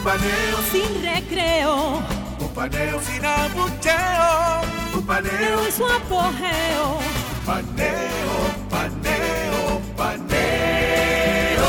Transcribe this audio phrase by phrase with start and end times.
[0.00, 2.02] Un paneo Sin recreo.
[2.40, 4.62] Un paneo sin abucheo.
[4.94, 6.98] Un paneo En su apogeo.
[7.44, 8.32] Paneo,
[8.70, 11.66] paneo, paneo.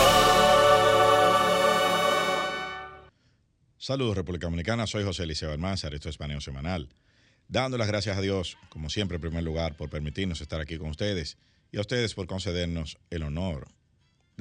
[3.77, 6.87] Saludos República Dominicana, soy José Eliseo Almanzar, esto es Paneo Semanal.
[7.49, 10.91] Dando las gracias a Dios, como siempre, en primer lugar, por permitirnos estar aquí con
[10.91, 11.37] ustedes
[11.69, 13.67] y a ustedes por concedernos el honor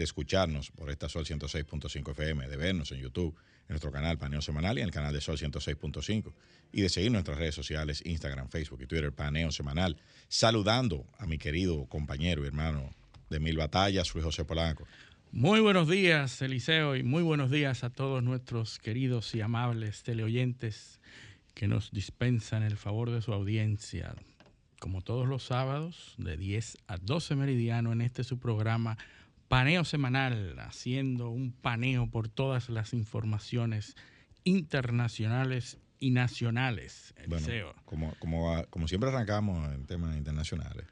[0.00, 4.40] de escucharnos por esta Sol 106.5 FM, de vernos en YouTube, en nuestro canal Paneo
[4.40, 6.32] Semanal y en el canal de Sol 106.5
[6.72, 9.98] y de seguir nuestras redes sociales, Instagram, Facebook y Twitter, Paneo Semanal.
[10.26, 12.94] Saludando a mi querido compañero y hermano
[13.28, 14.86] de Mil Batallas, Luis José Polanco.
[15.32, 20.98] Muy buenos días, Eliseo, y muy buenos días a todos nuestros queridos y amables teleoyentes
[21.52, 24.14] que nos dispensan el favor de su audiencia.
[24.78, 28.96] Como todos los sábados, de 10 a 12 meridiano, en este su programa
[29.50, 33.96] Paneo Semanal, haciendo un paneo por todas las informaciones
[34.44, 37.12] internacionales y nacionales.
[37.26, 40.86] Bueno, como, como, como siempre arrancamos en temas internacionales,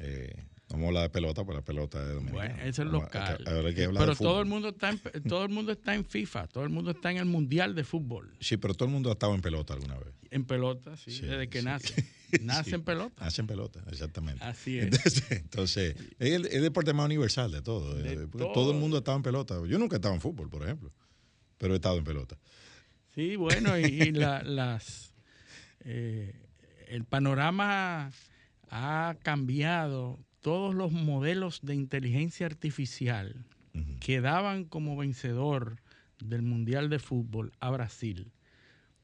[0.00, 0.34] eh,
[0.68, 2.54] vamos a hablar de pelota, pues la pelota es dominicana.
[2.54, 3.36] Bueno, es Vamos- local.
[3.72, 6.70] que Pero todo el mundo está en, todo el mundo está en FIFA, todo el
[6.70, 8.36] mundo está en el Mundial de Fútbol.
[8.40, 10.12] Sí, pero todo el mundo ha estado en pelota alguna vez.
[10.32, 11.64] En pelota, sí, Sí, desde que sí.
[11.66, 11.94] nace.
[12.42, 13.24] Nace Sí, pelota.
[13.26, 14.44] Hacen pelota, exactamente.
[14.44, 14.84] Así es.
[14.86, 17.94] Entonces, entonces, es el, el deporte más universal de todo.
[17.94, 18.52] De eh, todo.
[18.52, 19.54] todo el mundo ha estado en pelota.
[19.66, 20.92] Yo nunca he estado en fútbol, por ejemplo,
[21.58, 22.38] pero he estado en pelota.
[23.14, 25.14] Sí, bueno, y, y la- las
[25.84, 26.34] eh,
[26.88, 28.10] el panorama
[28.70, 30.18] ha cambiado.
[30.40, 33.98] Todos los modelos de inteligencia artificial Ujú.
[34.00, 35.80] que daban como vencedor
[36.22, 38.30] del Mundial de Fútbol a Brasil,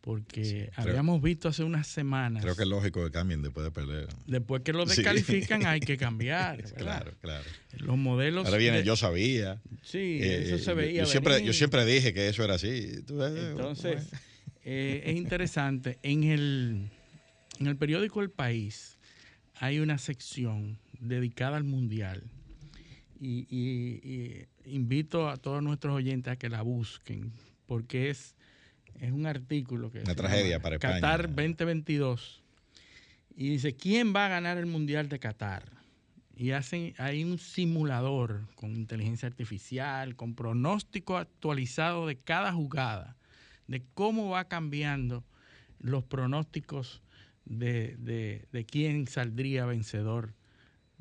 [0.00, 4.08] porque habíamos visto hace unas semanas, Creo que es lógico que cambien después de perder.
[4.26, 4.96] después que lo Sí.
[4.96, 6.62] descalifican hay que cambiar.
[6.74, 7.44] Claro, claro.
[7.76, 8.46] Los modelos...
[8.46, 9.60] Ahora viene, de- yo sabía.
[9.82, 11.02] Sí, eh, eso se veía.
[11.02, 12.92] Yo, siempre, yo siempre dije que eso era así.
[13.08, 14.08] Entonces,
[14.64, 15.98] eh, es interesante.
[16.02, 16.88] En el,
[17.58, 18.98] en el periódico El País
[19.56, 22.22] hay una sección dedicada al Mundial.
[23.20, 24.00] Y, y-
[24.64, 27.32] y invito a todos nuestros oyentes a que la busquen,
[27.66, 28.34] porque es,
[29.00, 30.94] es un artículo que Una tragedia llama para España.
[31.00, 32.42] Qatar 2022.
[33.36, 35.64] Y dice, ¿quién va a ganar el Mundial de Qatar?
[36.36, 43.16] Y hacen, hay un simulador con inteligencia artificial, con pronóstico actualizado de cada jugada,
[43.66, 45.24] de cómo va cambiando
[45.78, 47.02] los pronósticos
[47.44, 50.34] de, de- de quién saldría vencedor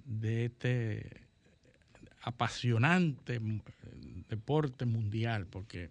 [0.05, 1.21] de este
[2.21, 3.39] apasionante
[4.29, 5.89] deporte mundial, porque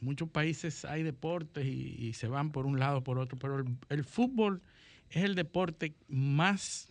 [0.00, 3.58] muchos países hay deportes y, y se van por un lado o por otro, pero
[3.58, 4.62] el, el fútbol
[5.10, 6.88] es el deporte más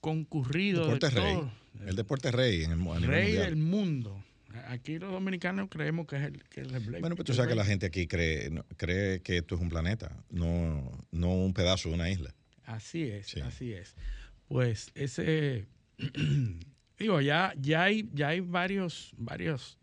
[0.00, 1.38] concurrido Deporte de rey.
[1.86, 3.44] El deporte rey en el, mu- a nivel rey mundial.
[3.46, 4.24] del mundo.
[4.68, 7.48] Aquí los dominicanos creemos que es el, que es el Bueno, pero tú el sabes
[7.50, 11.88] que la gente aquí cree, cree que esto es un planeta, no, no un pedazo
[11.88, 12.32] de una isla.
[12.64, 13.40] Así es, Sí.
[13.40, 13.96] así es.
[14.46, 15.66] Pues ese,
[16.98, 19.78] digo, ya, ya hay, ya hay varios, varios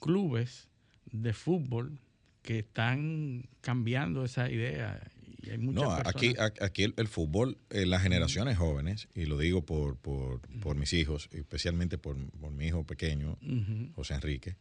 [0.00, 0.68] clubes
[1.12, 1.98] de fútbol
[2.42, 5.00] que están cambiando esa idea.
[5.42, 9.38] Y hay muchas No, aquí, aquí el, el fútbol, eh, las generaciones jóvenes, y lo
[9.38, 13.38] digo por, por, por mis hijos, especialmente por, por mi hijo pequeño.
[13.94, 14.56] José Enrique,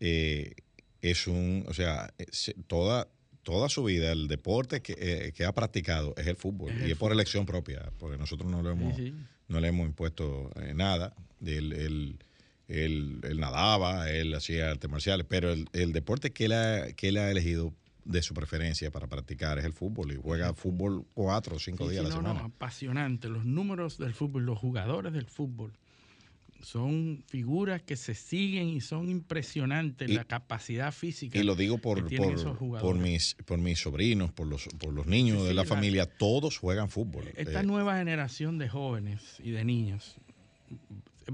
[0.00, 0.54] eh,
[1.02, 2.26] es un, o sea, eh,
[2.66, 3.08] toda,
[3.42, 6.84] toda su vida el deporte que, eh, que ha practicado es el fútbol, Es y
[6.84, 9.14] el es por elección propia, porque nosotros no le hemos, Sí, sí.
[9.48, 11.14] no le hemos impuesto eh, nada.
[11.44, 12.18] Él, él-
[12.68, 17.08] él- él nadaba, él hacía artes marciales, pero el, el deporte que él, ha, que
[17.08, 17.72] él ha elegido
[18.04, 21.92] de su preferencia para practicar es el fútbol y juega fútbol cuatro o cinco Sí,
[21.92, 22.46] días sí, a la no, no, semana.
[22.54, 23.28] apasionante.
[23.28, 25.72] Los números del fútbol, los jugadores del fútbol
[26.62, 31.38] son figuras que se siguen y son impresionantes Y- la capacidad física.
[31.38, 32.06] Y lo digo por,
[32.80, 36.56] por, mis, por mis sobrinos, por los, por los niños Sí, de la- familia, todos
[36.58, 37.24] juegan fútbol.
[37.36, 40.16] Esta Eh, nueva generación de jóvenes y de niños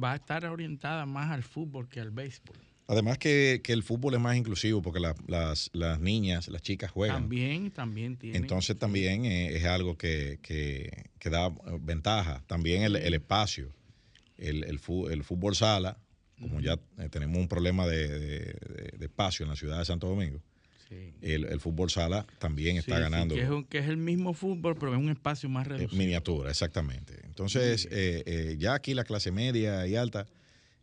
[0.03, 2.57] va a estar orientada más al fútbol que al béisbol.
[2.87, 6.91] además que, que el fútbol es más inclusivo porque la- las, las niñas, las chicas
[6.91, 7.23] juegan.
[7.23, 8.37] También, también tiene.
[8.39, 12.43] Entonces también eh, es algo que, que- que da eh, ventaja.
[12.49, 13.73] También el, el espacio,
[14.39, 15.99] el, el, fu- el fútbol sala,
[16.41, 20.09] como ya eh, tenemos un problema de, de- de espacio en la ciudad de Santo
[20.09, 20.43] Domingo,
[20.91, 21.15] Sí.
[21.23, 23.35] el, el fútbol sala también está Sí, sí, ganando.
[23.37, 25.97] que, es, un- que es el mismo fútbol, pero en un espacio más Eh, reducido.
[25.99, 27.15] miniatura, exactamente.
[27.25, 30.27] Entonces, eh, eh, ya aquí la clase media y alta,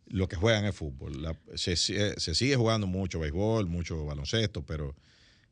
[0.06, 1.20] lo que juegan es fútbol.
[1.22, 4.96] La- se, se- se sigue jugando mucho béisbol, mucho baloncesto, pero,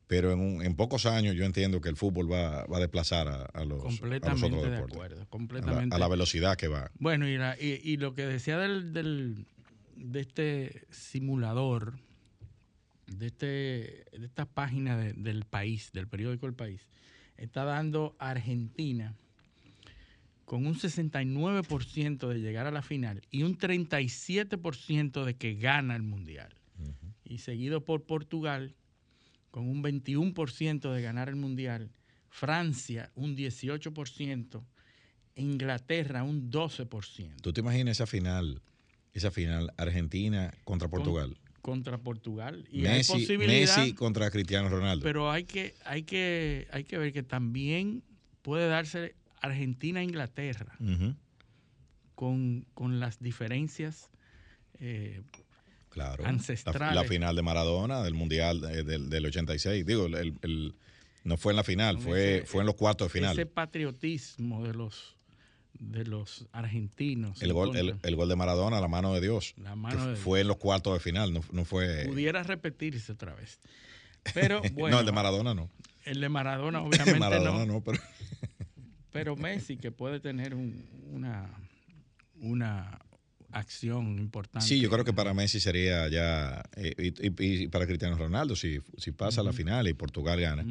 [0.06, 3.28] pero en, un- en pocos años yo entiendo que el fútbol va, va a desplazar
[3.28, 4.96] a, a los, a los completamente otros de deportes.
[4.96, 5.16] acuerdo.
[5.16, 5.94] A la, Completamente.
[5.94, 6.90] a la velocidad que va.
[6.98, 9.44] Bueno, y, la- y, y lo que decía del, del-
[9.96, 11.98] de este simulador,
[13.06, 13.46] de, este,
[14.18, 16.86] de esta página de- del país, del periódico El País,
[17.36, 19.14] está dando a Argentina
[20.44, 26.02] con un 69% de llegar a la final y un 37% de que gana el
[26.02, 26.54] Mundial.
[27.24, 28.76] Y seguido por Portugal
[29.50, 31.90] con un 21% de ganar el Mundial,
[32.28, 34.62] Francia un 18%,
[35.34, 38.62] Inglaterra un 12% ¿Tú te imaginas esa final,
[39.12, 41.36] esa final Argentina contra Portugal?
[41.66, 42.64] Contra Portugal.
[42.70, 45.02] Y Messi, hay posibilidad, Messi contra Cristiano Ronaldo.
[45.02, 48.04] pero hay que, hay, que, hay que ver que también
[48.42, 50.78] puede darse Argentina-Inglaterra
[52.14, 54.10] con, con las diferencias
[54.78, 55.22] eh,
[55.90, 56.22] claro.
[56.22, 56.94] La- ancestrales.
[56.94, 59.84] La, final de Maradona del Mundial eh, del, del 86.
[59.84, 60.74] Digo, el- el-
[61.24, 63.32] no fue en la final, fue, ese- fue en los cuartos de final.
[63.32, 65.15] ese patriotismo de los
[65.80, 67.42] de los argentinos.
[67.42, 69.54] El gol, el, gol de Maradona, la mano de Dios.
[69.56, 72.04] La que mano de fue en los cuartos de final, no, no fue.
[72.06, 73.60] pudiera repetirse otra vez.
[74.34, 75.70] Pero bueno, no, el de Maradona no.
[76.04, 78.00] el de Maradona obviamente Maradona no, no, pero.
[79.12, 81.48] pero Messi que puede tener un- una
[82.40, 82.98] una
[83.52, 84.66] acción importante.
[84.66, 86.62] Sí, yo creo que para Messi sería ya.
[86.76, 90.40] eh, y, y- y para Cristiano Ronaldo, si, si pasa a la final y Portugal
[90.40, 90.64] gana,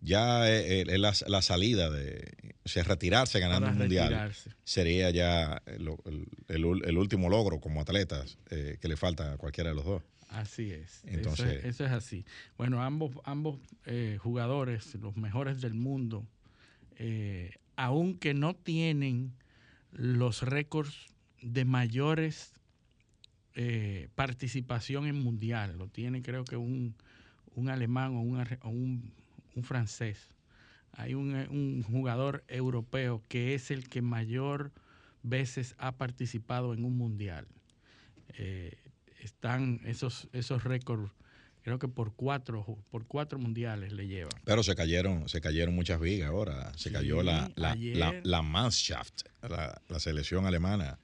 [0.00, 2.54] ya es, es la, la salida de.
[2.64, 4.32] O sea, retirarse ganando Para un mundial
[4.64, 9.32] sería ya el, el- el ul- el último logro como atletas eh, que le falta
[9.32, 10.02] a cualquiera de los dos.
[10.28, 11.02] Así es.
[11.06, 12.24] Entonces- eso, es eso es así.
[12.56, 16.24] Bueno, ambos, ambos eh, jugadores, los mejores del mundo,
[16.98, 19.32] eh, aunque no tienen
[19.90, 21.08] los récords
[21.42, 22.52] de mayores
[23.54, 26.94] eh, participación en mundial, lo tiene creo que un,
[27.54, 29.12] un alemán o, un, o un,
[29.54, 30.28] un francés.
[30.92, 34.72] Hay un, eh, un jugador europeo que es el que mayor
[35.22, 37.46] veces ha participado en un mundial.
[38.38, 38.76] Eh,
[39.20, 41.10] están esos, esos récords,
[41.62, 44.30] creo que por cuatro, por cuatro mundiales le llevan.
[44.44, 46.72] Pero se cayeron, se cayeron muchas vigas ahora.
[46.76, 47.96] Se Sí, cayó la, la, ayer.
[47.96, 50.98] la, la Mannschaft, la, la selección alemana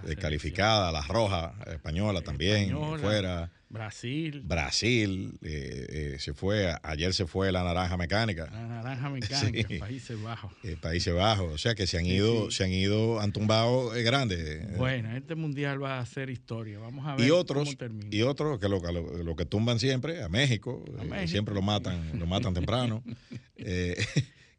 [0.00, 0.16] Selección.
[0.16, 3.02] descalificada, la roja española también, Española.
[3.02, 3.50] fuera.
[3.72, 9.68] Brasil, Brasil, eh, eh, se fue, ayer se fue la naranja mecánica, la naranja mecánica,
[9.68, 9.78] Sí.
[9.78, 10.52] Países Bajos.
[10.64, 12.56] eh, Países Bajos, o sea que se han Sí, ido, sí.
[12.56, 14.76] se han ido, han tumbado eh, grandes.
[14.76, 16.80] Bueno, este mundial va a ser historia.
[16.80, 18.08] Vamos a ver y otros, cómo termina.
[18.10, 21.28] y otros que lo, lo- lo que tumban siempre, a México, A eh, México.
[21.28, 23.04] siempre lo matan, lo matan temprano.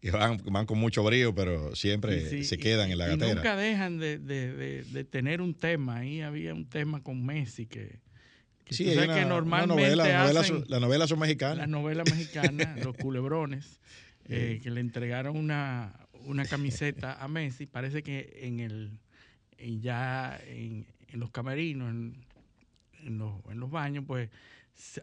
[0.02, 3.08] eh, que van, van con mucho brío, pero siempre Sí, se y- quedan en la
[3.08, 3.36] y gatera.
[3.36, 5.98] nunca dejan de, de- de- de tener un tema.
[5.98, 8.00] Ahí había un tema con Messi que,
[8.66, 10.04] que Sí, una- que normalmente novela,
[10.44, 11.70] son- las novelas son las mexicanas.
[11.70, 13.80] novelas mexicanas, los culebrones,
[14.30, 15.94] eh, que le entregaron una,
[16.26, 17.66] una camiseta a Messi.
[17.66, 18.92] Parece que en el
[19.58, 22.16] en ya en, en los camerinos, en,
[23.04, 24.30] en los, en los baños, pues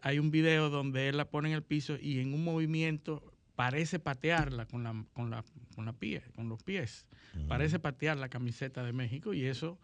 [0.02, 3.22] hay un video donde él la pone en el piso y en un movimiento
[3.58, 7.06] parece patearla con la con la con la pie, con los pies.
[7.48, 9.80] Parece patear la camiseta de México y eso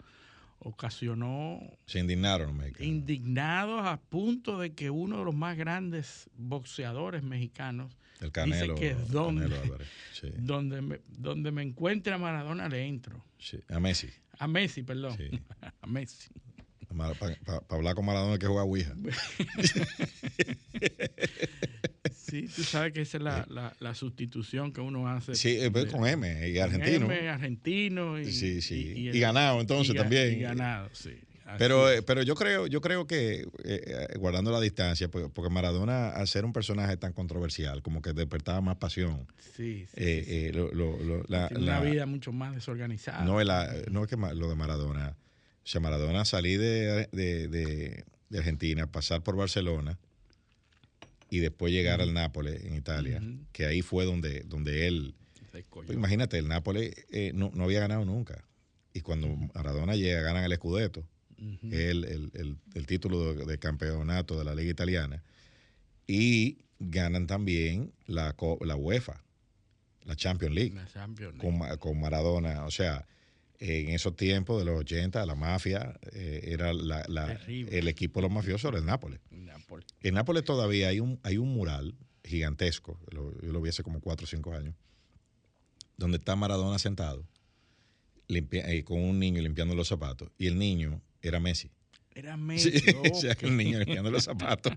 [0.60, 2.86] ocasionó Se indignaron los mexicanos.
[2.86, 8.94] indignados a punto de que uno de los más grandes boxeadores mexicanos, El Canelo, que.
[9.12, 9.88] Canelo Álvarez.
[10.12, 13.24] Sí, donde me, donde me encuentre a Maradona le entro.
[13.38, 13.58] sí.
[13.68, 14.08] A Messi.
[14.38, 15.16] A Messi, perdón.
[15.16, 15.30] Sí.
[15.82, 16.28] A Messi.
[16.96, 17.36] Para
[17.70, 18.94] hablar con Maradona hay que jugar Ouija.
[22.24, 25.34] Sí, tú sabes que esa es la, la, la sustitución que uno hace.
[25.34, 27.06] Sí, eh, pues, con M y argentino.
[27.10, 28.92] M, argentino y, Sí, sí.
[28.96, 30.32] Y, el- ganado entonces también.
[30.32, 31.12] Y ganado, sí.
[31.46, 31.98] Así Pero, es.
[31.98, 36.08] eh, pero yo creo, yo creo que, eh, eh, guardando la distancia, pues, porque Maradona,
[36.08, 39.26] al ser un personaje tan controversial, como que despertaba más pasión.
[39.54, 40.36] sí, sí, eh, sí, sí.
[40.46, 43.24] eh, lo- lo- lo- la- Tiene la- una vida mucho más desorganizada.
[43.26, 45.16] no, es la- no es que lo de Maradona.
[45.62, 49.98] O sea, Maradona salí de, de- de- de Argentina, pasar por Barcelona
[51.34, 53.20] y después llegar al Nápoles, en Italia,
[53.52, 55.14] que ahí fue donde, donde él.
[55.86, 58.44] Pues imagínate, el Nápoles eh, no, no había ganado nunca.
[58.92, 61.04] Y cuando Maradona llega, ganan el Scudetto,
[61.70, 65.22] que es el, el- el- el título de, de campeonato de la Liga Italiana.
[66.06, 69.24] Y ganan también la, la UEFA,
[70.04, 71.58] la Champions League, La Champions League.
[71.58, 72.64] con, con Maradona.
[72.66, 73.06] O sea,
[73.60, 78.22] En esos tiempos de los 80, la mafia eh, era la- la- el equipo de
[78.22, 79.20] los mafiosos era el Nápoles.
[79.30, 79.86] Nápoles.
[80.02, 81.94] En Nápoles todavía hay un, hay un mural
[82.24, 84.74] gigantesco, lo- yo lo vi hace como 4 o 5 años,
[85.96, 87.26] donde está Maradona sentado
[88.28, 91.70] limpia- eh, con un niño limpiando los zapatos y el niño era Messi.
[92.16, 93.02] Era Sí, medio.
[93.12, 94.72] o sea, el niño limpiando los zapatos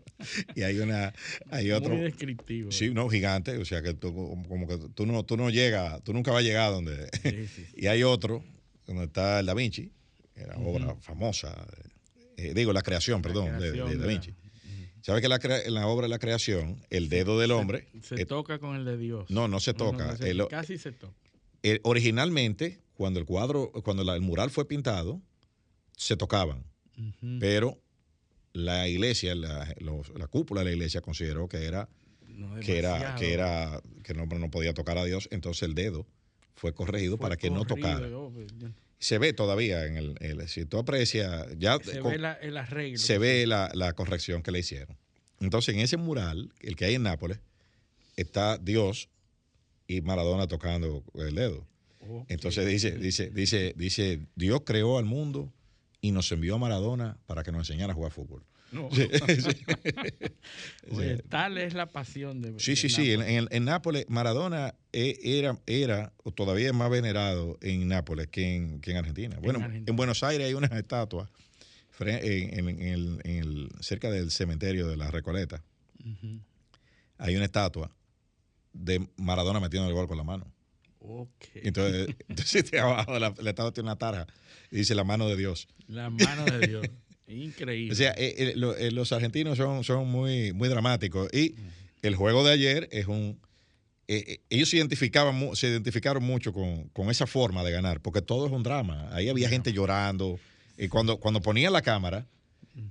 [0.55, 1.13] y hay una
[1.51, 2.71] hay otro Muy descriptivo.
[2.71, 4.11] sí no gigante o sea que tú,
[4.47, 7.65] como que tú no tú no llegas tú nunca vas a llegar donde sí, sí.
[7.75, 8.43] y hay otro
[8.87, 9.91] donde está el Da Vinci
[10.35, 11.67] era obra famosa
[12.37, 14.33] eh, digo la creación perdón de- Da la- Vinci
[15.01, 18.25] ¿Sabes que la en la obra de la creación el dedo del hombre Se eh,
[18.25, 19.29] toca con el de Dios.
[19.29, 21.13] no no se No, toca no se- El- casi se toca.
[21.63, 25.21] el- originalmente cuando el cuadro cuando la- el mural fue pintado
[25.95, 26.63] se tocaban
[27.39, 27.79] pero
[28.53, 31.87] la iglesia, la, los- la cúpula de la iglesia consideró que era
[32.65, 36.07] que era que era que no, no podía tocar a Dios, entonces el dedo
[36.57, 38.05] fue corregido Fue para que no tocara.
[38.17, 38.47] oh, pues.
[38.99, 42.57] Se ve todavía en el, el- si tú aprecias ya Se con- ve la- el
[42.57, 42.97] arreglo.
[42.97, 44.97] se ve la, la corrección que le hicieron.
[45.39, 47.39] Entonces en ese mural, el que hay en Nápoles,
[48.15, 49.09] está Dios
[49.87, 51.67] y Maradona tocando el dedo.
[52.09, 52.25] Ok.
[52.29, 55.53] Entonces dice dice dice dice Dios creó al mundo
[56.01, 58.43] y nos envió a Maradona para que nos enseñara a jugar fútbol.
[58.71, 58.89] No.
[58.91, 59.07] Sí,
[59.41, 59.65] sí.
[60.91, 62.59] Oye, tal es la pasión de.
[62.59, 63.11] Sí, de sí, sí.
[63.11, 63.37] En, Nápoles.
[63.37, 68.55] en- en Nápoles, Maradona eh, era, era o todavía es más venerado en Nápoles que
[68.55, 69.37] en, que en Argentina.
[69.41, 69.95] Bueno, en.
[69.95, 71.29] Buenos Aires hay una estatua
[71.97, 75.63] fre- en, en- en el, el- cerca del cementerio de la Recoleta.
[77.17, 77.91] Hay una estatua
[78.73, 80.51] de Maradona metiendo el gol con la mano.
[80.99, 81.29] Ok.
[81.55, 84.27] Entonces, entonces abajo la, la estatua tiene una tarja
[84.71, 85.67] y dice la mano de Dios.
[85.87, 86.85] La mano de Dios.
[87.27, 87.91] Increíble.
[87.91, 91.29] O sea, eh, eh, lo- eh, los argentinos son, son muy, muy dramáticos.
[91.33, 91.55] Y
[92.01, 93.39] el juego de ayer es un.
[94.07, 98.21] eh, eh, ellos se, identificaban, se identificaron mucho con, con esa forma de ganar, porque
[98.21, 99.09] todo es un drama.
[99.13, 100.39] Ahí había gente llorando.
[100.77, 102.25] Y cuando, cuando ponían la cámara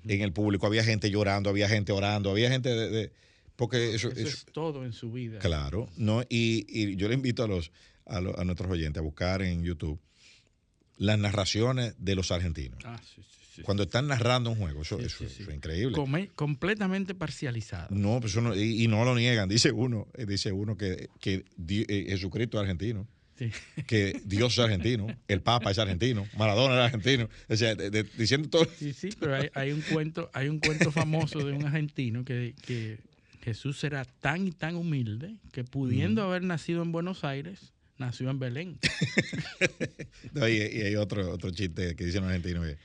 [0.05, 2.91] en el público, había gente llorando, había gente orando, había gente de.
[2.91, 3.13] de-
[3.55, 5.39] porque eso, Eso eso- es todo en su vida.
[5.39, 7.71] Claro, no, y, y yo le invito a los
[8.05, 9.99] a, los- a nuestros oyentes a buscar en YouTube
[10.99, 12.79] las narraciones de los argentinos.
[12.85, 13.63] Ah, sí, sí, sí.
[13.63, 15.43] Cuando están narrando un juego, eso, Sí, eso- sí, eso sí.
[15.49, 15.95] es increíble.
[15.97, 17.89] Come- completamente parcializado.
[17.95, 19.49] No, pues no- y, y no lo niegan.
[19.49, 23.07] Dice uno, eh, dice uno que, que Di- eh, Jesucristo es argentino,
[23.87, 27.29] que Dios es argentino, el Papa es argentino, Maradona es argentino.
[27.49, 28.67] O sea, de- de- diciendo todo.
[28.79, 32.55] Sí, sí, pero hay, hay un cuento, hay un cuento famoso de un argentino que,
[32.67, 32.99] que
[33.43, 38.39] Jesús era tan y tan humilde que pudiendo haber nacido en Buenos Aires, nació en
[38.39, 38.79] Belén.
[40.33, 42.77] No, y, y hay otro, otro chiste que dicen los argentinos que,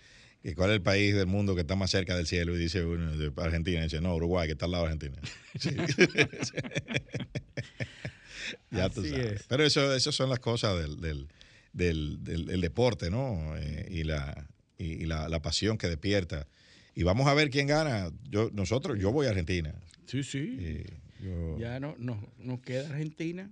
[0.43, 2.83] que cuál es el país del mundo que está más cerca del cielo y dice
[2.83, 5.21] uno Argentina y dice no Uruguay que está al lado de Argentina
[5.60, 5.69] Sí.
[8.71, 9.43] ya tú Así sabes es.
[9.48, 11.27] pero eso eso son las cosas del, del,
[11.74, 16.48] del- del- del deporte no Eh, y la y, y la, la pasión que despierta
[16.95, 19.74] y vamos a ver quién gana yo nosotros yo voy a Argentina
[20.07, 20.57] Sí, sí.
[20.60, 20.86] Eh,
[21.21, 23.50] yo- Ya no, no, nos queda Argentina.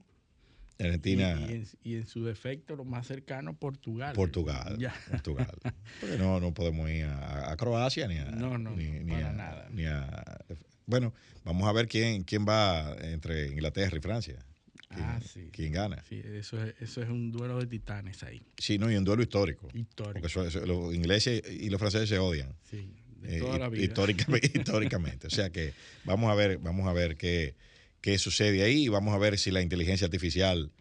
[0.80, 4.14] Argentina Y, en, y en su defecto, lo más cercano, Portugal.
[4.16, 4.94] Portugal, Ya.
[5.12, 5.52] Portugal.
[6.00, 9.12] Porque no, no podemos ir a, a Croacia ni a, No, no, ni, no, ni
[9.12, 9.68] para a- nada.
[9.72, 10.38] ni a-
[10.86, 14.40] bueno, vamos a ver quién, quién va entre Inglaterra y Francia.
[14.88, 15.50] ¿Quién, Ah, sí.
[15.52, 16.02] quién gana?
[16.10, 18.42] Sí, eso es, eso es un duelo de titanes ahí.
[18.58, 19.68] Sí, no, y un duelo histórico.
[19.74, 20.14] Histórico.
[20.14, 22.56] Porque eso- eso- los ingleses y los franceses se odian.
[22.64, 23.84] Sí, de eh, toda la vida.
[23.84, 25.28] históricamente, históricamente.
[25.28, 25.74] O sea que
[26.06, 27.54] vamos a ver, vamos a ver qué,
[28.02, 30.72] qué sucede ahí y vamos a ver si la inteligencia artificial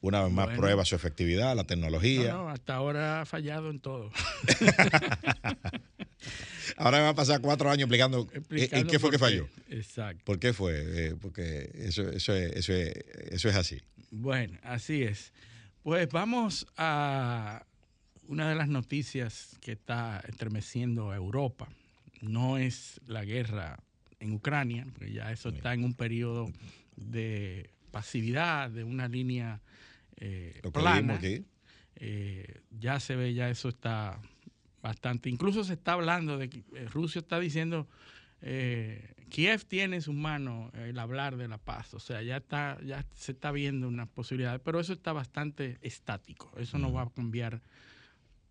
[0.00, 0.60] una vez más Bueno.
[0.60, 2.32] prueba su efectividad, la tecnología.
[2.32, 4.10] No, no, hasta ahora ha fallado en todo.
[6.76, 9.48] Ahora me va a pasar cuatro años explicando, eh, en Explicando qué fue que falló.
[9.68, 10.22] Exacto.
[10.24, 11.08] ¿Por qué fue?
[11.08, 12.94] Eh, porque eso, eso, es, eso, es,
[13.30, 13.80] eso es así.
[14.10, 15.32] Bueno, así es.
[15.82, 17.64] Pues vamos a
[18.28, 21.68] una de las noticias que está estremeciendo a Europa.
[22.20, 23.78] No es la guerra
[24.22, 26.50] en Ucrania, porque ya eso está en un periodo
[26.96, 29.60] de pasividad, de una línea
[30.16, 31.20] eh, plana.
[31.96, 34.20] Eh, ya se ve, ya eso está
[34.82, 35.28] bastante.
[35.28, 37.88] Incluso se está hablando de que eh, Rusia está diciendo,
[38.40, 41.94] eh, Kiev tiene en sus manos el hablar de la paz.
[41.94, 46.52] O sea, ya está, ya se está viendo una posibilidad, pero eso está bastante estático.
[46.58, 47.62] Eso no va a cambiar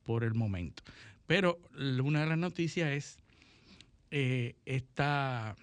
[0.04, 0.84] por el momento.
[1.28, 1.60] Pero
[2.04, 3.18] una de las noticias es
[4.12, 5.56] eh, esta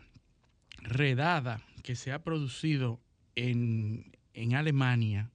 [0.79, 3.01] redada que se ha producido
[3.35, 5.31] en, en Alemania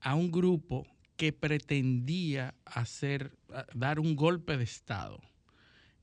[0.00, 3.36] a un grupo que pretendía hacer,
[3.74, 5.20] dar un golpe de Estado.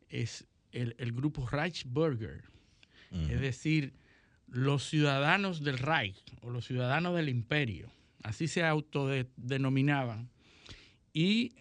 [0.10, 2.44] Es el, el grupo Reichsbürger,
[3.12, 3.94] es decir,
[4.48, 7.92] los ciudadanos del Reich o los ciudadanos del imperio,
[8.24, 10.32] así se autodenominaban.
[11.14, 11.54] Y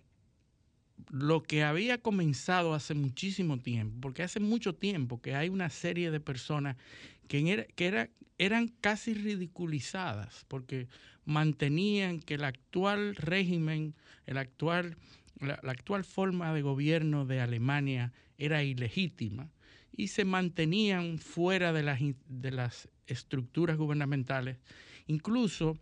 [1.10, 6.10] lo que había comenzado hace muchísimo tiempo, porque hace mucho tiempo que hay una serie
[6.10, 6.76] de personas
[7.28, 10.88] que, que eran casi ridiculizadas, porque
[11.24, 13.94] mantenían que el actual régimen,
[14.26, 14.96] el actual,
[15.40, 19.50] la, actual forma de gobierno de Alemania era ilegítima
[19.96, 24.58] y se mantenían fuera de las, de las estructuras gubernamentales.
[25.06, 25.78] Incluso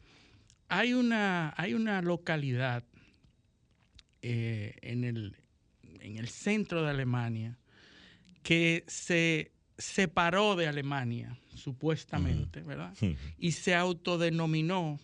[0.69, 2.85] hay una, hay una localidad
[4.23, 5.37] eh, en, el,
[6.01, 7.59] en el centro de Alemania
[8.43, 12.95] que se separó de Alemania, supuestamente, ¿verdad?
[13.39, 15.01] Y se autodenominó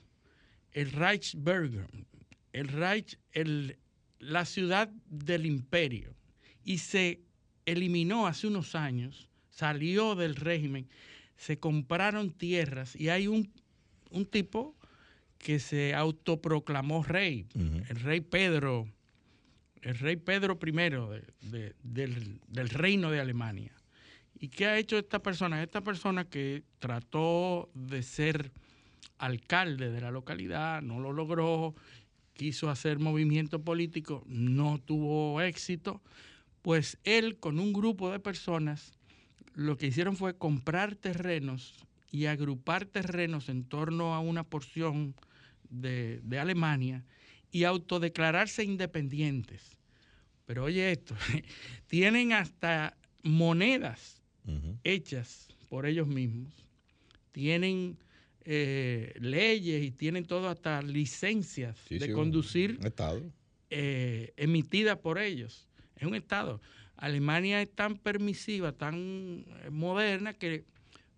[0.73, 1.89] el Reichsbürger,
[2.53, 3.79] el Reich, el,
[4.19, 6.15] la ciudad del imperio.
[6.63, 7.23] Y se
[7.65, 10.89] eliminó hace unos años, salió del régimen,
[11.37, 13.51] se compraron tierras y hay un,
[14.11, 14.77] un tipo
[15.39, 18.89] que se autoproclamó rey, el rey Pedro
[19.87, 20.73] el rey Pedro I
[21.85, 23.73] del, reino de Alemania.
[24.37, 25.63] ¿Y qué ha hecho esta persona?
[25.63, 28.51] Esta persona que trató de ser
[29.19, 31.77] alcalde de la localidad, no lo logró,
[32.33, 36.03] quiso hacer movimiento político, no tuvo éxito,
[36.63, 38.93] pues él con un grupo de personas
[39.55, 41.75] lo que hicieron fue comprar terrenos
[42.11, 45.15] y agrupar terrenos en torno a una porción
[45.71, 47.05] de, de Alemania
[47.57, 49.79] y autodeclararse independientes.
[50.45, 51.17] Pero oye esto,
[51.87, 54.23] tienen hasta monedas
[54.85, 56.53] hechas por ellos mismos,
[57.33, 57.97] tienen
[58.45, 62.79] eh, leyes y tienen todo hasta licencias de conducir
[63.71, 65.67] eh, emitidas por ellos.
[65.97, 66.61] Es un Estado.
[66.99, 70.67] Alemania es tan permisiva, tan eh, moderna que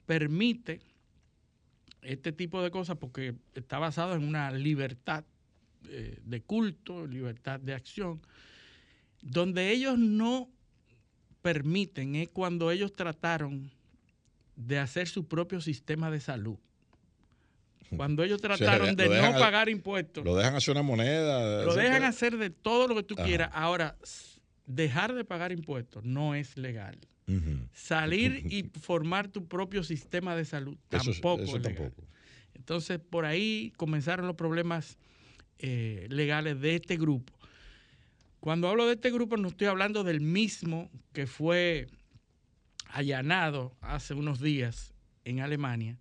[0.06, 0.80] permite
[2.02, 5.24] este tipo de cosas porque está basado en una libertad
[5.82, 8.20] de culto, libertad de acción.
[9.22, 10.48] Donde ellos no
[11.42, 13.70] permiten es cuando ellos trataron
[14.56, 16.58] de hacer su propio sistema de salud.
[17.96, 20.24] Cuando ellos trataron de no pagar impuestos.
[20.24, 21.64] Lo dejan hacer una moneda.
[21.64, 23.50] Lo dejan hacer de todo lo que tú quieras.
[23.52, 23.96] Ahora,
[24.66, 26.98] dejar de pagar impuestos no es legal.
[27.72, 31.92] Salir y formar tu propio sistema de salud tampoco es legal.
[32.54, 34.98] Entonces, por ahí comenzaron los problemas
[35.58, 37.32] eh, legales de este grupo.
[38.40, 41.88] Cuando hablo de este grupo no estoy hablando del mismo que fue
[42.86, 44.94] allanado hace unos días
[45.24, 45.98] en Alemania,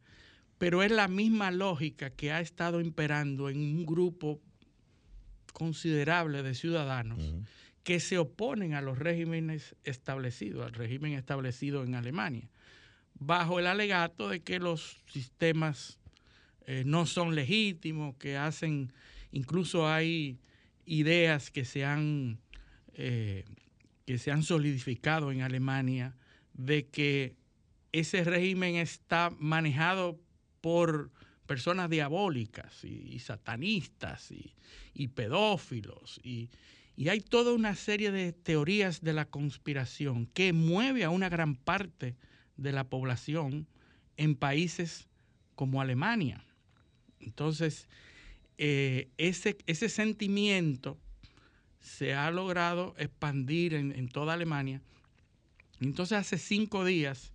[0.57, 4.39] pero es la misma lógica que ha estado imperando en un grupo
[5.53, 7.19] considerable de ciudadanos
[7.83, 12.49] que se oponen a los regímenes establecidos, al régimen establecido en Alemania,
[13.13, 15.97] bajo el alegato de que los sistemas
[16.65, 18.91] eh, no son legítimos, que hacen,
[19.37, 20.39] incluso hay
[20.85, 22.39] ideas que se han,
[22.93, 23.45] eh,
[24.05, 26.15] que se han solidificado en Alemania
[26.53, 27.35] de que
[27.91, 30.19] ese régimen está manejado
[30.59, 31.11] por
[31.45, 36.49] personas diabólicas y, satanistas y, pedófilos y,
[36.95, 41.55] y, hay toda una serie de teorías de la conspiración que mueve a una gran
[41.55, 42.15] parte
[42.57, 43.67] de la población
[44.17, 45.07] en países
[45.55, 46.43] como Alemania.
[47.19, 47.87] Entonces,
[48.57, 50.97] eh, ese, ese sentimiento
[51.79, 54.81] se ha logrado expandir en, toda Alemania.
[55.79, 57.33] Entonces hace cinco días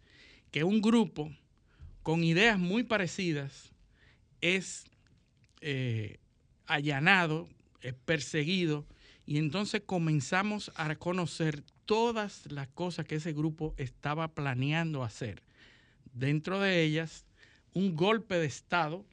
[0.51, 1.31] que un grupo
[2.03, 3.73] con ideas muy parecidas
[4.41, 4.85] es
[5.61, 6.19] eh,
[6.67, 7.49] allanado,
[7.81, 8.87] es perseguido,
[9.25, 15.43] y entonces comenzamos a conocer todas las cosas que ese grupo estaba planeando hacer.
[16.13, 17.25] Dentro de ellas,
[17.73, 19.07] un golpe de Estado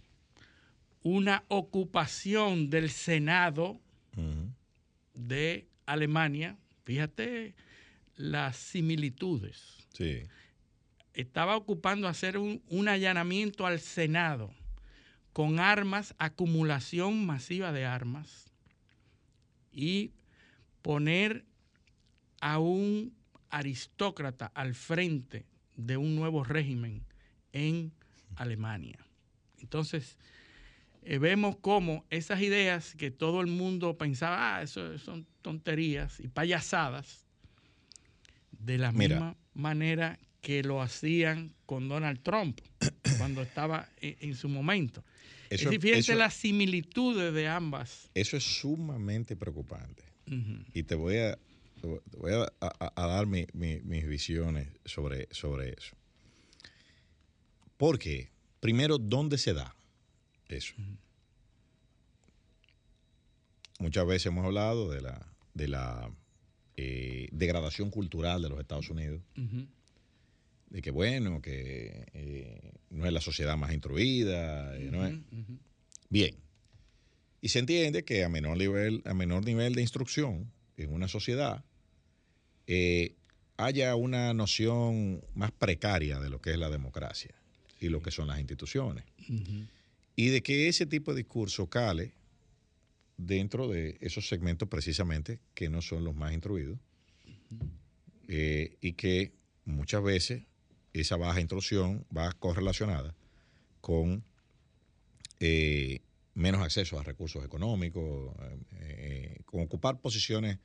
[1.01, 3.79] una ocupación del Senado
[5.13, 6.57] de Alemania.
[6.83, 7.55] Fíjate
[8.15, 9.87] las similitudes.
[9.93, 10.23] Sí.
[11.13, 14.53] Estaba ocupando hacer un, un allanamiento al Senado
[15.33, 18.51] con armas, acumulación masiva de armas
[19.71, 20.11] y
[20.81, 21.45] poner
[22.41, 23.13] a un
[23.49, 27.05] aristócrata al frente de un nuevo régimen
[27.53, 27.93] en
[28.35, 28.99] Alemania.
[29.59, 30.17] Entonces,
[31.03, 36.27] eh, vemos cómo esas ideas que todo el mundo pensaba, ah, eso son tonterías y
[36.27, 37.25] payasadas,
[38.51, 42.59] de la misma manera que lo hacían con Donald Trump
[43.17, 45.03] cuando estaba en, su momento.
[45.49, 48.09] Eso, es fíjense las similitudes de ambas.
[48.13, 50.03] Eso es sumamente preocupante.
[50.75, 51.39] Y te voy a,
[52.17, 55.95] voy a, dar mis visiones sobre, sobre eso.
[57.77, 59.73] Porque, primero, ¿dónde se da?
[60.49, 60.73] Eso.
[63.79, 66.11] Muchas veces hemos hablado de la, de la
[66.75, 69.21] eh, degradación cultural de los Estados Unidos.
[70.69, 74.77] De que, bueno, que eh, no es la sociedad más instruida.
[74.77, 75.17] eh, no es-.
[76.09, 76.35] Bien.
[77.41, 81.63] Y se entiende que a menor nivel, a menor nivel de instrucción en una sociedad
[82.67, 83.15] eh,
[83.57, 87.33] haya una noción más precaria de lo que es la democracia
[87.79, 89.05] y lo que son las instituciones.
[90.19, 92.11] Y de que ese tipo de discurso cale
[93.15, 96.77] dentro de esos segmentos precisamente que no son los más instruidos
[98.27, 99.31] eh, y que
[99.63, 100.43] muchas veces
[100.91, 103.15] esa baja instrucción va correlacionada
[103.79, 104.25] con
[105.39, 106.01] eh,
[106.33, 108.35] menos acceso a recursos económicos,
[108.81, 110.59] eh, con ocupar posiciones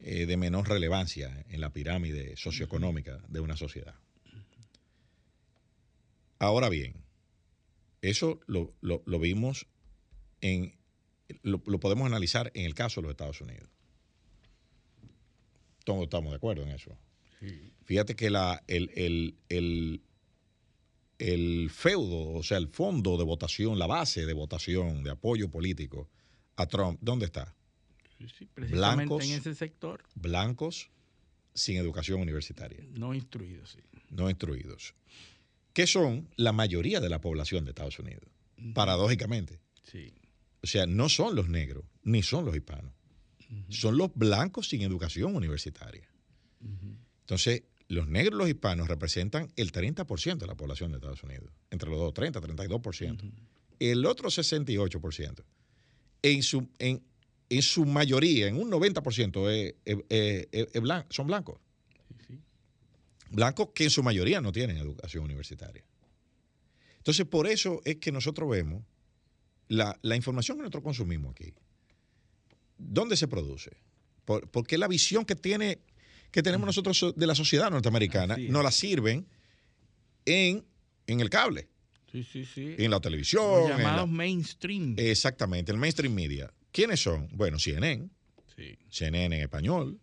[0.00, 3.94] de menor relevancia en la pirámide socioeconómica de una sociedad.
[6.40, 6.94] Ahora bien,
[8.02, 9.66] eso lo, lo- lo vimos
[10.40, 10.74] en,
[11.42, 13.68] lo, lo podemos analizar en el caso de los Estados Unidos.
[15.84, 16.96] Todos estamos de acuerdo en eso.
[17.40, 17.72] Sí.
[17.84, 20.02] Fíjate que la, el, el- el-
[21.18, 26.08] el feudo, o sea, el fondo de votación, la base de votación, de apoyo político
[26.56, 27.54] a Trump, ¿dónde está?
[28.18, 29.24] Sí, sí, Precisamente Blancos.
[29.24, 30.90] en ese sector, Blancos
[31.54, 33.72] sin educación universitaria, no instruidos.
[33.72, 33.80] Sí.
[34.10, 34.94] no instruidos,
[35.72, 38.24] que son la mayoría de la población de Estados Unidos,
[38.74, 39.60] paradójicamente.
[39.84, 40.12] Sí.
[40.62, 42.92] O sea, no son los negros, ni son los hispanos.
[43.68, 46.08] Son los blancos sin educación universitaria.
[47.22, 51.50] Entonces, los negros y los hispanos representan el 30% de la población de Estados Unidos.
[51.70, 53.32] Entre los dos, 30, 32%.
[53.80, 55.42] El otro 68%.
[56.22, 57.02] En su, en,
[57.48, 61.58] en su mayoría, en un 90%, es- es- es- es- es blan- son blancos.
[63.30, 65.84] Blancos que en su mayoría no tienen educación universitaria.
[66.98, 68.84] Entonces, por eso es que nosotros vemos
[69.68, 71.54] la, la información que nosotros consumimos aquí.
[72.76, 73.70] ¿Dónde se produce?
[74.24, 75.78] Por- porque la visión que, tiene,
[76.30, 79.26] que tenemos nosotros so- de la sociedad norteamericana nos la sirven
[80.24, 80.64] en,
[81.06, 81.68] en el cable,
[82.10, 82.74] Sí, sí, sí.
[82.78, 83.44] en la televisión.
[83.44, 84.94] Los en llamados la- mainstream.
[84.98, 86.52] exactamente, el mainstream media.
[86.72, 87.28] ¿Quiénes son?
[87.32, 88.08] Bueno, CNN,
[88.56, 88.76] sí.
[88.90, 90.00] CNN en español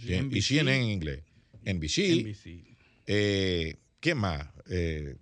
[0.00, 1.22] Sí, y CNN en inglés.
[1.64, 2.64] NBC, NBC.
[3.06, 4.46] Eh, ¿Quién más?
[4.68, 5.16] Eh,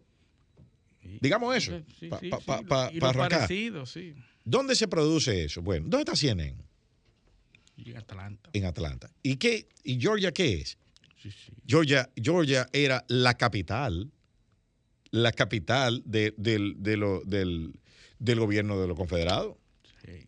[1.21, 3.41] digamos eso, Sí, pa- sí, pa- sí, pa- lo- pa- y pa lo arrancar.
[3.41, 4.15] parecido, sí.
[4.45, 5.63] ¿Dónde se produce eso?
[5.63, 6.57] Bueno, ¿dónde está CNN?
[7.85, 8.51] En Atlanta.
[8.53, 9.11] En Atlanta.
[9.23, 9.69] ¿Y qué?
[9.85, 10.79] ¿Y Georgia qué es?
[11.67, 14.11] Georgia, Georgia era la capital,
[15.11, 17.73] la capital de- del, de lo- del,
[18.19, 19.57] del gobierno de los confederados.
[20.05, 20.27] sí.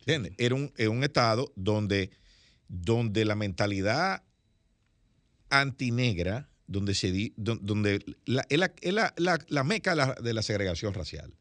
[0.00, 0.32] ¿Entiendes?
[0.38, 2.10] Era un, era un estado donde,
[2.68, 4.22] donde la mentalidad
[5.52, 10.32] antinegra, donde se di- don- donde la, es la, la- la- meca de la, de
[10.34, 11.32] la segregación racial.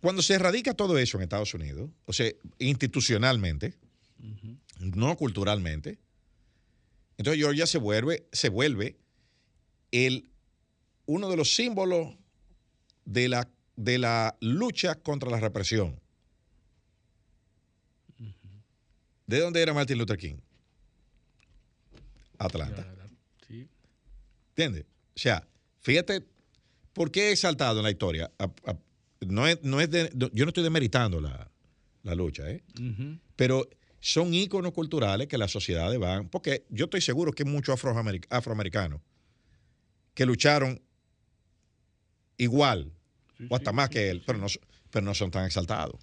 [0.00, 3.74] Cuando se erradica todo eso en Estados Unidos, o sea, institucionalmente,
[4.80, 5.98] no culturalmente,
[7.18, 8.96] entonces Georgia se vuelve, se vuelve
[9.90, 10.30] el,
[11.04, 12.16] uno de los símbolos
[13.04, 16.00] de la, de la lucha contra la represión.
[19.26, 20.36] ¿De dónde era Martin Luther King?
[22.38, 22.86] Atlanta.
[24.60, 24.84] ¿Entiendes?
[25.16, 25.46] O sea,
[25.78, 26.22] fíjate,
[26.92, 28.30] ¿por qué he exaltado en la historia?
[28.38, 28.76] A- a-
[29.26, 31.50] no es, no es de- yo no estoy demeritando la,
[32.02, 32.62] la lucha, ¿eh?
[33.36, 33.66] Pero
[34.00, 38.26] son íconos culturales que las sociedades van, porque yo estoy seguro que hay muchos afroameric-
[38.28, 39.00] afroamericanos
[40.14, 40.80] que lucharon
[42.36, 42.92] igual
[43.38, 44.46] Sí, o hasta sí, más sí, que él, pero no,
[44.90, 45.98] pero no son tan exaltados.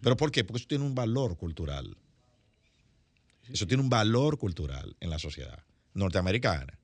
[0.00, 0.44] ¿Pero por qué?
[0.44, 1.96] Porque eso tiene un valor cultural.
[3.48, 6.78] Eso tiene un valor cultural en la sociedad norteamericana.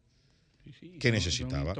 [0.65, 1.75] Sí, sí, ¿Qué son- necesitaba?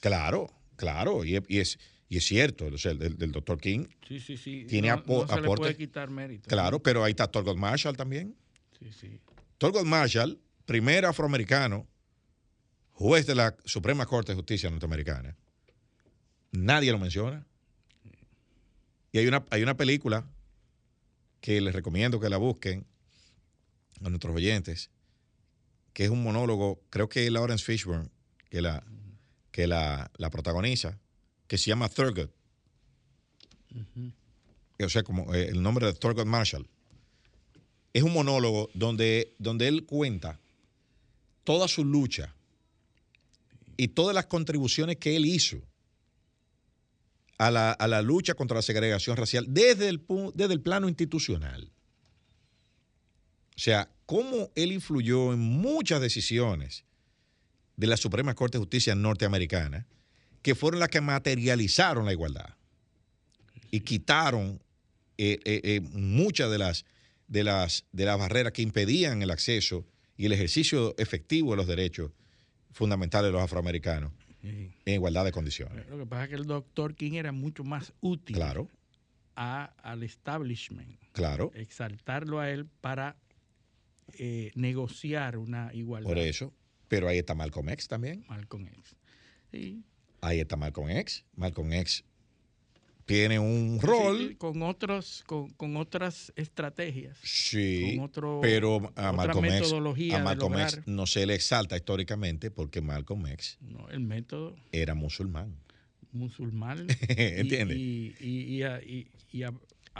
[0.00, 1.78] Claro, claro, y, es- y es,
[2.08, 4.64] y es cierto, o sea, el, doctor King, Sí, sí, sí.
[4.68, 6.48] Tiene no, apo- no se le puede quitar mérito.
[6.48, 8.34] claro, pero ahí está Thurgood Marshall también.
[8.78, 9.20] Sí, sí.
[9.58, 11.86] Thurgood Marshall, primer afroamericano,
[12.92, 15.36] juez de la Suprema Corte de Justicia norteamericana.
[16.52, 17.46] Nadie lo menciona.
[19.12, 20.26] Y hay una, hay una película
[21.40, 22.86] que les recomiendo que la busquen
[24.04, 24.90] a nuestros oyentes,
[25.92, 28.08] que es un monólogo, creo que es Lawrence Fishburne,
[28.50, 28.84] que la,
[29.50, 30.98] que la, la protagoniza,
[31.46, 32.30] que se llama Thurgood.
[34.80, 36.68] O sea, como eh, el nombre de Thurgood Marshall
[37.92, 40.38] es un monólogo donde, donde él cuenta
[41.44, 42.34] toda su lucha
[43.76, 45.62] y todas las contribuciones que él hizo
[47.38, 51.72] a la, a la lucha contra la segregación racial desde el, desde el plano institucional.
[53.56, 56.86] O sea, cómo él influyó en muchas decisiones
[57.76, 59.86] de la Suprema Corte de Justicia norteamericana,
[60.40, 62.54] que fueron las que materializaron la igualdad
[63.70, 64.62] y quitaron
[65.18, 66.86] eh, eh, eh, muchas de las,
[67.26, 69.84] de, las, de las barreras que impedían el acceso
[70.16, 72.10] y el ejercicio efectivo de los derechos
[72.72, 74.70] fundamentales de los afroamericanos Sí.
[74.86, 75.86] en igualdad de condiciones.
[75.90, 78.70] Lo que pasa es que el doctor King era mucho más útil Claro,
[79.36, 81.50] a- al establishment, claro.
[81.54, 83.16] exaltarlo a él para
[84.18, 86.08] eh, negociar una igualdad.
[86.08, 86.52] Por eso.
[86.88, 88.24] Pero ahí está Malcolm X también.
[88.28, 88.96] Malcolm X.
[89.52, 89.82] Sí.
[90.20, 91.24] Ahí está Malcolm X.
[91.36, 92.04] Malcolm X
[93.04, 94.36] tiene un Sí, rol.
[94.36, 97.16] con otros, con, con otras estrategias.
[97.22, 101.74] Sí, con otro- pero a Malcolm, X, metodología a Malcolm X no se le exalta
[101.76, 103.88] históricamente porque Malcolm X ¿no?
[103.88, 105.56] El método era musulmán.
[106.12, 106.86] musulmán.
[107.08, 107.78] ¿Entiendes?
[107.78, 108.62] Y, y-
[109.32, 109.44] y-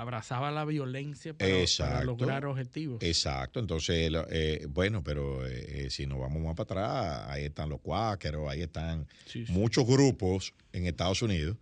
[0.01, 3.03] abrazaba la violencia para, lograr objetivos.
[3.03, 7.69] Exacto, entonces, eh, bueno, pero eh, eh, si nos vamos más para atrás, ahí están
[7.69, 11.57] los cuáqueros, ahí están Sí, sí, muchos grupos en Estados Unidos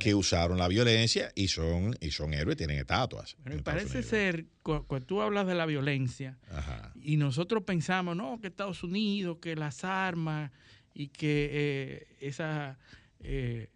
[0.00, 3.36] que usaron la violencia y son, y son héroes, tienen estatuas.
[3.42, 4.06] Pero parece Unidos.
[4.06, 6.92] ser, cu- cuando tú hablas de la violencia, Ajá.
[6.94, 10.52] y nosotros pensamos, no, que Estados Unidos, que las armas
[10.94, 12.78] y que eh, esa
[13.20, 13.70] eh,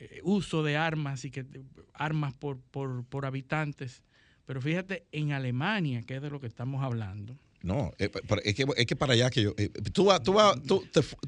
[0.00, 1.46] eh, uso de armas y que
[1.94, 4.02] armas por, por, por habitantes.
[4.46, 8.10] Pero fíjate, en Alemania, que es de lo que estamos hablando, No, eh,
[8.44, 9.54] es que, es que para allá que yo.
[9.58, 10.84] eh, tú tú, vas- tú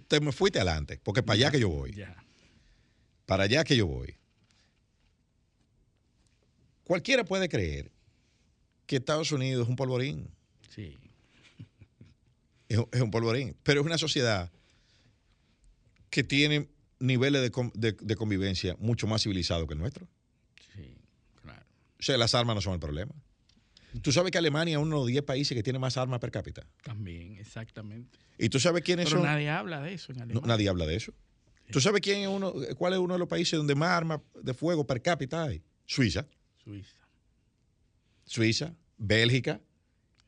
[0.08, 1.92] te, me fuiste adelante, porque para allá que yo voy.
[1.92, 2.16] ya,
[3.26, 4.16] Para allá que yo voy.
[6.84, 7.90] Cualquiera puede creer
[8.86, 10.28] que Estados Unidos es un polvorín.
[10.68, 10.98] sí,
[12.68, 13.54] es un polvorín.
[13.62, 14.50] Pero es una sociedad
[16.10, 16.68] que tiene
[17.02, 20.06] niveles de, de- de convivencia mucho más civilizados que el nuestro.
[20.74, 20.96] sí,
[21.42, 21.64] claro.
[21.98, 23.12] O sea, las armas no son el problema.
[24.00, 26.30] Tú sabes que Alemania es uno de los 10 países que tiene más armas per
[26.30, 26.66] cápita.
[26.82, 28.18] También, exactamente.
[28.38, 29.26] ¿Y tú sabes quiénes Pero son?
[29.26, 30.46] nadie habla de eso en No, Alemania.
[30.48, 31.12] nadie habla de eso.
[31.70, 34.54] ¿Tú sabes quién es uno, cuál es uno de los países donde más armas de
[34.54, 35.62] fuego per cápita hay?
[35.86, 36.26] Suiza.
[36.64, 36.96] Suiza.
[38.24, 39.60] Suiza, Bélgica.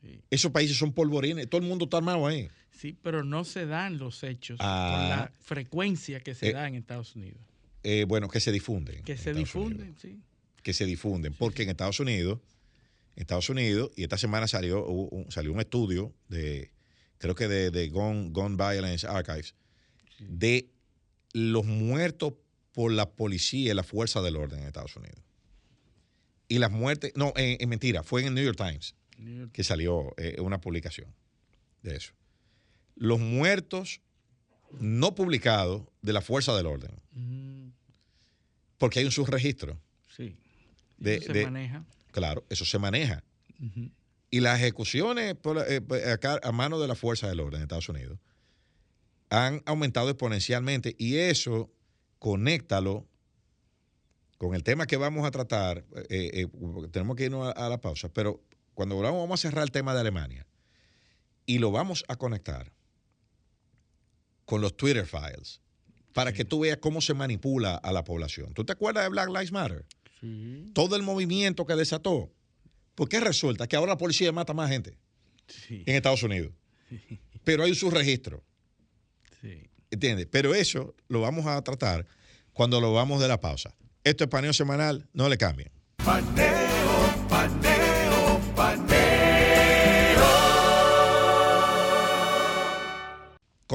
[0.01, 0.21] Sí.
[0.29, 1.49] Esos países son polvorines.
[1.49, 2.49] Todo el mundo está armado ahí.
[2.77, 4.91] Sí, pero no se dan los hechos Ah.
[4.91, 7.39] con la frecuencia que se Eh, da en Estados Unidos.
[7.83, 9.03] Eh, bueno, que se difunden.
[9.03, 10.01] Que se Estados difunden, Unidos.
[10.01, 10.19] sí.
[10.63, 11.33] Que se difunden.
[11.33, 12.39] Porque en Estados Unidos,
[13.15, 16.71] Estados Unidos, y esta semana salió un, un- salió un estudio de,
[17.17, 19.53] creo que de, de Gun, Gun Violence Archives,
[20.19, 20.67] de
[21.33, 22.33] los muertos
[22.73, 25.19] por la policía y la fuerza del orden en Estados Unidos.
[26.47, 28.95] Y las muertes, no, en, en mentira, fue en el New York Times.
[29.17, 31.07] New York- que salió eh, una publicación
[31.83, 32.11] de eso.
[32.95, 34.01] Los muertos
[34.79, 37.69] no publicados de la fuerza del orden, Mm,
[38.77, 39.79] porque hay un subregistro.
[40.15, 40.37] sí.
[40.97, 41.85] De- Eso se de- maneja.
[42.11, 43.21] Claro, eso se maneja.
[44.31, 47.63] Y las ejecuciones por, eh, pues, acá a mano de la fuerza del orden en
[47.63, 48.17] Estados Unidos
[49.29, 51.69] han aumentado exponencialmente y eso
[52.19, 53.07] conéctalo
[54.37, 55.85] con el tema que vamos a tratar.
[56.09, 56.47] eh, eh,
[56.91, 58.41] tenemos que irnos a, a la pausa, pero
[58.73, 60.47] cuando volvamos vamos a cerrar el tema de Alemania
[61.45, 62.71] y lo vamos a conectar
[64.45, 65.61] con los Twitter files
[66.13, 68.53] para que tú veas cómo se manipula a la población.
[68.53, 69.85] ¿Tú te acuerdas de Black Lives Matter?
[70.21, 72.31] Sí, Todo el movimiento que desató.
[72.95, 74.97] ¿Por qué resulta que ahora la policía mata más gente
[75.47, 76.53] sí, en Estados Unidos?
[77.43, 78.43] Pero hay un subregistro,
[79.41, 79.69] sí.
[79.91, 80.27] ¿entiendes?
[80.31, 82.07] Pero eso lo vamos a tratar
[82.53, 83.75] cuando lo vamos de la pausa.
[84.05, 85.69] Esto es paneo semanal, no le cambien.
[85.97, 86.64] Paneo,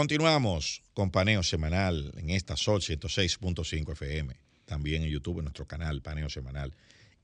[0.04, 4.34] Continuamos con paneo semanal en esta Sol 106.5 FM.
[4.64, 6.74] También en YouTube, en nuestro canal Paneo Semanal.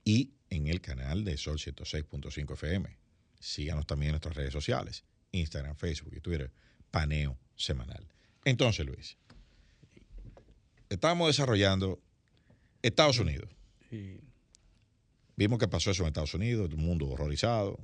[0.04, 2.94] Y en el canal de Sol 106.5 FM.
[3.40, 5.04] Síganos también en nuestras redes sociales.
[5.32, 6.52] Instagram, Facebook y Twitter.
[6.90, 8.06] Paneo Semanal.
[8.44, 9.16] Entonces, Luis.
[10.90, 11.98] Estamos desarrollando
[12.82, 13.48] Estados Unidos.
[13.88, 14.20] sí.
[15.34, 17.78] Vimos que pasó eso en Estados Unidos, el mundo horrorizado,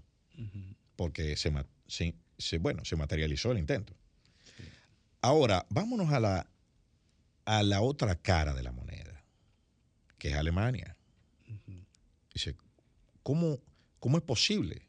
[0.97, 3.95] porque se, ma- se- se- bueno, se materializó el intento.
[5.23, 6.47] Ahora, vámonos a la,
[7.45, 9.25] a la otra cara de la moneda,
[10.19, 10.97] que es Alemania.
[12.35, 12.57] Dice,
[13.23, 13.59] ¿cómo,
[14.01, 14.89] ¿cómo es posible?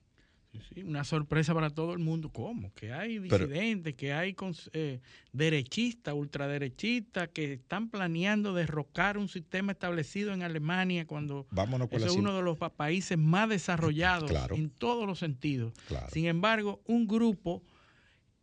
[0.69, 2.29] Sí, una sorpresa para todo el mundo.
[2.31, 2.71] ¿Cómo?
[2.75, 4.35] Que hay Pero- disidentes, que hay
[4.73, 11.47] eh, derechistas, ultraderechistas, que están planeando derrocar un sistema establecido en Alemania cuando
[11.91, 14.55] es uno de los pa- países más desarrollados Claro.
[14.55, 15.73] en todos los sentidos.
[15.87, 16.07] Claro.
[16.11, 17.63] Sin embargo, un grupo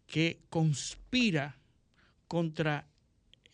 [0.09, 1.57] que conspira
[2.31, 2.87] contra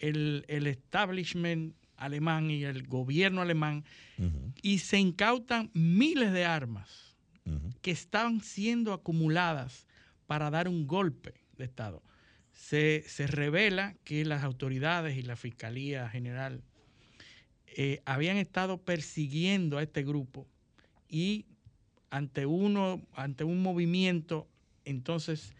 [0.01, 3.87] el, el establishment alemán y el gobierno alemán
[4.61, 7.17] y se incautan miles de armas
[7.81, 9.87] que estaban siendo acumuladas
[10.27, 12.03] para dar un golpe de Estado.
[12.53, 16.63] Se, se revela que las autoridades y la Fiscalía General
[17.79, 20.47] eh, habían estado persiguiendo a este grupo
[21.09, 21.47] y
[22.11, 24.47] ante, uno, ante un movimiento,
[24.85, 25.55] entonces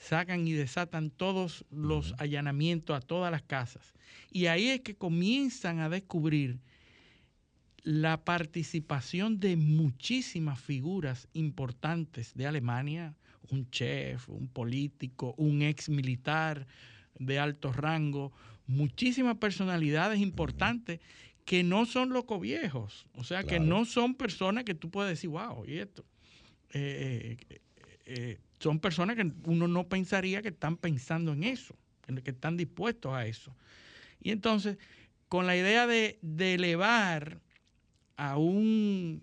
[0.00, 3.92] sacan y desatan todos los allanamientos a todas las casas.
[4.32, 6.58] Y ahí es que comienzan a descubrir
[7.82, 13.14] la participación de muchísimas figuras importantes de Alemania,
[13.50, 16.66] un chef, un político, un ex militar
[17.18, 18.32] de alto rango,
[18.66, 21.00] muchísimas personalidades importantes
[21.44, 25.30] que no son locos viejos, o sea, que no son personas que tú puedes decir,
[25.30, 26.04] wow, y esto.
[26.72, 27.60] Eh, eh,
[28.06, 31.74] eh, son personas que uno no pensaría que están pensando en eso,
[32.22, 33.54] que están dispuestos a eso.
[34.22, 34.76] Y entonces,
[35.28, 37.40] con la idea de, elevar
[38.16, 39.22] a un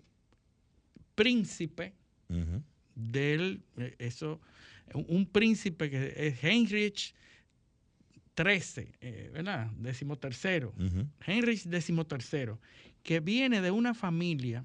[1.14, 1.94] príncipe
[2.94, 3.62] del,
[3.98, 4.40] eso,
[4.92, 7.14] un príncipe que es Heinrich
[8.34, 9.70] 13, eh, ¿verdad?
[9.78, 10.74] Décimo tercero.
[11.26, 12.58] Heinrich décimo tercero,
[13.04, 14.64] que viene de una familia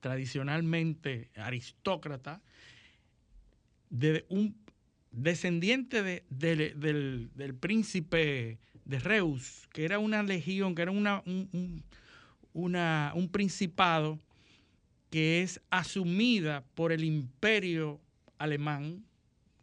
[0.00, 2.42] tradicionalmente aristócrata,
[3.92, 4.56] de un
[5.12, 11.84] descendiente del, príncipe de Reus, que era una legión, que era una, un,
[12.54, 14.18] un principado
[15.10, 18.00] que es asumida por el imperio
[18.38, 19.04] alemán,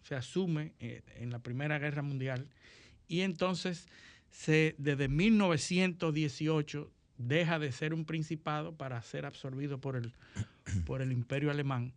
[0.03, 2.47] se asume eh, en la Primera Guerra Mundial,
[3.07, 3.87] y entonces
[4.29, 10.13] se, desde 1918 deja de ser un principado para ser absorbido por el,
[10.85, 11.93] por el imperio alemán,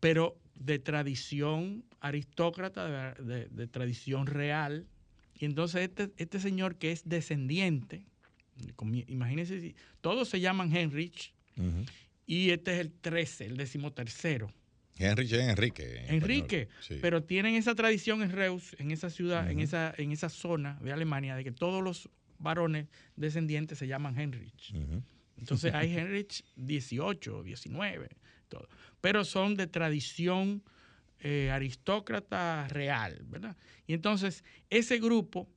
[0.00, 4.86] pero de tradición aristócrata, de, tradición real.
[5.34, 8.04] Y entonces este, este, señor que es descendiente,
[9.08, 11.32] imagínense, todos se llaman Heinrich,
[12.26, 14.52] y este es el 13, el decimotercero.
[14.98, 16.04] Enrique Enrique.
[16.08, 16.68] Enrique,
[17.00, 20.92] pero tienen esa tradición en Reus, en esa ciudad, en, esa, en esa zona de
[20.92, 24.74] Alemania, de que todos los varones descendientes se llaman Heinrich.
[25.38, 28.08] Entonces hay Heinrich 18, 19,
[29.00, 30.62] pero son de tradición
[31.20, 33.56] eh, aristócrata real, ¿verdad?
[33.86, 35.48] Y entonces ese grupo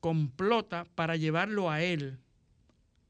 [0.00, 2.18] complota para llevarlo a él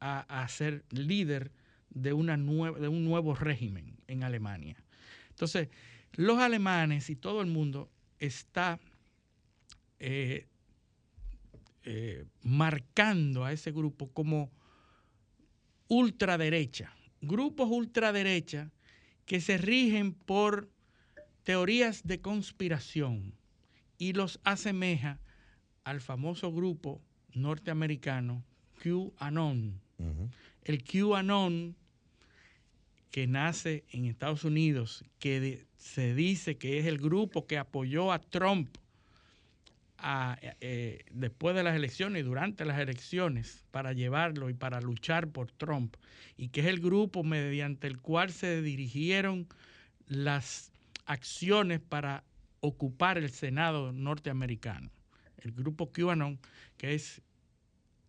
[0.01, 1.51] a, ser líder
[1.91, 4.77] de un nuevo régimen en Alemania.
[5.31, 5.69] Entonces,
[6.13, 8.79] los alemanes y todo el mundo está
[10.01, 10.47] eh,
[11.85, 14.51] eh, marcando a ese grupo como
[15.89, 18.71] ultraderecha, grupos ultraderecha
[19.29, 20.71] que se rigen por
[21.45, 23.35] teorías de conspiración
[23.99, 25.21] y los asemeja
[25.85, 27.03] al famoso grupo
[27.35, 28.43] norteamericano
[28.83, 29.81] QAnon.
[30.65, 31.77] El QAnon
[33.11, 38.21] que nace en Estados Unidos, que se dice que es el grupo que apoyó a
[38.21, 38.77] Trump
[40.61, 45.51] eh, después de las elecciones y durante las elecciones para llevarlo y para luchar por
[45.51, 45.97] Trump,
[46.37, 49.49] y que es el grupo mediante el cual se dirigieron
[50.07, 50.73] las
[51.07, 52.25] acciones para
[52.61, 54.91] ocupar el Senado norteamericano.
[55.39, 56.39] El grupo QAnon,
[56.77, 57.23] que es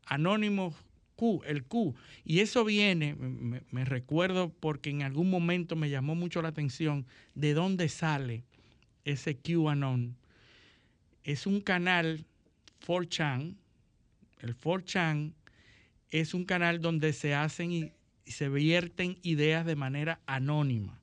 [0.06, 0.76] Anónimos
[1.46, 1.96] el Q.
[2.24, 7.54] Y eso viene, me, recuerdo porque en algún momento me llamó mucho la atención de
[7.54, 8.44] dónde sale
[9.06, 10.16] ese QAnon.
[11.24, 12.26] Es un canal
[12.86, 13.56] 4chan.
[14.40, 15.34] El 4chan
[16.12, 17.92] es un canal donde se hacen y
[18.26, 21.02] se vierten ideas de manera anónima.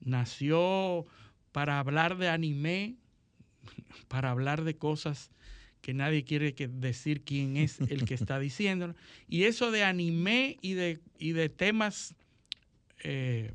[0.00, 1.06] Nació
[1.52, 2.96] para hablar de anime,
[4.08, 5.30] para hablar de cosas
[5.80, 8.94] que nadie quiere decir quién es el que está diciéndolo.
[9.28, 12.14] Y eso de anime y de, y de temas
[13.04, 13.52] eh,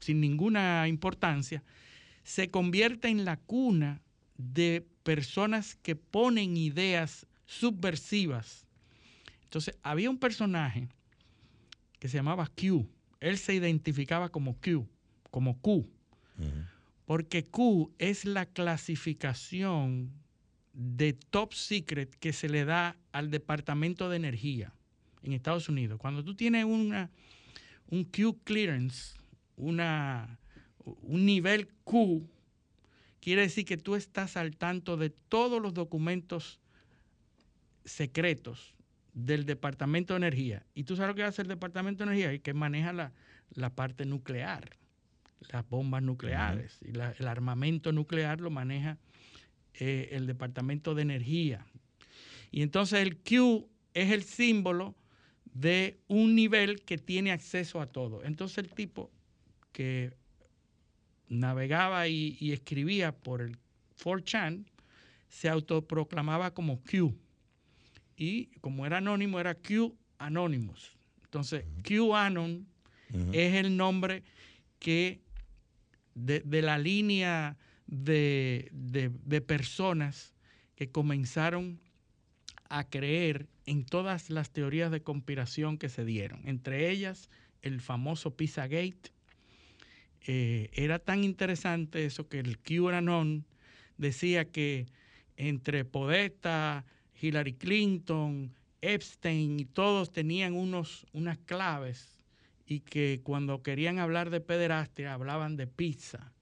[0.00, 1.62] sin ninguna importancia,
[2.22, 4.01] se convierte en la cuna
[4.36, 8.66] de personas que ponen ideas subversivas.
[9.44, 10.88] Entonces, había un personaje
[11.98, 12.88] que se llamaba Q.
[13.20, 14.88] Él se identificaba como Q,
[15.30, 15.86] como Q.
[17.06, 20.10] Porque Q es la clasificación
[20.72, 24.72] de top secret que se le da al Departamento de Energía
[25.22, 25.98] en Estados Unidos.
[26.00, 27.10] Cuando tú tienes una,
[27.90, 29.14] un Q clearance,
[29.56, 30.38] una,
[30.84, 32.26] un nivel Q,
[33.22, 36.60] quiere decir que tú estás al tanto de todos los documentos
[37.84, 38.74] secretos
[39.14, 40.66] del Departamento de Energía.
[40.74, 44.06] Y tú sabes lo que hace el Departamento de Energía, y que maneja la, parte
[44.06, 44.76] nuclear,
[45.52, 48.98] las bombas nucleares, y el armamento nuclear lo maneja
[49.74, 51.64] eh, el Departamento de Energía.
[52.50, 54.96] Y entonces el Q es el símbolo
[55.44, 58.24] de un nivel que tiene acceso a todo.
[58.24, 59.12] Entonces el tipo
[59.70, 60.12] que
[61.32, 63.56] navegaba y, escribía por el
[64.02, 64.64] 4chan
[65.28, 67.14] se autoproclamaba como Q.
[68.16, 70.96] Y como era anónimo, era Q Anonymous.
[71.24, 72.66] Entonces, QAnon
[73.32, 74.22] es el nombre
[74.78, 75.20] que
[76.14, 77.56] de, de la línea
[77.86, 80.34] de, de personas
[80.74, 81.80] que comenzaron
[82.68, 87.28] a creer en todas las teorías de conspiración que se dieron, entre ellas
[87.60, 89.12] el famoso Pizzagate.
[90.26, 93.44] Eh, era tan interesante eso que el QAnon
[93.96, 94.86] decía que
[95.36, 96.84] entre Podesta,
[97.20, 102.18] Hillary Clinton, Epstein y todos tenían unos, unas claves
[102.66, 106.32] y que cuando querían hablar de pederastia hablaban de pizza.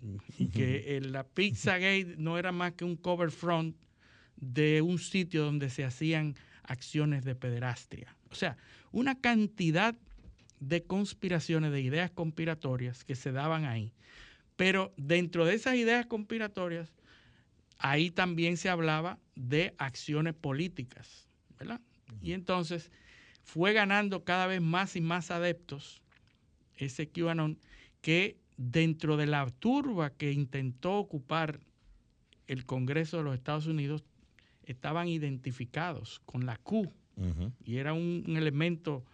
[0.00, 0.16] Mm.
[0.38, 3.76] Y que la Pizzagate no era más que un cover front
[4.36, 6.34] de un sitio donde se hacían
[6.64, 8.14] acciones de pederastria.
[8.30, 8.56] O sea,
[8.90, 9.94] una cantidad
[10.62, 13.92] de conspiraciones, de ideas conspiratorias que se daban ahí.
[14.54, 16.94] Pero dentro de esas ideas conspiratorias,
[17.78, 21.26] ahí también se hablaba de acciones políticas,
[21.58, 21.80] ¿verdad?
[22.22, 22.92] Y entonces
[23.42, 26.00] fue ganando cada vez más y más adeptos
[26.76, 27.58] ese QAnon
[28.00, 31.58] que dentro de la turba que intentó ocupar
[32.46, 34.04] el Congreso de los Estados Unidos
[34.64, 36.92] estaban identificados con la Q
[37.64, 39.04] y era un, elemento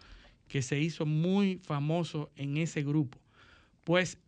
[0.48, 3.18] que se hizo muy famoso en ese grupo.
[3.84, 4.18] Pues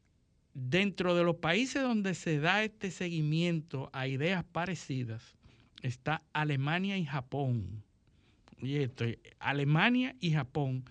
[0.55, 5.37] dentro de los países donde se da este seguimiento a ideas parecidas
[5.83, 7.83] está Alemania y Japón.
[8.61, 9.05] Y esto,
[9.39, 10.85] Alemania y Japón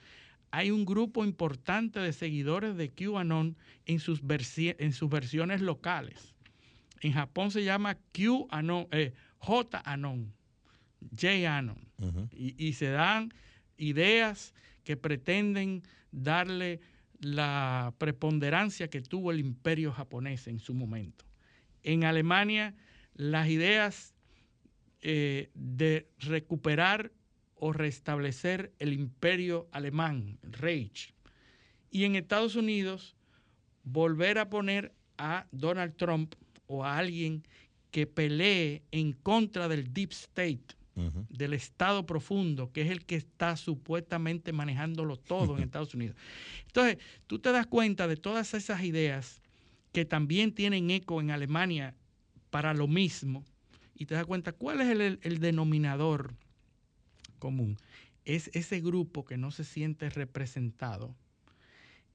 [0.52, 3.56] hay un grupo importante de seguidores de QAnon
[3.86, 4.22] en sus,
[4.58, 6.34] en sus versiones locales.
[7.02, 9.82] En Japón se llama QAnon, eh, J.
[9.86, 10.34] Anon,
[11.12, 11.58] J.
[11.58, 11.78] Anon.
[12.32, 13.34] y, se dan
[13.80, 14.54] ideas
[14.84, 16.82] que pretenden darle
[17.20, 21.26] la preponderancia que tuvo el imperio japonés en su momento.
[21.84, 22.76] En Alemania,
[23.14, 24.14] las ideas
[25.02, 27.12] eh, de recuperar
[27.56, 31.14] o restablecer el imperio alemán, el Reich.
[31.92, 33.16] Y en Estados Unidos,
[33.84, 36.36] volver a poner a Donald Trump
[36.68, 37.44] o a alguien
[37.92, 40.76] que pelee en contra del deep state,
[41.30, 46.16] del Estado profundo, que es el que está supuestamente manejándolo todo en Estados Unidos.
[46.68, 46.98] Entonces,
[47.28, 49.42] tú te das cuenta de todas esas ideas
[49.92, 51.96] que también tienen eco en Alemania
[52.50, 53.44] para lo mismo,
[53.96, 56.36] y te das cuenta cuál es el, el denominador
[57.38, 57.78] común.
[58.26, 61.16] Es ese grupo que no se siente representado,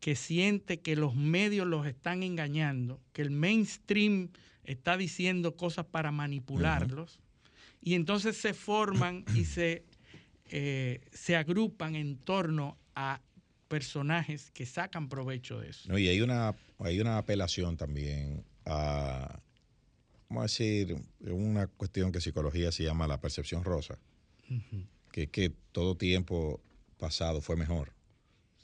[0.01, 4.30] que siente que los medios los están engañando, que el mainstream
[4.64, 7.20] está diciendo cosas para manipularlos,
[7.85, 9.85] y entonces se forman y se,
[10.51, 13.20] eh, se agrupan en torno a
[13.68, 15.89] personajes que sacan provecho de eso.
[15.89, 19.41] No, y hay una, hay una apelación también a,
[20.28, 23.99] vamos a decir, una cuestión que psicología se llama la percepción rosa,
[25.12, 26.61] que, que todo tiempo
[26.99, 27.93] pasado fue mejor.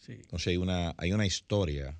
[0.01, 0.13] Sí.
[0.13, 1.99] Entonces hay una, hay una historia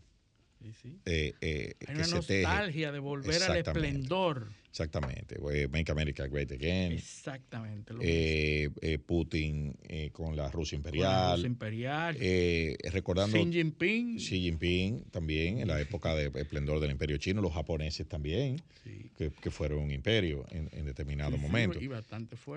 [1.05, 4.53] eh, eh, Hay una nostalgia de volver al esplendor.
[4.71, 5.37] Exactamente.
[5.69, 6.93] Make America Great Again.
[6.93, 7.93] Exactamente.
[8.01, 9.77] Eh, Putin
[10.13, 11.05] con la Rusia imperial.
[11.05, 12.17] la Rusia imperial.
[12.93, 13.37] recordando.
[13.37, 14.17] Xi Jinping.
[14.17, 17.43] Xi Jinping también, en la época de esplendor del imperio chino.
[17.43, 18.63] Los japoneses también,
[19.17, 21.79] que, fueron un imperio en, determinado momento.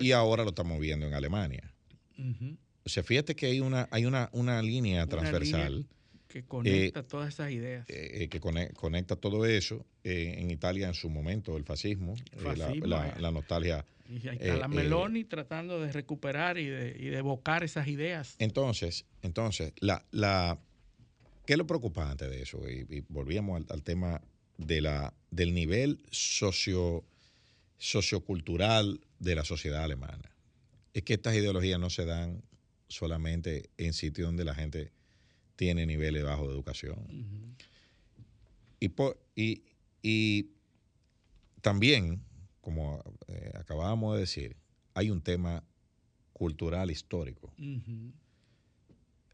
[0.00, 1.74] Y, ahora lo estamos viendo en Alemania.
[2.84, 5.86] O sea, fíjate que hay una, hay una, una línea transversal
[6.34, 7.88] que conecta eh, todas esas ideas.
[7.88, 9.86] Eh, eh, que conecta, todo eso.
[10.02, 13.86] en Italia, en su momento, el fascismo, la, nostalgia.
[14.08, 18.34] Y ahí está la Meloni tratando de recuperar y de, evocar esas ideas.
[18.40, 20.58] Entonces, entonces la, la,
[21.46, 22.68] ¿qué es lo preocupante de eso?
[22.68, 24.20] Y, volvíamos al, tema
[24.58, 27.04] de la, del nivel socio,
[27.78, 30.34] sociocultural de la sociedad alemana.
[30.94, 32.42] Es que estas ideologías no se dan
[32.88, 34.90] solamente en sitios donde la gente
[35.56, 37.56] tiene niveles bajos de educación.
[38.80, 39.62] y,
[40.02, 40.50] y,
[41.60, 42.22] también,
[42.60, 44.56] como eh, acabábamos de decir,
[44.94, 45.64] hay un tema
[46.32, 47.52] cultural histórico.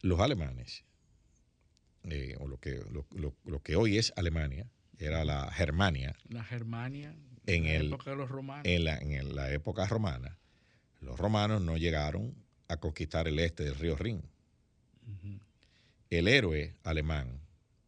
[0.02, 0.84] Los alemanes,
[2.04, 2.80] eh, o lo que,
[3.44, 6.14] lo, que hoy es Alemania, era la Germania.
[6.28, 7.16] La Germania,
[7.46, 8.64] en, la época de los romanos.
[8.66, 10.38] En la, en la época romana,
[11.00, 12.34] los romanos no llegaron
[12.68, 14.22] a conquistar el este del río Rin
[16.10, 17.40] el héroe alemán,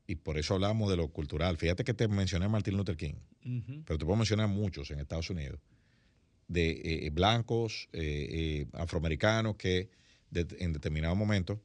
[0.07, 3.15] y por eso hablamos de lo cultural, fíjate que te mencioné a Martin Luther King,
[3.85, 5.61] pero te puedo mencionar muchos en Estados Unidos,
[6.49, 9.91] de eh, eh, blancos, eh, afroamericanos, que
[10.33, 11.61] en determinado momento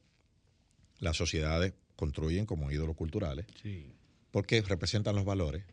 [0.98, 3.46] las sociedades construyen como ídolos culturales,
[4.30, 5.64] porque representan los valores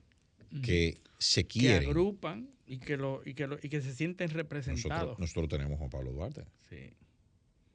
[0.62, 1.82] que se quieren.
[1.82, 5.20] Que agrupan y que, lo, y que, y que se sienten representados.
[5.20, 6.46] Nosotros, tenemos a Juan Pablo Duarte.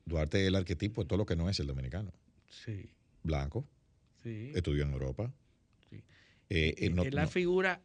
[0.04, 2.12] Duarte es el arquetipo de todo lo que no es el dominicano.
[2.48, 2.90] Sí
[3.22, 3.66] blanco,
[4.24, 5.32] estudió en Europa.
[6.52, 7.80] Eh, es la figura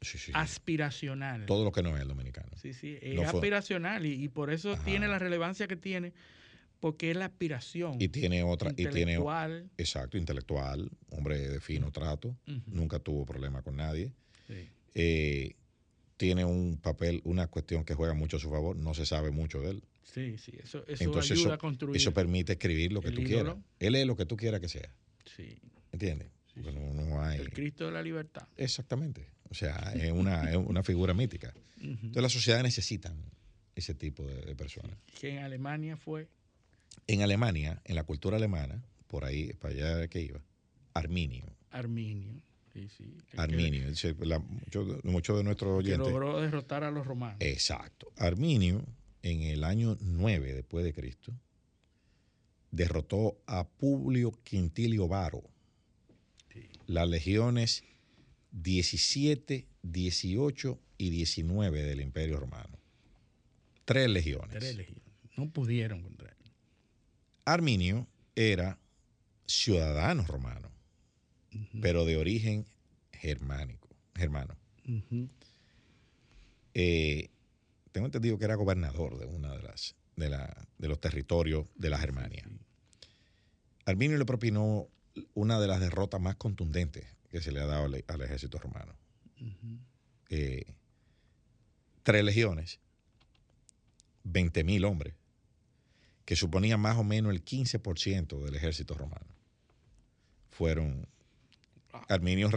[0.00, 1.46] Sí, aspiracional.
[1.46, 2.50] Todo lo que no es el dominicano.
[2.56, 4.84] Sí, sí, es No fue- aspiracional y, y por eso Ajá.
[4.84, 6.12] tiene la relevancia que tiene,
[6.80, 8.00] porque es la aspiración.
[8.00, 9.70] Y tiene otra, y tiene, intelectual.
[9.78, 14.12] exacto, intelectual, hombre de fino trato, nunca tuvo problema con nadie.
[14.94, 15.54] Eh,
[16.16, 19.60] tiene un papel, una cuestión que juega mucho a su favor, no se sabe mucho
[19.60, 19.82] de él.
[20.12, 21.96] Sí, sí, eso, eso Entonces ayuda eso, a construir.
[21.96, 23.26] eso permite escribir lo que tú ídolo.
[23.28, 23.56] quieras.
[23.80, 24.88] Él es lo que tú quieras que sea,
[25.24, 25.58] sí,
[25.92, 26.28] ¿entiendes?
[26.54, 26.70] Sí, sí.
[26.72, 27.40] no, no hay...
[27.40, 28.46] el Cristo de la libertad.
[28.56, 29.26] Exactamente.
[29.50, 31.52] O sea, es una, es una figura mítica.
[31.80, 33.14] Entonces las sociedades necesitan
[33.74, 34.96] ese tipo de, de personas.
[35.20, 36.28] Que en Alemania fue
[37.06, 40.40] En Alemania, en la cultura alemana, por ahí, para allá que iba,
[40.94, 41.44] Arminio.
[41.70, 42.40] Arminio.
[42.72, 43.88] Sí, sí, que- Arminio.
[43.88, 46.08] Muchos muchos de nuestros que oyentes.
[46.10, 47.36] logró derrotar a los romanos.
[47.40, 48.10] Exacto.
[48.16, 48.82] Arminio,
[49.30, 51.32] en el año 9 después de Cristo,
[52.70, 55.42] derrotó a Publio Quintilio Varo.
[56.52, 56.68] Sí.
[56.86, 57.82] Las legiones
[58.52, 62.78] 17, 18 y 19 del Imperio Romano.
[63.84, 64.50] Tres legiones.
[64.50, 65.02] Tres legiones.
[65.36, 66.36] No pudieron contra él.
[67.44, 68.78] Arminio era
[69.46, 70.70] ciudadano romano,
[71.80, 72.66] pero de origen
[73.12, 74.56] germánico, germano.
[76.74, 77.30] Eh,
[77.96, 81.88] tengo entendido que era gobernador de una de las de, la- de los territorios de
[81.88, 82.46] la Germania.
[83.86, 84.86] Arminio le propinó
[85.32, 88.94] una de las derrotas más contundentes que se le ha dado al, al ejército romano.
[90.28, 90.66] Eh,
[92.02, 92.80] tres legiones,
[94.24, 95.14] 20.000 hombres,
[96.26, 99.24] que suponían más o menos el 15% del ejército romano.
[100.50, 101.08] Fueron.
[102.10, 102.50] Arminio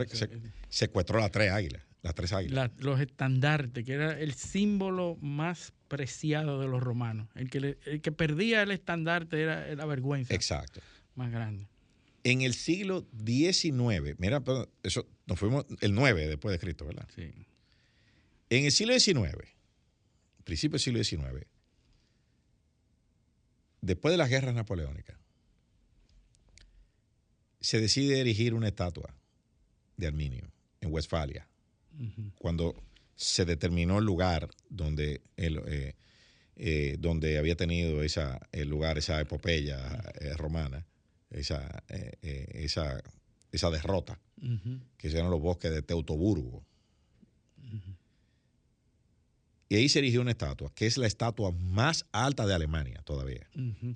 [0.68, 2.56] secuestró las tres águilas, las tres águilas.
[2.78, 7.28] La- los estandartes, que era el símbolo más preciado de los romanos.
[7.36, 10.82] El que, le- el que perdía el estandarte era la vergüenza Exacto.
[11.16, 11.68] más grande.
[12.24, 14.44] En el siglo XIX, mira,
[14.84, 17.08] eso, nos fuimos el 9 después de Cristo, ¿verdad?
[17.16, 17.32] Sí.
[18.50, 19.48] En el siglo XIX,
[20.44, 21.46] principio del siglo XIX,
[23.82, 25.18] después de las guerras napoleónicas,
[27.62, 29.14] se decide erigir una estatua
[29.98, 30.50] de Arminio
[30.82, 31.48] en Westfalia,
[32.38, 32.76] Cuando
[33.16, 35.96] se determinó el lugar donde, él, eh,
[36.56, 40.86] eh, donde había tenido esa, el lugar, esa epopeya eh, romana,
[41.30, 41.84] esa,
[42.22, 43.02] esa,
[43.52, 44.80] esa derrota, Ujú.
[44.98, 46.64] que eran los bosques de Teutoburgo.
[49.72, 53.48] Y ahí se erigió una estatua, que es la estatua más alta de Alemania todavía.
[53.56, 53.96] Ujú.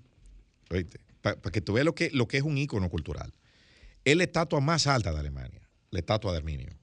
[1.22, 3.34] Para que tú veas lo que, lo que es un ícono cultural.
[4.06, 6.78] Es la estatua más alta de Alemania, la estatua de Arminio.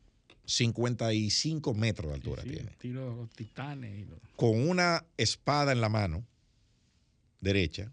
[0.50, 2.70] 55 metros de altura Sí, tiene.
[2.72, 3.98] estilo los titanes.
[4.00, 6.26] y los- Con una espada en la mano
[7.40, 7.92] derecha,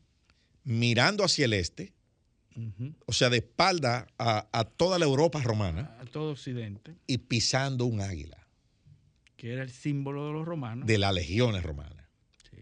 [0.64, 1.93] mirando hacia el este,
[3.05, 7.86] o sea, de espalda a, a toda la Europa romana a todo Occidente, y pisando
[7.86, 8.38] un águila
[9.36, 10.88] que era el símbolo de los romanos.
[10.88, 12.08] de las legiones romanas.
[12.49, 12.58] Sí.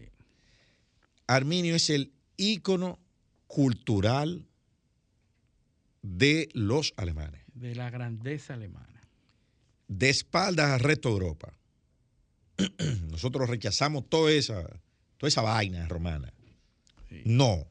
[1.26, 2.98] Arminio es el ícono
[3.46, 4.44] cultural
[6.02, 7.40] de los alemanes.
[7.54, 8.95] de la grandeza alemana.
[9.88, 11.52] De espaldas al resto de Europa.
[13.10, 14.62] Nosotros rechazamos toda esa,
[15.18, 16.32] toda esa vaina romana.
[17.08, 17.66] Sí, No.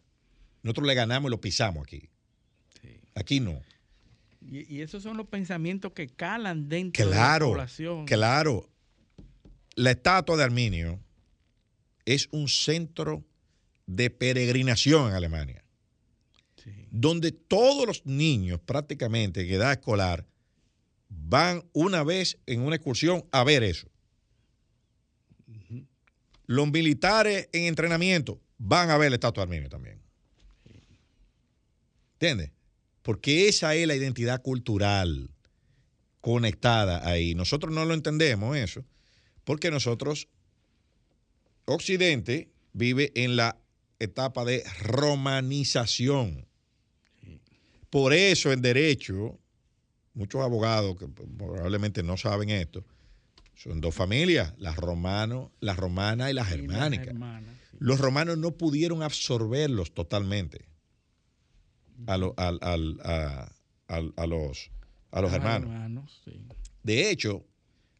[0.63, 2.09] Nosotros le ganamos y lo pisamos aquí.
[2.81, 2.99] sí.
[3.13, 3.61] Aquí no.
[4.41, 8.05] Y, y esos son los pensamientos que calan dentro Claro, de la población.
[8.05, 8.69] claro.
[9.75, 10.99] La estatua de Arminio
[12.05, 13.23] es un centro
[13.87, 15.63] de peregrinación en Alemania.
[16.63, 16.71] Sí.
[16.89, 20.25] donde todos los niños prácticamente en edad escolar
[21.09, 23.87] van una vez en una excursión a ver eso.
[26.45, 30.01] Los militares en entrenamiento van a ver la estatua de Arminio también.
[32.13, 32.51] ¿Entiendes?
[33.01, 35.29] Porque esa es la identidad cultural
[36.21, 37.35] conectada ahí.
[37.35, 38.83] Nosotros no lo entendemos eso,
[39.43, 40.27] porque nosotros,
[41.65, 43.59] Occidente, vive en la
[43.99, 46.47] etapa de romanización.
[47.89, 49.39] Por eso en derecho,
[50.15, 52.83] muchos abogados que probablemente no saben esto,
[53.55, 56.99] son dos familias, las romanos, la romana y la las hermanas,
[57.71, 57.77] sí.
[57.79, 60.65] Los romanos no pudieron absorberlos totalmente
[62.07, 64.69] a, lo- los, a los
[65.21, 65.69] Los hermanos.
[65.69, 66.45] hermanos, sí.
[66.83, 67.45] De hecho,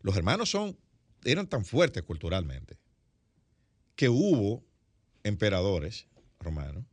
[0.01, 0.77] los hermanos son,
[1.23, 2.77] eran tan fuertes culturalmente
[3.95, 4.63] que hubo
[5.23, 6.07] emperadores
[6.39, 6.85] romanos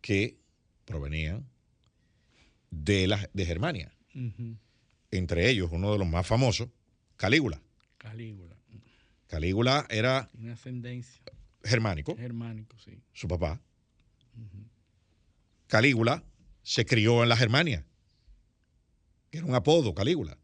[0.00, 0.38] que
[0.84, 1.46] provenían
[2.70, 3.92] de, la, de Germania.
[5.10, 6.68] Entre ellos, uno de los más famosos,
[7.16, 7.60] Calígula.
[7.98, 8.56] Calígula.
[9.28, 11.22] Calígula era ascendencia.
[11.64, 12.98] germánico, Germánico, sí.
[13.12, 13.60] su papá.
[15.66, 16.22] Calígula
[16.62, 17.84] se crió en la Germania,
[19.30, 20.36] que era un apodo, Calígula.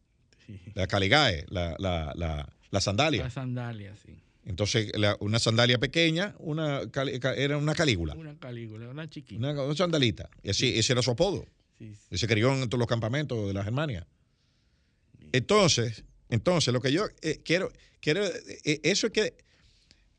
[0.75, 3.25] la caligae, la, la, la, la sandalia.
[3.25, 4.17] La sandalia, sí.
[4.47, 4.91] Entonces,
[5.21, 6.81] una sandalia pequeña, una
[7.37, 9.39] era una calígula, Una calígula, una chiquita.
[9.39, 10.31] una, una sandalita.
[10.43, 11.45] Y así, ese era su apodo.
[11.79, 12.07] Sí, sí.
[12.11, 14.07] Y se crió en todos los campamentos de la Germania.
[15.33, 17.71] Entonces, entonces lo que yo eh, quiero,
[18.01, 19.37] quiero eh, eso es que,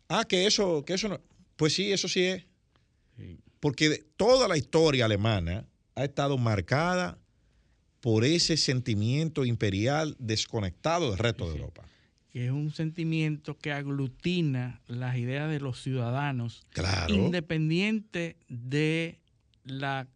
[0.08, 1.20] ah, que eso, que eso no,
[1.56, 2.46] pues sí, eso sí es,
[3.18, 3.38] Sí.
[3.60, 7.18] porque toda la historia alemana ha estado marcada
[8.00, 11.58] por ese sentimiento imperial desconectado del resto de.
[11.58, 11.84] Europa.
[12.32, 17.14] Que es un sentimiento que aglutina las ideas de los ciudadanos, Claro.
[17.14, 19.20] independiente de
[19.66, 20.08] la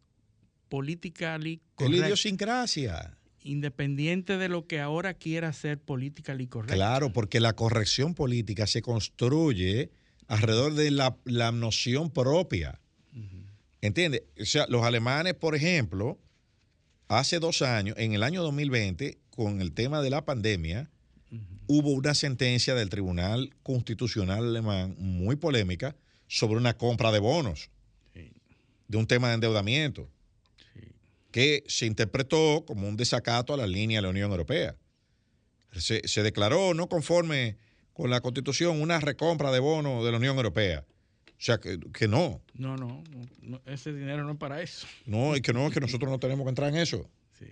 [0.73, 3.15] política De la idiosincrasia.
[3.43, 6.73] independiente de lo que ahora quiera ser política correcta.
[6.73, 9.91] Claro, porque la corrección política se construye
[10.27, 12.79] alrededor de la, la noción propia.
[13.81, 14.23] ¿Entiendes?
[14.41, 16.17] O sea, los alemanes, por ejemplo,
[17.07, 20.89] hace dos años, en el año 2020, con el tema de la pandemia,
[21.67, 25.95] hubo una sentencia del Tribunal Constitucional Alemán muy polémica
[26.27, 27.69] sobre una compra de bonos,
[28.15, 28.31] Sí.
[28.87, 30.09] de un tema de endeudamiento.
[31.33, 34.77] Que se interpretó como un desacato a la línea de la Unión Europea.
[35.71, 37.57] Se, se declaró no conforme
[37.91, 40.85] con la Constitución una recompra de bonos de la Unión Europea.
[41.27, 43.03] O sea, que, que no, No, no,
[43.65, 44.87] ese dinero no es para eso.
[45.05, 47.09] no, y que no, que nosotros no tenemos que entrar en eso.
[47.37, 47.47] Sí.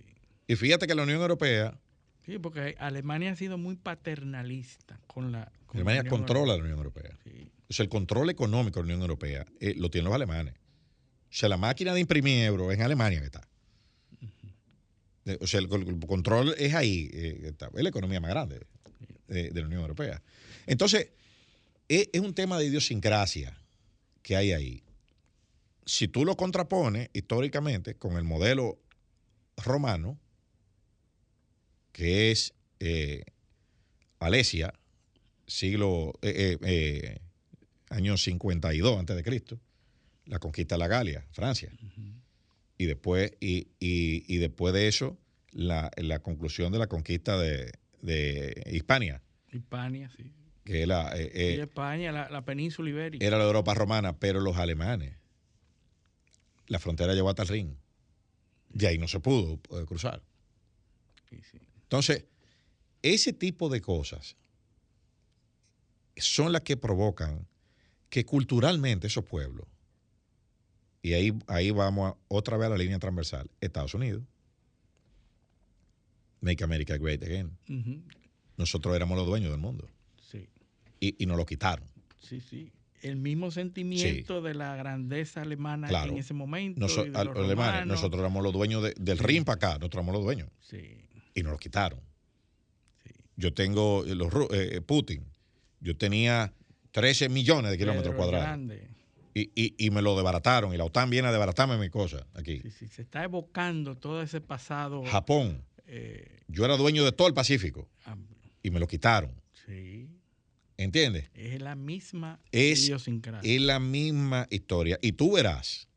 [0.47, 1.77] Y fíjate que la Unión Europea,
[2.25, 5.51] Sí, porque Alemania ha sido muy paternalista con la.
[5.65, 6.57] con Alemania controla Europea.
[6.57, 7.17] la Unión Europea.
[7.23, 7.49] Sí.
[7.67, 10.53] O sea, el control económico de la Unión Europea eh, lo tienen los alemanes.
[10.53, 13.41] O sea, la máquina de imprimir euros en Alemania que está.
[15.39, 17.09] O sea, el, control es ahí.
[17.13, 18.61] eh, es la economía más grande
[19.27, 20.21] de, la Unión Europea.
[20.65, 21.09] Entonces,
[21.87, 23.57] es, es un tema de idiosincrasia
[24.21, 24.83] que hay ahí.
[25.85, 28.79] Si tú lo contrapones históricamente con el modelo
[29.57, 30.19] romano,
[31.91, 33.23] que es eh,
[34.19, 34.73] Alesia,
[35.47, 37.19] siglo, eh, eh, eh,
[37.89, 39.59] año 52 antes de Cristo,
[40.25, 41.71] la conquista de la Galia, Francia.
[42.81, 45.15] Y después, y, y- y después de eso,
[45.51, 47.71] la, la conclusión de la conquista de,
[48.01, 49.21] de Hispania,
[49.51, 50.33] Hispania, sí.
[50.65, 53.23] que es la, eh, eh, y España, la, la península ibérica.
[53.23, 55.13] era la Europa romana, pero los alemanes,
[56.65, 57.77] la frontera llegó hasta el Rin.
[58.69, 60.23] De ahí no se pudo eh, cruzar.
[61.29, 61.59] Sí, sí.
[61.83, 62.25] Entonces,
[63.03, 64.37] ese tipo de cosas
[66.17, 67.45] son las que provocan
[68.09, 69.67] que culturalmente esos pueblos,
[71.01, 74.23] y ahí, ahí vamos a- otra vez a la línea transversal, Estados Unidos,
[76.41, 77.51] Make America Great Again.
[78.57, 79.87] Nosotros éramos los dueños del mundo
[80.29, 80.47] Sí,
[80.99, 81.85] y, y nos lo quitaron.
[82.19, 82.71] sí, sí.
[83.01, 86.11] El mismo sentimiento de la grandeza alemana Claro.
[86.11, 86.79] en ese momento.
[86.79, 89.67] Noso- y de al- los alemanes, nosotros éramos los dueños de- del Rin para acá,
[89.79, 90.99] nosotros éramos los dueños Sí,
[91.33, 91.99] y nos lo quitaron.
[93.03, 93.09] sí.
[93.37, 95.25] Yo tengo eh, los, ru- eh, Putin,
[95.79, 96.53] yo tenía
[96.91, 98.45] 13 millones de kilómetros Pedro cuadrados.
[98.49, 98.87] Grande.
[99.33, 100.73] Y, y- y me lo desbarataron.
[100.73, 102.59] Y la OTAN viene a desbaratarme mi cosa aquí.
[102.63, 102.87] Sí, sí.
[102.87, 105.03] Se está evocando todo ese pasado.
[105.05, 108.25] Japón, eh, yo era dueño de todo el Pacífico am-
[108.63, 109.31] y me lo quitaron.
[109.65, 110.09] sí.
[110.77, 111.29] ¿Entiendes?
[111.35, 113.53] Es la misma Es, idiosincrasia.
[113.55, 114.97] es la misma historia.
[115.03, 115.87] Y tú verás,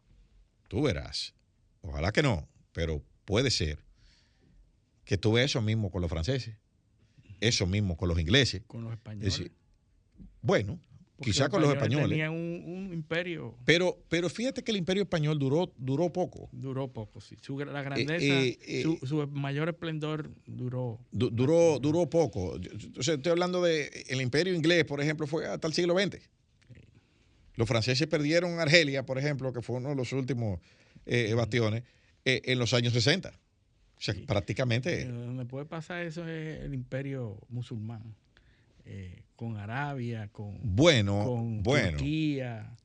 [0.69, 1.33] tú verás,
[1.81, 3.79] ojalá que no, pero puede ser
[5.07, 6.57] que tú ves eso mismo con los franceses,
[7.41, 8.63] eso mismo con los ingleses.
[8.67, 9.51] con los Es españoles.
[10.43, 10.79] bueno,
[11.25, 12.09] quizá con los españoles.
[12.11, 13.57] Tenían un, un imperio.
[13.65, 16.49] Pero, pero fíjate que el imperio español duró, duró poco.
[16.53, 17.37] Duró poco, sí.
[17.41, 21.01] Su, la grandeza, eh, eh, su, su mayor esplendor duró.
[21.11, 22.59] Du- duró, duró poco.
[22.59, 25.99] Yo- O sea, estoy hablando de el imperio inglés, por ejemplo, fue hasta el siglo
[25.99, 26.21] XX.
[27.57, 30.61] Los franceses perdieron Argelia, por ejemplo, que fue uno de los últimos
[31.07, 31.85] eh, bastiones,
[32.25, 33.29] eh, en los años 60.
[33.97, 34.21] O sea, Sí.
[34.27, 35.03] prácticamente.
[35.03, 38.15] Eh, donde puede pasar eso es el imperio musulmán.
[38.87, 41.91] eh, con Arabia, con, Bueno, con bueno.
[41.99, 42.77] Turquía.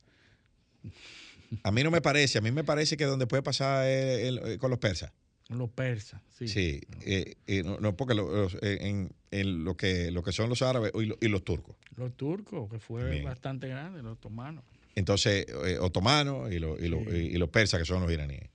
[1.64, 2.38] A mí no me parece.
[2.38, 5.12] A mí me parece que donde puede pasar el- con los persas.
[5.48, 6.22] con los persas.
[6.38, 6.48] Sí.
[6.48, 6.82] Sí.
[7.02, 10.62] eh, eh, no, no, porque los- eh, en, en lo, que, lo que son los
[10.62, 11.76] árabes y, lo- y los turcos.
[11.96, 13.24] Los turcos, que fue Bien.
[13.26, 14.64] bastante grande, los otomanos.
[14.94, 17.16] Entonces, eh, otomanos y, lo- y lo- Sí.
[17.34, 18.48] y- los persas, que son los iraníes.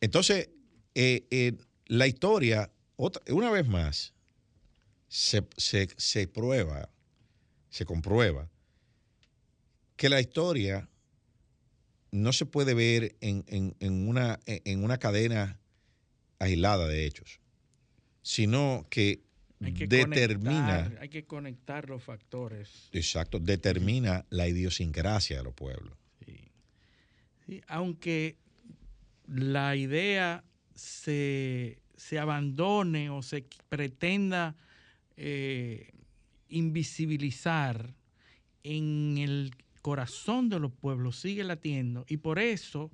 [0.00, 0.48] Entonces,
[1.86, 4.12] la historia, otra- una vez más,
[5.06, 6.88] se, se- se prueba,
[7.70, 8.50] se comprueba
[9.96, 10.88] que la historia
[12.12, 15.58] no se puede ver en, en- en una, en una cadena
[16.38, 17.40] aislada de hechos,
[18.22, 19.22] sino que,
[19.62, 22.88] Hay que determina, conectar, hay que conectar los factores.
[22.92, 25.92] exacto, determina la idiosincrasia de los pueblos.
[26.24, 26.50] Sí.
[27.46, 28.36] Sí, aunque
[29.26, 30.42] la idea
[30.74, 34.56] se, se abandone o se pretenda
[35.16, 35.92] eh,
[36.50, 37.94] invisibilizar
[38.62, 39.50] en el
[39.82, 42.90] corazón de los pueblos sigue latiendo y por eso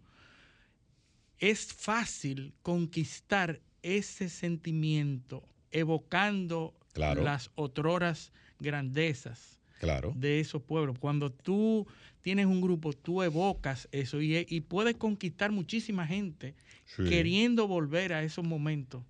[1.38, 7.22] es fácil conquistar ese sentimiento evocando Claro.
[7.22, 10.14] las otroras grandezas Claro.
[10.16, 10.98] de esos pueblos.
[10.98, 11.86] Cuando tú
[12.22, 16.54] tienes un grupo, tú evocas eso y, y puedes conquistar muchísima gente
[16.86, 17.02] Sí.
[17.04, 19.02] queriendo volver a esos momentos,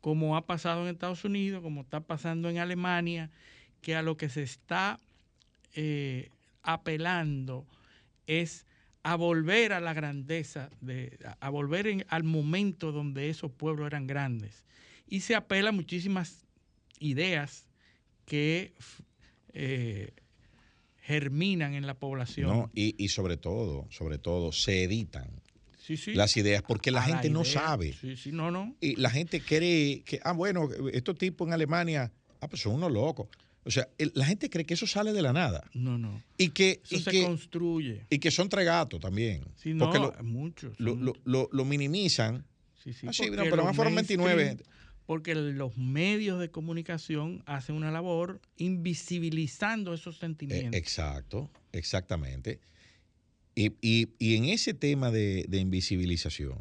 [0.00, 3.30] como ha pasado en Estados Unidos, como está pasando en Alemania,
[3.86, 4.98] que a lo que se está
[5.76, 6.30] eh,
[6.64, 7.64] apelando
[8.26, 8.66] es
[9.04, 14.08] a volver a la grandeza, de, a- volver en- al momento donde esos pueblos eran
[14.08, 14.64] grandes.
[15.06, 16.48] Y se apela a muchísimas
[16.98, 17.68] ideas
[18.24, 18.72] que
[19.52, 20.10] eh,
[21.02, 22.48] germinan en la población.
[22.50, 25.30] No, y, y sobre todo, sobre todo, se editan
[25.78, 26.14] Sí, sí.
[26.14, 27.92] las ideas porque la A gente no sabe.
[27.92, 28.74] Sí, sí, no, no.
[28.80, 32.10] Y la gente cree que, ah, bueno, estos tipos en Alemania,
[32.40, 33.28] ah, pues son unos locos.
[33.66, 35.68] O sea, el- la gente cree que eso sale de la nada.
[35.74, 36.22] No, no.
[36.38, 38.06] Y que, Eso y se que, construye.
[38.08, 39.42] y que son tregatos también.
[39.56, 40.78] Sí, no, porque lo, muchos.
[40.78, 42.44] lo, son- lo- lo- lo minimizan.
[42.82, 44.44] sí, sí, Ah, sí, no, pero más fueron 29.
[44.56, 44.66] mainstream-
[45.06, 50.74] Porque los medios de comunicación hacen una labor invisibilizando esos Eh, sentimientos.
[50.78, 52.60] exacto, exactamente.
[53.54, 56.58] Y, y- y en ese tema de, de invisibilización,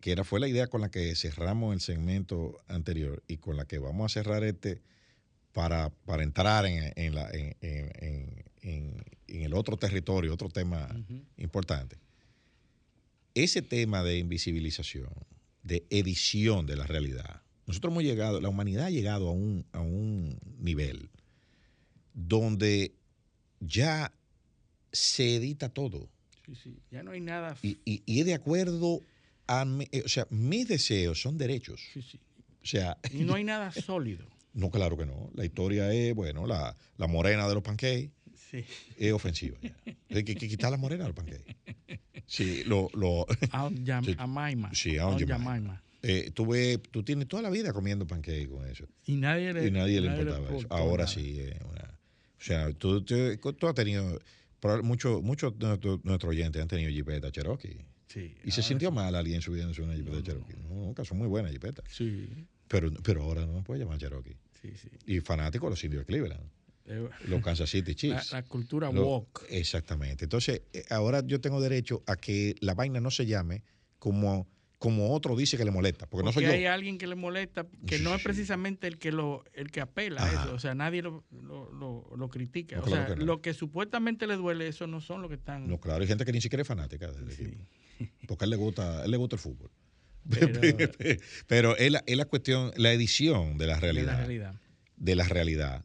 [0.00, 3.64] que era, fue la idea con la que cerramos el segmento anterior y con la
[3.66, 4.80] que vamos a cerrar este
[5.56, 10.50] para, para entrar en, en la- en- en- en- en- en el otro territorio, otro
[10.50, 10.86] tema
[11.38, 11.96] importante.
[13.34, 15.08] Ese tema de invisibilización,
[15.62, 19.80] de edición de la realidad, nosotros hemos llegado, la humanidad ha llegado a un, a
[19.80, 21.08] un nivel
[22.12, 22.94] donde
[23.60, 24.12] ya
[24.92, 26.10] se edita todo.
[26.44, 26.76] Sí, sí.
[26.90, 27.56] Ya no hay nada.
[27.62, 29.00] Y, y- y es de acuerdo
[29.46, 31.80] a, mi- eh, o sea, mis deseos son derechos.
[31.94, 32.20] sí, sí.
[32.62, 34.26] O sea, Y no hay nada sólido.
[34.56, 35.30] No, claro que no.
[35.34, 38.10] La historia es, bueno, la, la morena de los pancakes
[38.50, 38.64] Sí.
[38.98, 39.56] es ofensiva.
[39.62, 39.74] ya.
[40.10, 41.56] Hay que, que quitar la morena de los pancakes.
[42.26, 43.26] Sí, lo, lo,
[44.02, 44.96] Sí.
[46.02, 48.86] eh, tú, ves- tú tienes toda la vida comiendo pancakes con eso.
[49.04, 50.66] Y nadie le, Y nadie le importaba eso.
[50.70, 51.14] Ahora nada.
[51.14, 51.36] sí.
[51.40, 51.98] eh, una-
[52.38, 54.20] o sea, tú, tú- tú has tenido.
[54.82, 57.84] Muchos muchos de nuestros nuestros oyentes han tenido jipeta Cherokee.
[58.08, 58.94] Sí, Y se sintió sí.
[58.94, 60.54] mal alguien subiéndose una jipeta Cherokee.
[60.56, 61.84] No, nunca son muy buenas jipetas.
[61.90, 62.28] Sí,
[62.68, 64.36] Pero, pero ahora no puede llamar Cherokee.
[64.74, 64.90] Sí, sí.
[65.06, 66.50] Y fanáticos los indios de Cleveland,
[66.88, 68.32] Eh, los Kansas City Chiefs.
[68.32, 69.44] la cultura woke.
[69.50, 70.24] Exactamente.
[70.24, 73.62] Entonces, eh, ahora yo tengo derecho a que la vaina no se llame
[73.98, 74.46] como,
[74.78, 76.06] como otro dice que le molesta.
[76.06, 76.60] Porque, no soy Porque yo.
[76.60, 79.80] hay alguien que le molesta, que Sí, no es precisamente el que lo el que
[79.80, 80.54] apela a eso.
[80.54, 82.76] O sea, nadie lo, lo, lo- lo critica.
[82.76, 83.26] No, o claro sea, que no.
[83.26, 85.66] lo que supuestamente le duele, eso no son los que están.
[85.66, 87.42] No, claro, hay gente que ni siquiera es fanática del Sí.
[87.44, 87.64] equipo.
[88.28, 89.70] Porque a él le gusta, a él le gusta el fútbol.
[90.30, 90.60] Pero-
[91.46, 94.06] Pero es la, es la cuestión, la edición de la de realidad.
[94.12, 94.60] la realidad.
[94.96, 95.84] de la realidad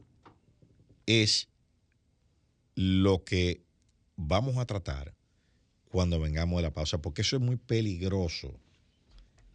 [1.05, 1.47] es
[2.75, 3.61] lo que
[4.15, 5.13] vamos a tratar
[5.89, 8.57] cuando vengamos de la pausa, porque eso es muy peligroso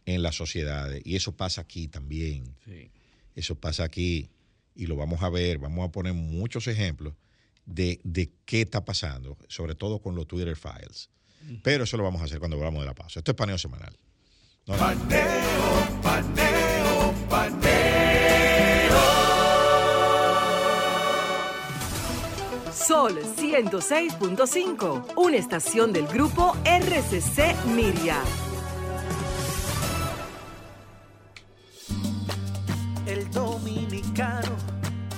[0.05, 2.55] en las sociedades y eso pasa aquí también.
[2.65, 2.91] Sí.
[3.35, 4.29] Eso pasa aquí
[4.75, 7.13] y lo vamos a ver, vamos a poner muchos ejemplos
[7.65, 11.09] de, de qué está pasando, sobre todo con los Twitter files.
[11.63, 13.19] Pero eso lo vamos a hacer cuando volvamos de la pausa.
[13.19, 13.95] Esto es paneo semanal.
[14.67, 14.79] No, no.
[14.79, 18.97] Paneo, paneo, paneo.
[22.73, 28.17] Sol 106.5, una estación del grupo RCC Miria.
[33.05, 34.51] El dominicano,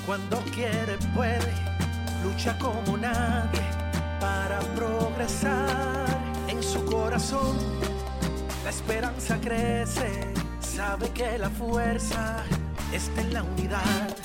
[0.06, 1.52] cuando quiere, puede,
[2.24, 3.62] lucha como nadie
[4.20, 6.06] para progresar.
[6.48, 7.58] En su corazón,
[8.64, 12.44] la esperanza crece, sabe que la fuerza
[12.92, 14.16] está en la unidad.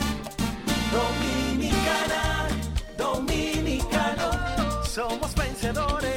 [0.92, 2.48] Dominicana,
[2.96, 6.13] dominicano, somos vencedores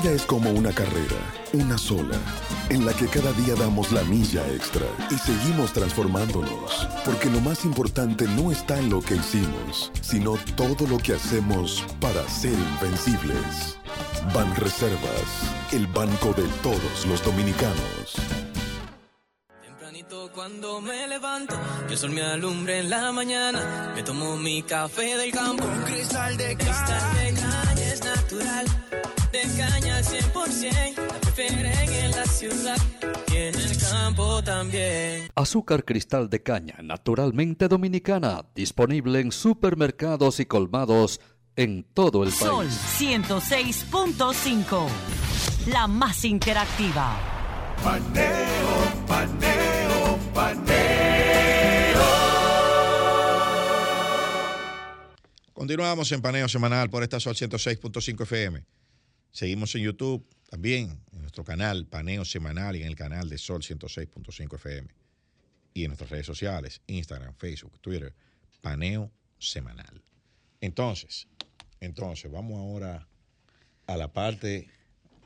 [0.00, 1.16] vida es como una carrera,
[1.52, 2.16] una sola,
[2.68, 7.64] en la que cada día damos la milla extra y seguimos transformándonos, porque lo más
[7.64, 13.78] importante no está en lo que hicimos, sino todo lo que hacemos para ser invencibles.
[14.34, 18.16] Ban Reservas, el banco de todos los dominicanos.
[19.62, 24.62] Tempranito cuando me levanto, que el sol me alumbre en la mañana, me tomo mi
[24.62, 25.64] café del campo.
[25.64, 28.66] Un cristal de Cristal de caña es natural,
[29.32, 30.96] de caña al 100%.
[30.96, 32.76] La prefieren en la ciudad
[33.32, 35.28] y en el campo también.
[35.34, 41.20] Azúcar cristal de caña, naturalmente dominicana, disponible en supermercados y colmados
[41.56, 42.80] en todo el Sol país.
[42.98, 44.88] 106.5.
[45.68, 47.16] La más interactiva.
[47.82, 50.90] Paneo, paneo, paneo.
[55.52, 58.64] Continuamos en paneo semanal por esta Sol 106.5 FM.
[59.32, 63.62] Seguimos en YouTube también, en nuestro canal Paneo Semanal y en el canal de Sol
[63.62, 64.88] 106.5 FM.
[65.74, 68.12] Y en nuestras redes sociales, Instagram, Facebook, Twitter,
[68.60, 70.02] Paneo Semanal.
[70.60, 71.28] Entonces,
[71.80, 73.06] entonces, vamos ahora
[73.86, 74.68] a la parte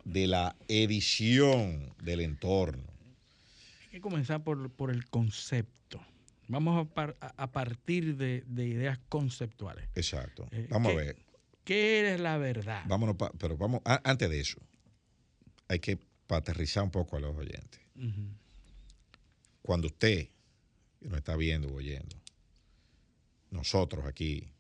[0.05, 2.85] de la edición del entorno.
[3.85, 6.01] Hay que comenzar por, por el concepto.
[6.47, 9.89] Vamos a, par- a- partir de, de ideas conceptuales.
[9.95, 10.47] Exacto.
[10.53, 11.17] Eh, Vamos ¿qué- a ver.
[11.65, 12.85] ¿Qué es la verdad?
[12.87, 14.59] Vámonos, pa- pero vamos, a- antes de eso,
[15.69, 15.99] hay que
[16.29, 17.81] aterrizar un poco a los oyentes.
[19.63, 20.29] Cuando usted
[21.01, 22.17] que nos está viendo o oyendo,
[23.51, 24.53] nosotros aquí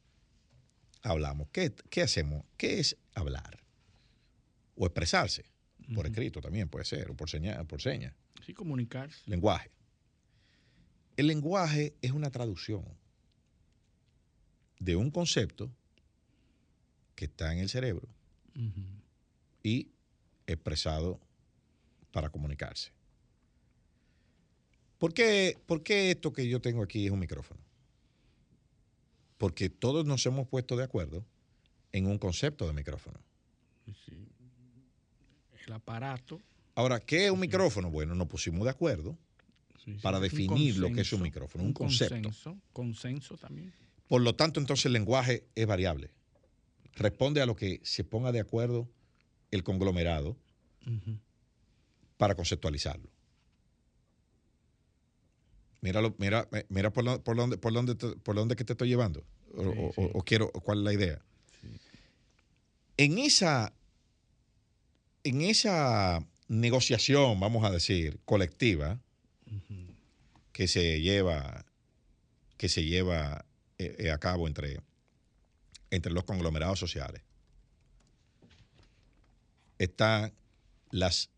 [1.02, 2.44] hablamos, ¿qué, qué hacemos?
[2.56, 3.62] ¿Qué es hablar?
[4.76, 5.44] O expresarse,
[5.94, 8.14] por escrito también puede ser, o por señal, por señas.
[8.44, 9.22] Sí, comunicarse.
[9.26, 9.70] Lenguaje.
[11.16, 12.84] El lenguaje es una traducción
[14.78, 15.70] de un concepto
[17.14, 18.08] que está en el cerebro
[19.62, 19.88] y
[20.46, 21.20] expresado
[22.12, 22.92] para comunicarse.
[24.98, 27.60] ¿Por qué, por qué esto que yo tengo aquí es un micrófono?
[29.38, 31.24] Porque todos nos hemos puesto de acuerdo
[31.92, 33.18] en un concepto de micrófono.
[34.06, 34.28] Sí.
[35.66, 36.40] El aparato.
[36.74, 37.90] Ahora, ¿qué es un micrófono?
[37.90, 39.16] Bueno, nos pusimos de acuerdo
[39.84, 42.14] sí, sí, para un definir lo que es un micrófono, un, concepto.
[42.14, 43.72] Consenso, consenso también.
[44.08, 46.10] Por lo tanto, entonces el lenguaje es variable.
[46.96, 48.88] Responde a lo que se ponga de acuerdo
[49.50, 50.36] el conglomerado
[52.16, 53.08] para conceptualizarlo.
[55.80, 57.72] Míralo, mira, eh, mira por, lo- por dónde, por
[58.22, 59.24] por dónde que te estoy llevando.
[59.54, 60.10] O, Sí, o- sí.
[60.14, 61.22] o quiero, o cuál es la idea.
[62.96, 63.72] En esa,
[65.24, 69.00] en esa negociación, vamos a decir, colectiva,
[70.52, 71.64] que se lleva,
[72.56, 73.44] que se lleva
[73.78, 74.80] eh, eh, a cabo entre,
[75.94, 77.22] entre los conglomerados sociales,
[79.78, 80.32] están
[80.90, 81.30] las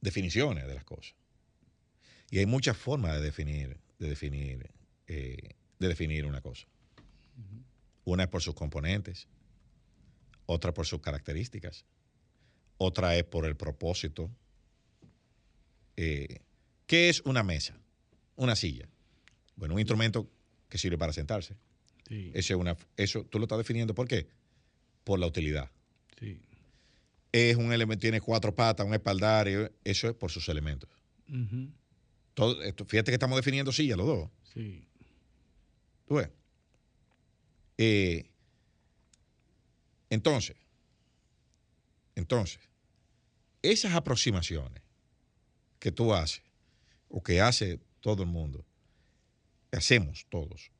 [0.00, 1.14] definiciones de las cosas.
[2.30, 4.70] Y hay muchas formas de definir, de definir,
[5.06, 6.66] eh, de definir una cosa.
[8.04, 9.28] Una es por sus componentes,
[10.46, 11.84] otra por sus características,
[12.78, 14.30] otra es por el propósito.
[15.96, 16.40] Eh,
[16.86, 17.80] ¿Qué es una mesa?
[18.36, 18.88] Una silla.
[19.56, 20.28] Bueno, un instrumento
[20.68, 21.56] que sirve para sentarse.
[22.06, 23.94] Sí, es una, eso tú lo estás definiendo.
[23.94, 24.28] ¿Por qué?
[25.04, 25.70] Por la utilidad.
[26.18, 26.40] sí.
[27.32, 30.88] Es un elemento, tiene cuatro patas, un espaldario, eso es por sus elementos.
[31.28, 31.70] Ujú.
[32.32, 34.30] Todo esto, fíjate que estamos definiendo sillas los dos.
[34.54, 34.86] Sí.
[36.06, 36.30] ¿Tú ves?
[37.76, 38.30] Eh,
[40.08, 40.56] entonces,
[42.14, 42.60] entonces,
[43.60, 44.82] esas aproximaciones
[45.78, 46.42] que tú haces,
[47.08, 48.64] o que hace todo el mundo,
[49.72, 50.70] hacemos todos,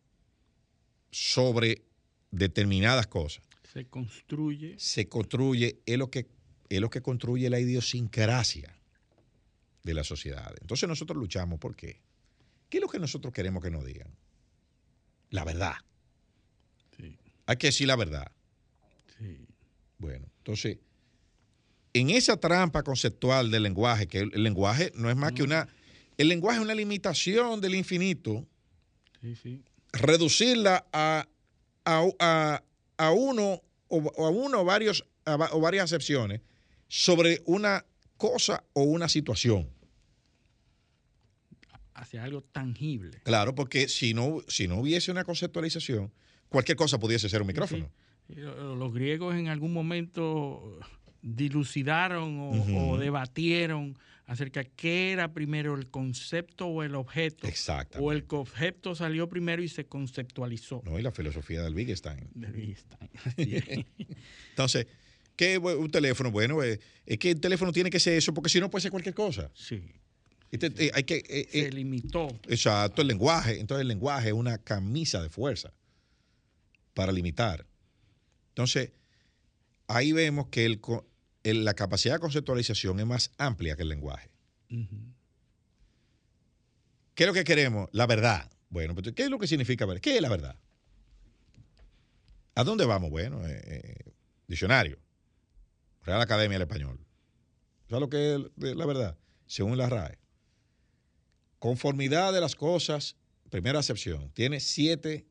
[1.11, 1.83] sobre
[2.31, 3.43] determinadas cosas,
[3.73, 4.75] Se construye.
[4.79, 6.27] se construye, es lo que,
[6.69, 8.77] es lo que construye la idiosincrasia
[9.83, 10.55] de la sociedad.
[10.61, 12.01] Entonces nosotros luchamos, ¿por qué?
[12.69, 14.09] ¿Qué es lo que nosotros queremos que nos digan?
[15.31, 15.75] La verdad.
[16.97, 18.31] Sí, Hay que decir la verdad.
[19.19, 19.47] sí.
[19.99, 20.79] Bueno, entonces,
[21.95, 25.67] en esa trampa conceptual del lenguaje, que el, el lenguaje no es más que una...
[26.19, 28.47] El lenguaje es una limitación del infinito,
[29.23, 29.63] Sí, sí.
[29.97, 31.27] Reducirla a,
[31.85, 32.63] a, a-
[32.99, 36.41] a uno o, a uno o, varios, o varias acepciones
[36.89, 37.85] sobre una
[38.17, 39.69] cosa o una situación.
[41.95, 43.21] Hacia algo tangible.
[43.25, 46.13] Claro, porque si no, si no hubiese una conceptualización,
[46.49, 47.91] cualquier cosa pudiese ser un micrófono.
[48.29, 48.35] Sí.
[48.35, 50.79] Los griegos en algún momento
[51.27, 52.39] dilucidaron
[52.77, 57.47] o, debatieron acerca de qué era primero el concepto o el objeto.
[57.47, 57.99] Exactamente.
[58.09, 60.83] O el concepto salió primero y se conceptualizó.
[60.85, 62.29] No, y la filosofía del Wittgenstein.
[62.35, 62.99] De vista.
[63.25, 63.65] Así es.
[64.51, 64.87] Entonces,
[65.37, 66.31] ¿qué un teléfono?
[66.31, 68.91] Bueno, eh, es que el teléfono tiene que ser eso, porque si no puede ser
[68.91, 69.51] cualquier cosa.
[69.55, 69.83] Sí.
[70.51, 72.29] Este- eh, hay que, eh, Se eh, limitó.
[72.49, 73.59] exacto, el lenguaje.
[73.59, 75.73] Entonces, el lenguaje es una camisa de fuerza
[76.95, 77.67] para limitar.
[78.51, 78.91] Entonces,
[79.89, 80.81] ahí vemos que el-
[81.55, 84.31] la capacidad de conceptualización es más amplia que el lenguaje.
[87.15, 87.89] ¿Qué es lo que queremos?
[87.93, 88.51] La verdad.
[88.69, 90.01] Bueno, pues, ¿qué es lo que significa ver?
[90.01, 90.59] ¿Qué es la verdad?
[92.55, 93.11] ¿A dónde vamos?
[93.11, 94.13] Bueno, eh, eh,
[94.47, 94.99] diccionario.
[96.03, 97.01] Real Academia del Español.
[97.89, 99.17] ¿Sabes lo que es la verdad?
[99.47, 100.19] Según la RAE.
[101.59, 103.17] Conformidad de las cosas,
[103.51, 105.27] primera acepción, tiene siete,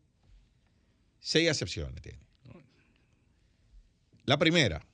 [1.19, 2.01] seis acepciones.
[2.01, 2.19] Tiene.
[4.25, 4.85] La primera,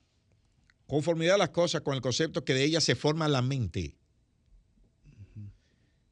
[0.91, 3.95] conformidad de las cosas con el concepto que de ellas se forma la mente.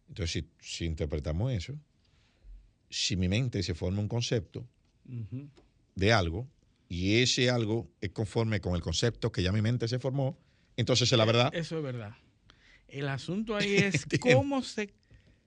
[0.08, 1.74] Entonces, si, si interpretamos eso,
[2.90, 4.66] si mi mente se forma un concepto
[5.96, 6.48] de algo
[6.88, 10.38] y ese algo es conforme con el concepto que ya mi mente se formó,
[10.78, 11.54] entonces es la verdad.
[11.54, 12.16] Eso es verdad.
[12.88, 14.94] El asunto ahí es cómo se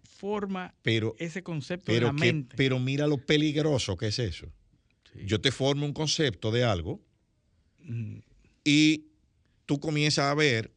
[0.05, 2.55] forma Pero, ese concepto de pero, la que- mente.
[2.57, 4.47] pero mira lo peligroso que es eso.
[5.27, 7.01] Yo te formo un concepto de algo
[7.85, 8.21] Mm,
[8.65, 9.07] y
[9.73, 10.71] tú comienzas a ver,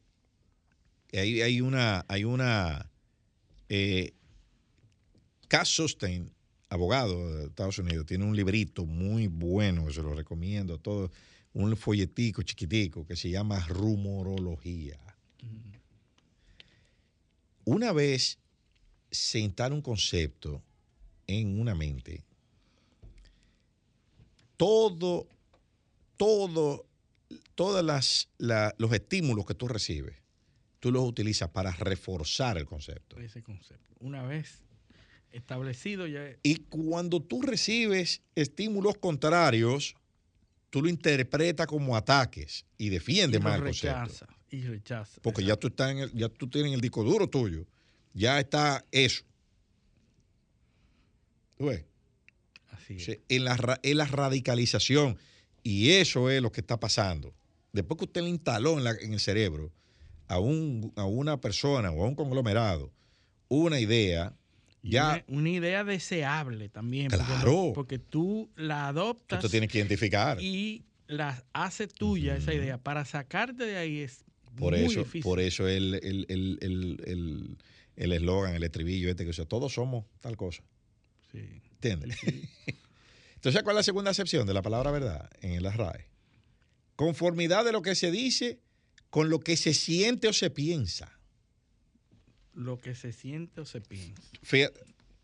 [1.12, 2.90] y ahí hay una, hay una,
[3.68, 4.14] eh,
[5.48, 6.32] Cass Sustein,
[6.70, 11.10] abogado de Estados Unidos, tiene un librito muy bueno, que se lo recomiendo a todos,
[11.52, 14.98] un folletico chiquitico que se llama Rumorología.
[17.66, 18.38] Una vez
[19.10, 20.62] se instala un concepto
[21.26, 22.24] en una mente,
[24.56, 25.28] todo,
[26.16, 26.86] todo,
[27.54, 30.16] todos las, la- los estímulos que tú recibes,
[30.80, 33.18] tú los utilizas para reforzar el concepto.
[33.18, 33.94] ese concepto.
[34.00, 34.62] Una vez
[35.32, 39.94] establecido ya Y cuando tú recibes estímulos contrarios,
[40.70, 44.00] tú lo interpretas como ataques y defiendes más el concepto.
[44.02, 45.20] rechaza y rechaza.
[45.22, 47.66] Porque ya tú, estás en el- ya tú tienes en el disco duro tuyo,
[48.14, 49.24] ya está eso.
[51.56, 51.84] ¿Tú ves?
[52.70, 53.04] Así O es.
[53.04, 55.18] sea, en la, en la radicalización.
[55.66, 57.34] Y eso es lo que está pasando.
[57.72, 59.72] Después que usted le instaló en, la- en el cerebro
[60.28, 62.92] a, un, a una persona o a un conglomerado
[63.48, 64.32] una idea,
[64.82, 67.08] ya una, una idea deseable también.
[67.08, 67.72] Claro.
[67.74, 70.40] Porque, tú la adoptas usted tiene que identificar.
[70.40, 72.78] y la hace tuya esa idea.
[72.78, 74.24] Para sacarte de ahí es
[74.56, 75.22] Por muy eso, difícil.
[75.22, 77.56] por eso el el- el- el- el-
[77.96, 80.62] el eslogan, el estribillo este que dice, todos somos tal cosa.
[81.32, 81.60] Sí.
[81.72, 82.16] ¿Entiendes?
[83.36, 86.08] Entonces, ¿cuál es la segunda acepción de la palabra verdad en la RAE?
[86.96, 88.58] Conformidad de lo que se dice
[89.10, 91.12] con lo que se siente o se piensa.
[92.54, 94.22] Lo que se siente o se piensa.
[94.42, 94.80] Fíjate,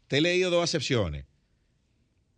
[0.06, 1.24] te he leído dos acepciones.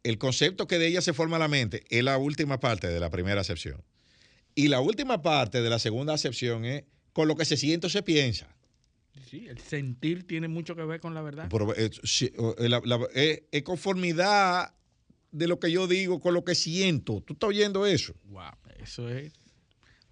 [0.04, 3.10] El concepto que de ella se forma la mente es la última parte de la
[3.10, 3.82] primera acepción.
[4.54, 7.90] Y la última parte de la segunda acepción es con lo que se siente o
[7.90, 8.48] se piensa.
[9.28, 11.48] Sí, el sentir tiene mucho que ver con la verdad.
[11.50, 14.74] Pero, eh, sí, eh, la- la- eh, es conformidad
[15.34, 17.20] de lo que yo digo con lo que siento.
[17.26, 18.14] ¿Tú estás oyendo eso?
[18.26, 19.32] Wow, eso es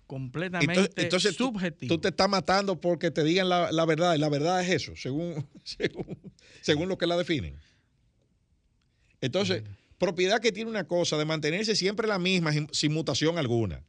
[0.06, 1.94] completamente Entonces, subjetivo.
[1.94, 4.14] tú te estás matando porque te digan la, la verdad.
[4.14, 6.18] Y la verdad es eso, según, según,
[6.60, 7.56] según lo que la definen.
[9.20, 9.62] Entonces,
[9.98, 13.82] propiedad que tiene una cosa de mantenerse siempre la misma sin, sin mutación alguna.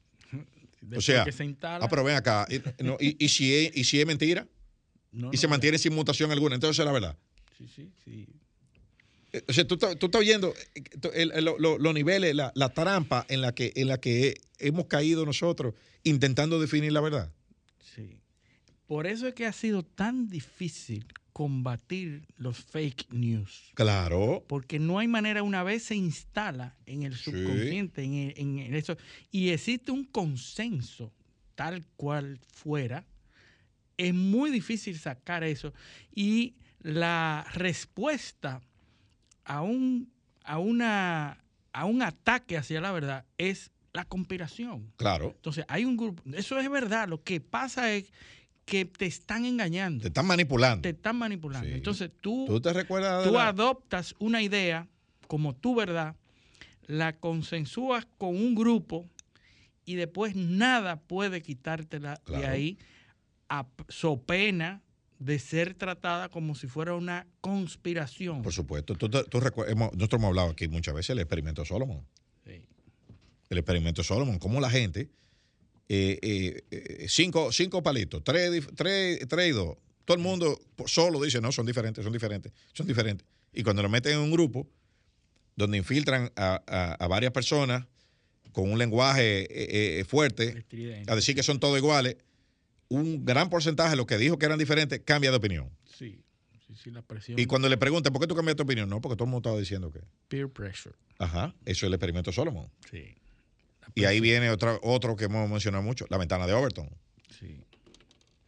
[0.96, 2.46] O sea, que se instala, ah, pero ven acá.
[2.50, 4.48] Y, no, y- y si, es, y si es mentira
[5.12, 7.18] no, y no, se mantiene sin mutación alguna, entonces es la verdad.
[7.58, 8.28] Sí, sí, sí.
[9.34, 11.94] Eh, O sea, tú, estás- tú estás oyendo eh, tú- el- el- lo- lo- los
[11.94, 15.74] niveles, la, la trampa en la, que, en la que hemos caído nosotros
[16.04, 17.32] intentando definir la verdad.
[17.96, 18.20] Sí.
[18.86, 23.72] Por eso es que ha sido tan difícil combatir los fake news.
[23.74, 24.44] Claro.
[24.48, 27.32] Porque no hay manera, una vez se instala en el Sí.
[27.32, 28.96] subconsciente, en, eso,
[29.32, 31.12] y existe un consenso
[31.56, 33.06] tal cual fuera,
[33.98, 35.74] es muy difícil sacar eso.
[36.14, 38.62] Y la respuesta
[39.46, 40.10] a un,
[40.44, 41.38] a una,
[41.74, 44.91] a un ataque hacia la verdad es la conspiración.
[44.98, 45.34] Claro.
[45.36, 48.06] Entonces, hay un grupo, eso es verdad, lo que pasa es
[48.66, 50.82] que te están engañando, Te están manipulando.
[50.82, 51.68] te están manipulando.
[51.68, 51.74] Sí.
[51.76, 54.88] Entonces, tú, ¿Tú te recuerdas tú la- adoptas una idea
[55.28, 56.16] como tu verdad,
[56.88, 59.06] la consensúas con un grupo
[59.86, 62.78] y después nada puede quitártela de ahí
[63.50, 64.82] a so pena
[65.24, 68.41] de ser tratada como si fuera una conspiración.
[68.41, 68.95] Por supuesto.
[68.95, 72.05] Tú, tú hemos- nosotros hemos hablado aquí muchas veces del experimento Solomon.
[72.45, 72.65] Sí.
[73.49, 74.39] El experimento Solomon.
[74.39, 75.09] Cómo la gente,
[75.89, 79.78] eh, eh, cinco, cinco palitos, tres, tres, tres y dos.
[80.05, 83.26] Todo el mundo solo dice, no, son diferentes, son diferentes, son diferentes.
[83.53, 84.67] Y cuando lo meten en un grupo,
[85.55, 87.86] donde infiltran a, a- a varias personas
[88.51, 89.47] con un lenguaje
[89.99, 90.65] eh, fuerte,
[91.07, 92.17] a decir que son todos iguales,
[92.96, 95.70] un gran porcentaje de los que dijo que eran diferentes cambia de opinión.
[95.86, 96.22] Sí,
[96.68, 97.39] sí, sí, la presión.
[97.39, 98.89] Y cuando le preguntan, ¿por qué tú cambiaste de opinión?
[98.89, 100.00] No, porque todo el mundo estaba diciendo que.
[100.28, 100.96] Peer pressure.
[101.20, 102.68] Ajá, eso es el experimento Solomon.
[102.91, 103.16] Sí.
[103.96, 106.89] Y ahí viene otra, otro que hemos mencionado mucho, la ventana de Overton.
[107.39, 107.60] Sí.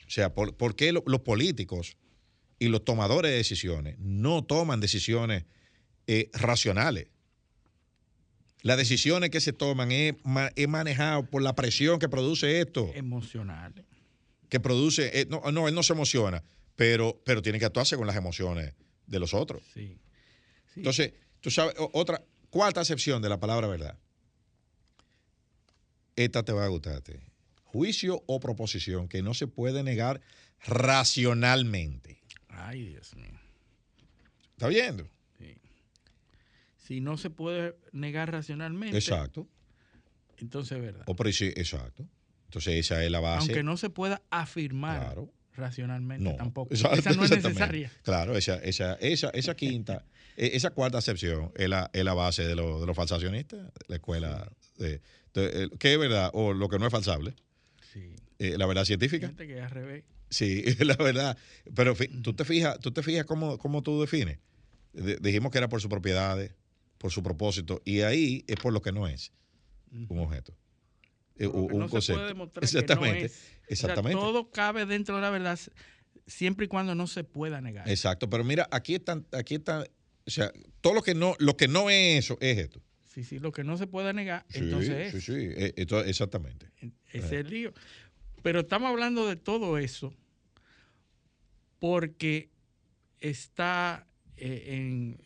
[0.08, 1.98] O sea, ¿por, por qué lo- los políticos
[2.58, 5.44] y los tomadores de decisiones no toman decisiones
[6.08, 7.08] eh, racionales?
[8.62, 12.90] Las decisiones que se toman es, ma- es manejado por la presión que produce esto.
[12.96, 13.74] Emocional.
[14.50, 15.22] Que produce.
[15.22, 16.44] eh, no, no, él no se emociona,
[16.76, 18.74] pero, pero tiene que actuar según las emociones
[19.08, 19.64] de los otros.
[19.74, 20.00] Sí.
[20.76, 23.98] Entonces, tú sabes, otra, cuarta acepción de la palabra verdad.
[26.16, 27.20] Esta te va a gustarte.
[27.64, 30.22] Juicio o proposición que no se puede negar
[30.66, 32.22] racionalmente.
[32.48, 33.40] Ay, Dios mío.
[34.52, 35.10] ¿Está viendo?
[36.78, 38.96] Si no se puede negar racionalmente.
[38.96, 39.48] Exacto.
[40.38, 41.04] Entonces es verdad.
[41.08, 42.08] O exacto.
[42.46, 43.40] Entonces, esa es la base.
[43.52, 45.32] Aunque no se pueda afirmar Claro.
[45.56, 46.74] racionalmente No, tampoco.
[46.74, 47.92] Esa no es necesaria.
[48.04, 50.06] Claro, esa, esa, esa, esa quinta,
[50.38, 53.96] eh, esa cuarta acepción es la, es la base de, lo- de los falsacionistas, la
[53.96, 54.50] escuela.
[54.78, 55.02] de-
[55.34, 56.30] de- eh, ¿Qué es verdad?
[56.34, 57.36] O lo que no es falsable.
[58.38, 59.32] Eh, la verdad científica.
[59.36, 60.04] Que es al revés.
[60.30, 61.38] Sí, la verdad.
[61.74, 64.40] Pero tú te fijas, tú te fijas cómo, cómo tú defines.
[64.94, 66.54] De- dijimos que era por sus propiedades,
[66.98, 69.32] por su propósito, y ahí es por lo que no es
[69.92, 70.54] un objeto.
[71.38, 72.14] Eh, un no se concepto.
[72.20, 73.26] puede demostrar que no Exactamente.
[73.26, 73.32] es.
[73.32, 74.18] O sea, Exactamente.
[74.20, 75.60] todo cabe dentro de la verdad
[76.28, 77.88] siempre y cuando no se pueda negar.
[77.90, 79.84] Exacto, pero mira, aquí están, aquí están,
[80.26, 82.82] o sea, todo lo que no, lo que no es eso, es esto.
[83.14, 85.24] Sí, sí, lo que no se pueda negar, Sí, entonces sí, es.
[85.26, 86.70] sí, eh, esto- exactamente.
[87.12, 87.74] Ese es el lío.
[88.42, 90.14] Pero estamos hablando de todo eso
[91.80, 92.50] porque
[93.20, 94.08] está
[94.38, 95.18] eh, en,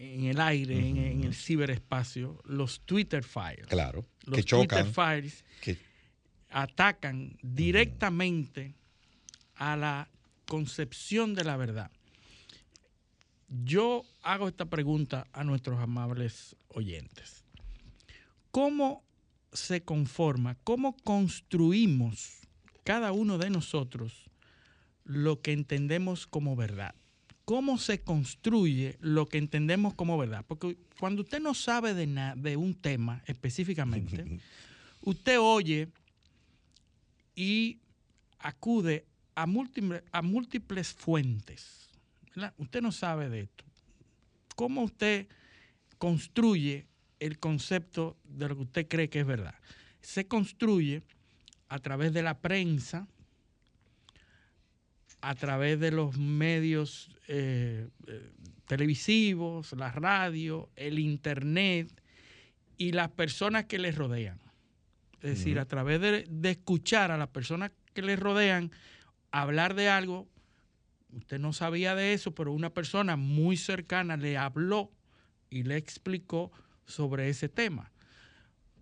[0.00, 3.66] en el aire, en, en el ciberespacio, los Twitter files.
[3.68, 4.84] Claro, Los que chocan.
[4.86, 5.78] Twitter files que-
[6.50, 8.74] atacan directamente
[9.56, 10.08] a la
[10.46, 11.90] concepción de la verdad.
[13.64, 17.44] Yo hago esta pregunta a nuestros amables oyentes.
[18.50, 19.02] ¿Cómo
[19.52, 22.38] se conforma, cómo construimos
[22.84, 24.30] cada uno de nosotros
[25.04, 26.94] lo que entendemos como verdad?
[27.48, 30.44] ¿Cómo se construye lo que entendemos como verdad?
[30.46, 34.38] Porque cuando usted no sabe de, na- de un tema específicamente,
[35.00, 35.88] usted oye
[37.34, 37.78] y
[38.38, 41.88] acude a múltiples, a múltiples fuentes.
[42.34, 42.52] ¿verdad?
[42.58, 43.64] Usted no sabe de esto.
[44.54, 45.26] ¿Cómo usted
[45.96, 46.86] construye
[47.18, 49.54] el concepto de lo que usted cree que es verdad?
[50.02, 51.02] Se construye
[51.70, 53.08] a través de la prensa,
[55.20, 58.30] a través de los medios eh, eh,
[58.66, 61.88] televisivos, la radio, el internet
[62.76, 64.40] y las personas que les rodean.
[65.20, 68.70] Es decir, a través de, de escuchar a las personas que les rodean
[69.32, 70.28] hablar de algo,
[71.12, 74.92] usted no sabía de eso, pero una persona muy cercana le habló
[75.50, 76.52] y le explicó
[76.86, 77.90] sobre ese tema.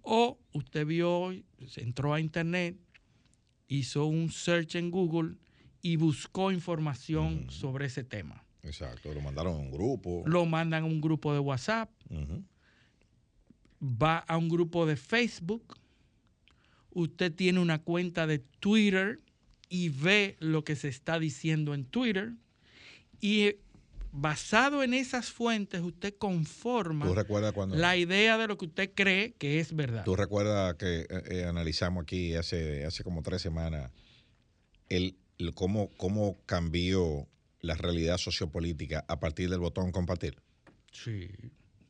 [0.02, 1.32] O usted vio,
[1.76, 2.76] entró a internet,
[3.66, 5.36] hizo un search en Google
[5.86, 8.42] y buscó información sobre ese tema.
[8.64, 10.24] Exacto, lo mandaron a un grupo.
[10.26, 11.88] Lo mandan a un grupo de WhatsApp,
[13.80, 15.78] va a un grupo de Facebook,
[16.90, 19.20] usted tiene una cuenta de Twitter
[19.68, 22.32] y ve lo que se está diciendo en Twitter
[23.20, 23.60] y eh,
[24.10, 28.90] basado en esas fuentes usted conforma ¿Tú recuerdas cuando- la idea de lo que usted
[28.92, 30.04] cree que es verdad.
[30.04, 33.92] Tú recuerdas que eh, eh, analizamos aquí hace, hace como tres semanas
[34.88, 35.16] el
[35.54, 37.26] cómo, cómo cambió
[37.60, 40.36] la realidad sociopolítica a partir del botón compartir.
[40.92, 41.28] Sí,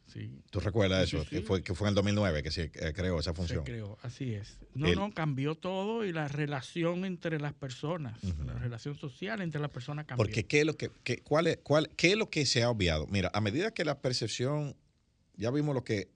[0.06, 0.40] sí.
[0.50, 1.24] ¿Tú recuerdas Sí, eso?
[1.24, 3.64] sí, Que, fue, que fue en el 2009 que se eh, creó esa Se función.
[3.64, 4.58] creó, así es.
[4.74, 9.60] No, El- no, cambió todo y la relación entre las personas, la relación social entre
[9.60, 10.24] las personas cambió.
[10.24, 12.70] Porque ¿qué es lo que, qué- cuál es, cuál, ¿qué es lo que se ha
[12.70, 13.06] obviado?
[13.08, 14.76] Mira, a medida que la percepción,
[15.36, 16.08] ya vimos lo que,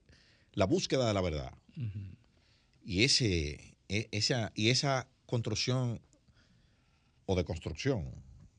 [0.53, 1.53] la búsqueda de la verdad
[2.83, 6.01] y, ese, e- esa, y esa construcción
[7.31, 8.11] o de construcción,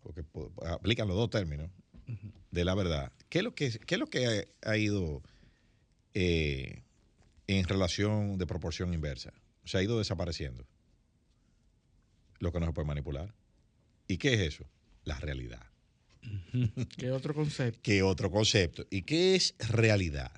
[0.02, 1.70] porque po- aplican los dos términos,
[2.50, 4.26] de la verdad, ¿qué es lo que, qué es lo que
[4.62, 5.22] ha, ha ido
[6.14, 6.82] eh,
[7.46, 9.32] en relación de proporción inversa?
[9.64, 10.66] Se ha ido desapareciendo.
[12.38, 13.32] Lo que no se puede manipular.
[14.08, 14.64] ¿Y qué es eso?
[15.04, 15.64] La realidad.
[16.98, 17.80] ¿Qué otro concepto?
[17.82, 18.84] ¿Qué otro concepto?
[18.90, 20.32] ¿Y qué es realidad?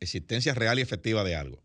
[0.00, 1.62] Existencia real y efectiva de algo.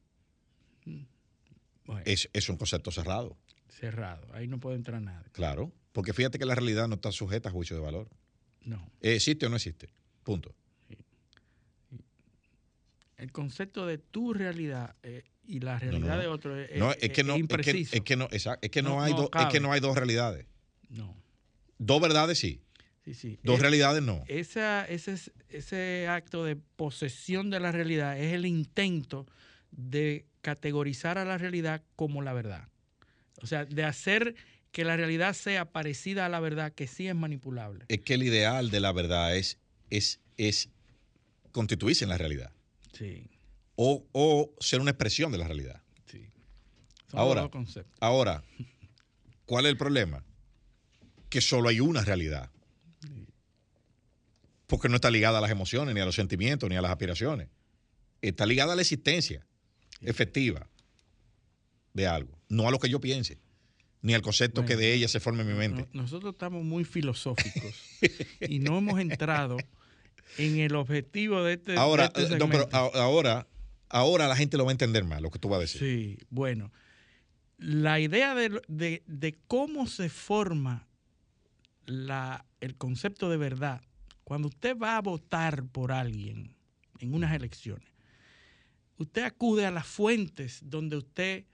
[1.86, 3.38] Bueno, Es, es un concepto cerrado,
[3.72, 5.30] cerrado, ahí no puede entrar nadie.
[5.32, 5.72] claro.
[5.94, 8.08] Porque fíjate que la realidad no está sujeta a juicio de valor.
[8.64, 8.78] No.
[9.02, 9.90] Eh, ¿Existe o no existe?
[10.24, 10.56] Punto.
[13.18, 16.22] El concepto de tu realidad eh, y la No, realidad no.
[16.22, 17.96] de otro es, No, es- es que no, es que, impreciso.
[17.96, 19.96] es que no, es que no, No- hay no dos, es que no hay dos
[19.96, 20.46] realidades.
[20.90, 21.16] No.
[21.78, 22.62] Dos verdades sí.
[23.04, 23.40] Sí, sí.
[23.44, 24.24] Dos Es- realidades no.
[24.28, 29.28] Esa, ese, es- ese acto de posesión de la realidad es el intento
[29.72, 32.70] de categorizar a la realidad como la verdad.
[33.42, 34.36] O sea, de hacer
[34.72, 37.86] que la realidad sea parecida a la verdad, que sí es manipulable.
[37.90, 39.58] Es que el ideal de la verdad es,
[39.90, 40.70] es, es
[41.52, 42.52] constituirse en la realidad.
[42.94, 43.26] Sí.
[43.76, 45.82] o, o ser una expresión de la realidad.
[47.10, 47.98] Son Ahora, los dos conceptos.
[48.00, 48.44] ahora,
[49.46, 50.24] ¿cuál es el problema?
[51.30, 52.50] Que solo hay una realidad.
[54.68, 57.50] Porque no está ligada a las emociones, ni a los sentimientos, ni a las aspiraciones.
[58.22, 59.46] Está ligada a la existencia
[60.00, 60.70] efectiva
[61.94, 63.40] de algo, no a lo que yo piense,
[64.02, 65.88] ni al concepto que de ella se forme en mi mente.
[65.94, 67.76] No- nosotros estamos muy filosóficos
[68.48, 69.58] y no hemos entrado
[70.38, 73.48] en el objetivo de este, de Ahora, este eh, no, pero ahora,
[73.90, 75.80] ahora la gente lo va a entender más, lo que tú vas a decir.
[75.82, 76.72] Sí, bueno.
[77.58, 80.88] La idea de, de- de cómo se forma
[81.86, 83.82] la, el concepto de verdad,
[84.24, 86.56] cuando usted va a votar por alguien
[87.00, 87.88] en unas elecciones,
[88.98, 91.46] usted acude a las fuentes donde usted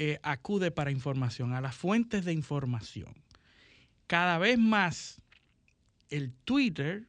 [0.00, 3.12] eh, acude para información, a las fuentes de información.
[4.06, 5.20] Cada vez más
[6.08, 7.08] el Twitter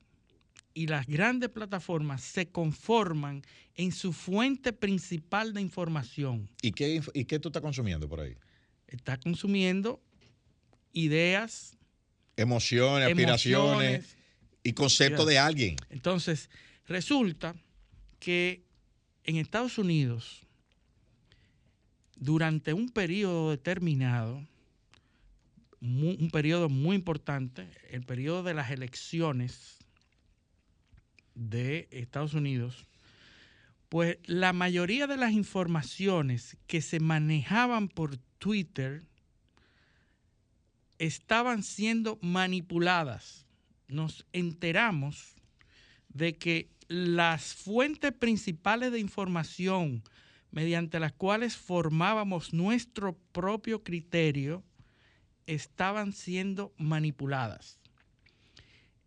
[0.74, 3.44] y las grandes plataformas se conforman
[3.76, 6.50] en su fuente principal de información.
[6.64, 8.36] ¿Y qué, ¿Y qué tú estás consumiendo por ahí?
[8.88, 10.02] Está consumiendo
[10.92, 11.78] ideas,
[12.38, 14.18] Emociones, aspiraciones
[14.64, 15.76] y conceptos de alguien.
[15.92, 16.50] Entonces,
[16.88, 17.54] resulta
[18.20, 18.64] que
[19.26, 20.49] en Estados Unidos,
[22.20, 24.46] durante un periodo determinado,
[25.82, 29.78] un periodo muy importante, el periodo de las elecciones
[31.36, 32.86] de Estados Unidos,
[33.88, 39.04] pues la mayoría de las informaciones que se manejaban por Twitter
[41.00, 43.46] estaban siendo manipuladas.
[43.88, 45.34] Nos enteramos
[46.10, 50.04] de que las fuentes principales de información
[50.52, 54.64] mediante las cuales formábamos nuestro propio criterio
[55.46, 57.80] estaban siendo manipuladas.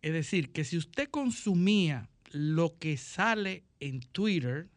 [0.01, 4.69] Es decir, que si usted consumía lo que sale en Twitter,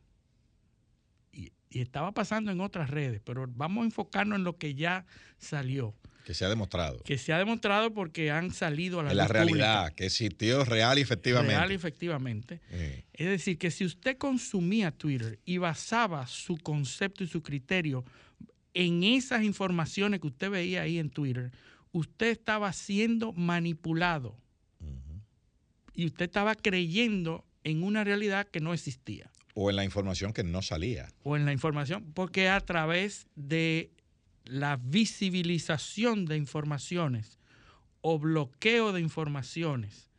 [1.71, 5.05] y, estaba pasando en otras redes, pero vamos a enfocarnos en lo que ya
[5.39, 5.95] salió,
[6.25, 6.99] Que se ha demostrado.
[7.05, 9.97] que se ha demostrado porque han salido a la, En la realidad, pública.
[9.97, 11.55] que existió real y efectivamente.
[11.55, 12.61] Real y efectivamente.
[13.13, 18.05] Es decir, que si usted consumía Twitter y basaba su concepto y su criterio
[18.75, 21.51] en esas informaciones que usted veía ahí en Twitter,
[21.93, 24.37] usted estaba siendo manipulado
[25.95, 30.45] y usted estaba creyendo en una realidad que no existía o en la información que
[30.45, 31.09] no salía.
[31.25, 33.91] o en la información, porque a través de
[34.45, 37.39] la visibilización de informaciones
[38.03, 40.11] o bloqueo de informaciones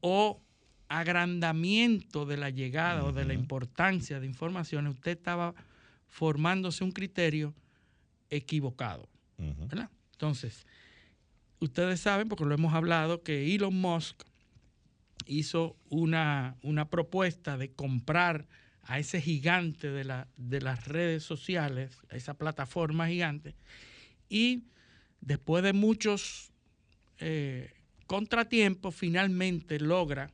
[0.00, 0.40] o
[0.88, 5.54] agrandamiento de la llegada o de la importancia de informaciones, usted estaba
[6.08, 7.54] formándose un criterio
[8.30, 9.06] equivocado.
[9.36, 9.90] ¿verdad?
[10.12, 10.66] Entonces,
[11.60, 14.22] ustedes saben, porque lo hemos hablado, que Elon Musk
[15.30, 18.48] hizo una, una propuesta de comprar
[18.82, 23.54] a ese gigante de, la- de las redes sociales, a esa plataforma gigante,
[24.28, 24.64] y
[25.20, 26.52] después de muchos
[27.18, 27.72] eh,
[28.06, 30.32] contratiempos, finalmente logra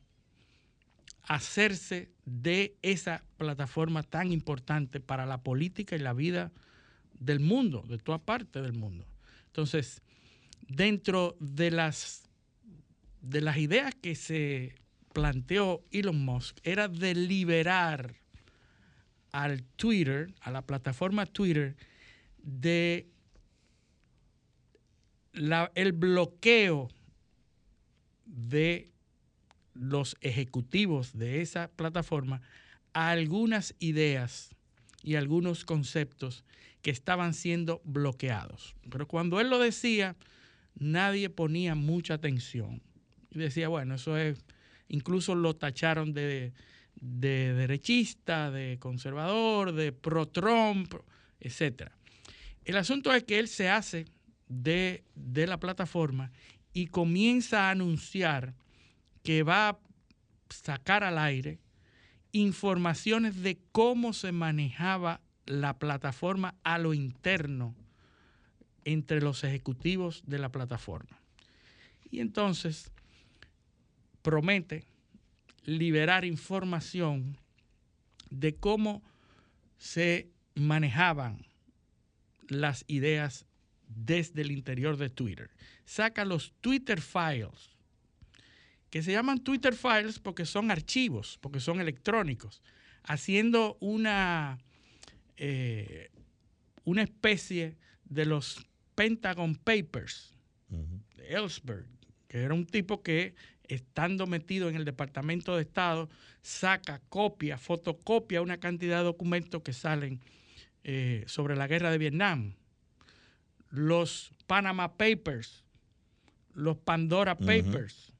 [1.23, 6.51] hacerse de esa plataforma tan importante para la política y la vida
[7.19, 9.05] del mundo, de toda parte del mundo.
[9.47, 10.01] Entonces,
[10.67, 12.23] dentro de las
[13.21, 14.75] de las ideas que se
[15.17, 18.17] planteó Elon Musk era de liberar
[19.31, 21.75] al Twitter, a la plataforma Twitter,
[22.37, 23.07] de
[25.33, 26.89] la- el bloqueo
[28.27, 28.91] de
[29.73, 32.43] los ejecutivos de esa plataforma
[32.93, 34.51] a algunas ideas
[35.01, 36.43] y algunos conceptos
[36.83, 38.75] que estaban siendo bloqueados.
[38.91, 40.15] Pero cuando él lo decía,
[40.75, 42.83] nadie ponía mucha atención.
[43.31, 44.45] Y decía, bueno, eso es,
[44.87, 46.53] incluso lo tacharon de,
[46.95, 50.93] de derechista, de conservador, de pro-Trump,
[51.39, 51.91] etc.
[52.65, 54.05] El asunto es que él se hace
[54.47, 55.03] de
[55.47, 56.31] la plataforma
[56.73, 58.53] y comienza a anunciar
[59.23, 59.79] que va a
[60.49, 61.59] sacar al aire
[62.31, 67.75] informaciones de cómo se manejaba la plataforma a lo interno
[68.85, 71.19] entre los ejecutivos de la plataforma.
[72.09, 72.91] Y entonces
[74.27, 74.83] promete
[75.63, 77.37] liberar información
[78.29, 79.01] de cómo
[79.77, 81.45] se manejaban
[82.49, 83.45] las ideas
[83.87, 85.49] desde el interior de Twitter.
[85.85, 87.77] Saca los Twitter Files,
[88.89, 92.61] que se llaman Twitter Files porque son archivos, porque son electrónicos,
[93.03, 94.57] haciendo una,
[95.37, 96.09] eh,
[96.83, 100.33] una especie de los Pentagon Papers
[101.15, 101.85] de Ellsberg,
[102.27, 103.35] que era un tipo que,
[103.67, 106.09] estando metido en el Departamento de Estado,
[106.41, 110.21] saca copia, fotocopia una cantidad de documentos que salen
[110.83, 112.53] eh, sobre la guerra de Vietnam.
[113.69, 115.63] Los Panama Papers,
[116.53, 117.37] los Pandora.
[117.37, 118.13] Papers.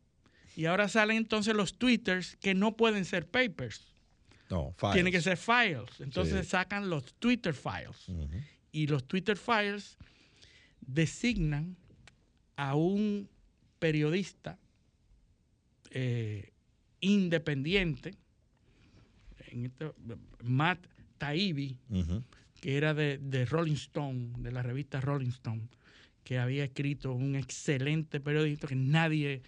[0.56, 3.94] Y ahora salen entonces los twitters que no pueden ser papers.
[4.50, 4.94] No, files.
[4.94, 5.90] Tienen que ser files.
[6.00, 6.52] Entonces Sí.
[6.52, 8.08] sacan los Twitter files.
[8.72, 9.98] Y los Twitter files
[10.82, 11.78] designan
[12.56, 13.30] a un
[13.80, 14.58] periodista
[16.00, 16.52] eh,
[17.02, 18.14] independiente,
[19.48, 19.92] en este-
[20.44, 20.86] Matt
[21.18, 21.76] Taibbi,
[22.62, 25.64] que era de, de Rolling Stone, de la revista Rolling Stone,
[26.24, 29.42] que había escrito un excelente periodista que nadie,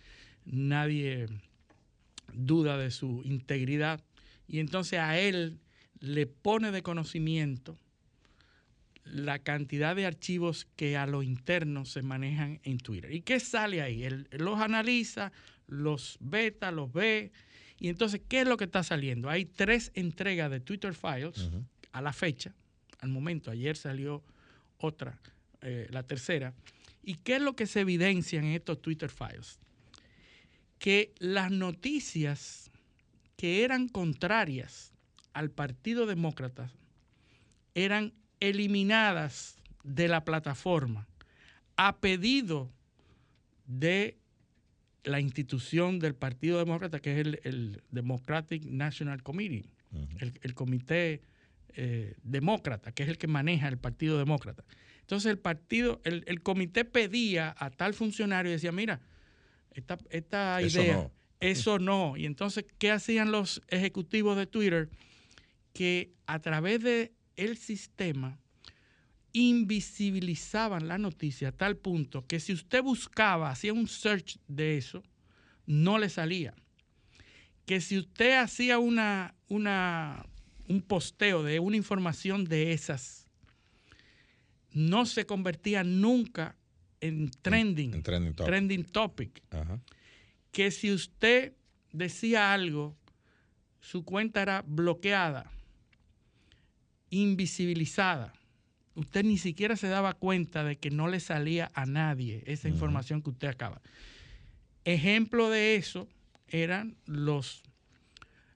[0.45, 1.27] nadie
[2.33, 4.01] duda de su integridad.
[4.47, 5.59] Y entonces a él
[5.99, 7.77] le pone de conocimiento
[9.19, 13.13] la cantidad de archivos que a lo interno se manejan en Twitter.
[13.13, 14.03] ¿Y qué sale ahí?
[14.03, 15.31] Él, los analiza,
[15.67, 17.31] los beta, los ve.
[17.79, 19.29] Y entonces, ¿qué es lo que está saliendo?
[19.29, 21.49] Hay tres entregas de Twitter Files
[21.91, 22.53] a la fecha,
[22.99, 23.51] al momento.
[23.51, 24.23] Ayer salió
[24.77, 25.19] otra,
[25.61, 26.53] eh, la tercera.
[27.03, 29.59] ¿Y qué es lo que se evidencia en estos Twitter Files?
[30.77, 32.71] Que las noticias
[33.35, 34.93] que eran contrarias
[35.33, 36.71] al Partido Demócrata
[37.73, 41.07] eran eliminadas de la plataforma
[41.77, 42.71] a pedido
[43.65, 44.17] de
[45.03, 49.65] la institución del Partido Demócrata, que es el, el Democratic National Committee,
[50.19, 51.21] el, el comité
[51.75, 54.63] eh, demócrata, que es el que maneja el Partido Demócrata.
[55.01, 58.99] Entonces el partido, el, el comité pedía a tal funcionario y decía, mira,
[59.73, 61.11] esta, esta Eso idea, no.
[61.39, 62.17] eso no.
[62.17, 64.89] Y entonces, ¿qué hacían los ejecutivos de Twitter?
[65.73, 68.37] Que a través de el sistema
[69.33, 75.03] invisibilizaban la noticia a tal punto que si usted buscaba, hacía un search de eso,
[75.65, 76.53] no le salía.
[77.65, 80.25] Que si usted hacía una, una,
[80.67, 83.27] un posteo de una información de esas,
[84.71, 86.55] no se convertía nunca
[87.01, 88.45] en trending, En trending topic.
[88.47, 89.43] trending topic.
[89.51, 89.79] Ajá.
[90.51, 91.53] Que si usted
[91.93, 92.97] decía algo,
[93.79, 95.51] su cuenta era bloqueada,
[97.09, 98.33] invisibilizada.
[98.95, 103.21] Usted ni siquiera se daba cuenta de que no le salía a nadie esa información
[103.21, 103.81] que usted acaba.
[104.85, 106.07] Ejemplo de eso
[106.47, 107.63] eran los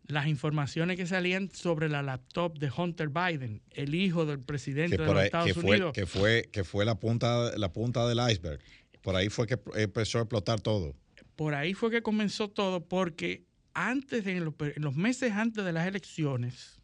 [0.08, 5.06] las informaciones que salían sobre la laptop de Hunter Biden, el hijo del presidente de
[5.06, 5.94] los ahí- Estados que fue, Unidos.
[5.94, 8.60] que fue, que fue la, punta, la punta del iceberg.
[9.02, 10.94] Por ahí fue que empezó a explotar todo.
[11.38, 14.44] por ahí fue que comenzó todo, porque antes, de, en
[14.84, 16.80] los meses antes de las elecciones,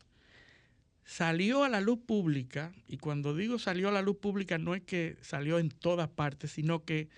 [1.09, 4.83] salió a la luz pública, y cuando digo salió a la luz pública no es
[4.83, 7.09] que salió en todas partes, sino que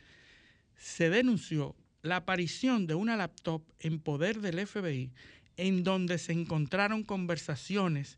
[0.77, 5.11] se denunció la aparición de una laptop en poder del FBI
[5.57, 8.17] en donde se encontraron conversaciones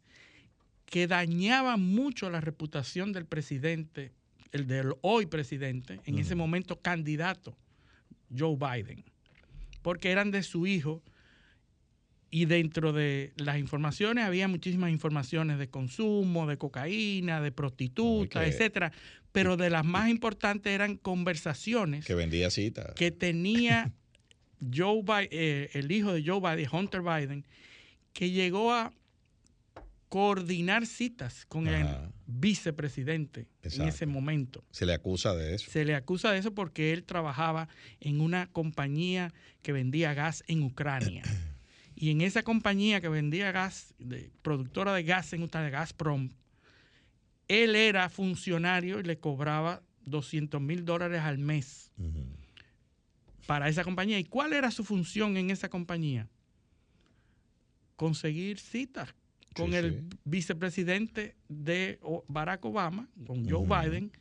[0.86, 4.12] que dañaban mucho la reputación del presidente,
[4.52, 7.58] el del hoy presidente, en ese momento candidato,
[8.30, 9.04] Joe Biden,
[9.82, 11.02] porque eran de su hijo
[12.36, 18.92] y dentro de las informaciones había muchísimas informaciones de consumo, de cocaína, de prostitutas, etcétera,
[19.32, 22.96] pero de las más importantes eran conversaciones Que vendía citas.
[22.96, 23.92] que tenía
[24.76, 27.46] Joe Bi- eh, el hijo de Joe Biden, Hunter Biden,
[28.14, 28.92] que llegó a
[30.10, 31.86] coordinar citas con el
[32.26, 34.64] vicepresidente en ese momento.
[34.72, 35.70] Se le acusa de eso.
[35.70, 37.68] Se le acusa de eso porque él trabajaba
[38.00, 39.32] en una compañía
[39.62, 41.22] que vendía gas en Ucrania.
[42.04, 46.32] Y en esa compañía que vendía gas, de, productora de gas en Ucrania, Gazprom,
[47.48, 51.94] él era funcionario y le cobraba 200 mil dólares al mes
[53.48, 54.20] para esa compañía.
[54.20, 56.28] ¿Y cuál era su función en esa compañía?
[57.96, 59.16] Conseguir citas
[59.56, 60.18] con Sí, el sí.
[60.26, 63.66] vicepresidente de Barack Obama, con Joe.
[63.66, 64.12] Biden,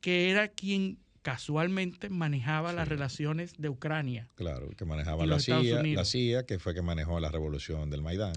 [0.00, 4.28] que era quien casualmente manejaba las relaciones de Ucrania.
[4.34, 6.04] Claro, que manejaba la CIA, la.
[6.04, 8.34] CIA, que fue que manejó la revolución del Maidán.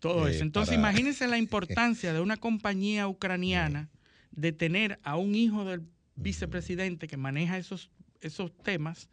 [0.00, 0.42] Todo Eh, eso.
[0.42, 3.90] Entonces, para- imagínense la importancia de una compañía ucraniana
[4.32, 5.82] de tener a un hijo del
[6.16, 7.90] vicepresidente que maneja esos,
[8.20, 9.08] esos temas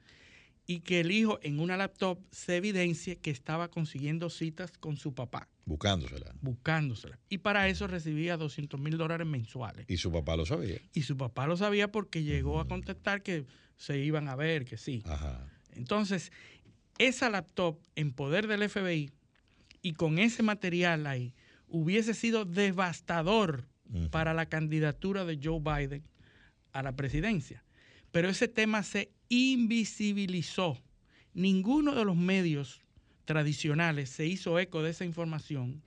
[0.68, 5.14] y que el hijo en una laptop se evidencie que estaba consiguiendo citas con su
[5.14, 6.36] papá, Buscándosela.
[6.42, 7.20] buscándoselas.
[7.30, 9.86] Y para eso recibía 200 mil dólares mensuales.
[9.88, 10.80] Y su papá lo sabía.
[10.94, 13.46] Y su papá lo sabía porque llegó a contestar que
[13.78, 15.02] se iban a ver, que sí.
[15.06, 15.48] Ajá.
[15.72, 16.32] Entonces,
[16.98, 19.12] esa laptop en poder del FBI
[19.82, 21.34] y con ese material ahí
[21.68, 23.68] hubiese sido devastador
[24.10, 26.04] para la candidatura de Joe Biden
[26.74, 27.64] a la presidencia.
[28.12, 30.78] Pero ese tema se invisibilizó.
[31.34, 32.82] Ninguno de los medios
[33.26, 35.82] tradicionales se hizo eco de esa información.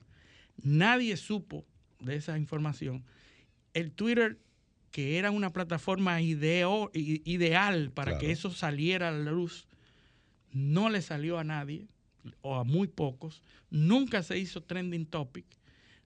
[0.61, 1.65] Nadie supo
[1.99, 3.03] de esa información.
[3.73, 4.39] El Twitter,
[4.91, 8.25] que era una plataforma ideo- ideal para Claro.
[8.25, 9.67] que eso saliera a la luz,
[10.51, 11.87] no le salió a nadie
[12.41, 13.41] o a muy pocos.
[13.69, 15.45] Nunca se hizo trending topic.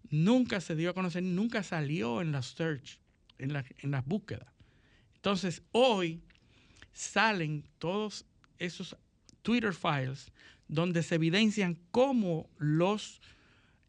[0.09, 2.99] Nunca se dio a conocer, nunca salió en la search,
[3.37, 4.47] en, la- en las búsquedas.
[5.15, 6.21] Entonces, hoy
[6.93, 8.25] salen todos
[8.57, 8.95] esos
[9.43, 10.31] Twitter files
[10.69, 13.21] donde se evidencian cómo los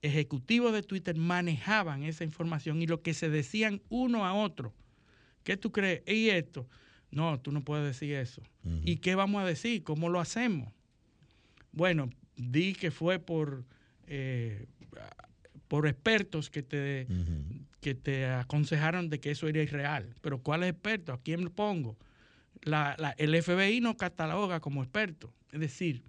[0.03, 4.75] ejecutivos de Twitter manejaban esa información y lo que se decían uno a otro.
[5.45, 6.03] ¿Qué tú crees?
[6.09, 6.67] ¿Y esto?
[7.11, 8.43] No, tú no puedes decir eso.
[8.85, 9.83] ¿Y qué vamos a decir?
[9.85, 10.73] ¿Cómo lo hacemos?
[11.73, 13.65] Bueno, di que fue por,
[14.07, 14.67] eh,
[15.69, 17.07] por expertos que te,
[17.81, 20.15] que te aconsejaron de que eso era irreal.
[20.21, 21.13] Pero ¿cuál es experto?
[21.13, 21.97] ¿A quién lo pongo?
[22.63, 25.33] La- la- el FBI no cataloga como experto.
[25.53, 26.03] Es decir,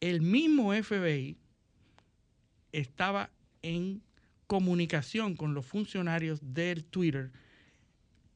[0.00, 1.36] el mismo FBI
[2.72, 3.30] estaba
[3.62, 4.02] en
[4.46, 7.30] comunicación con los funcionarios del Twitter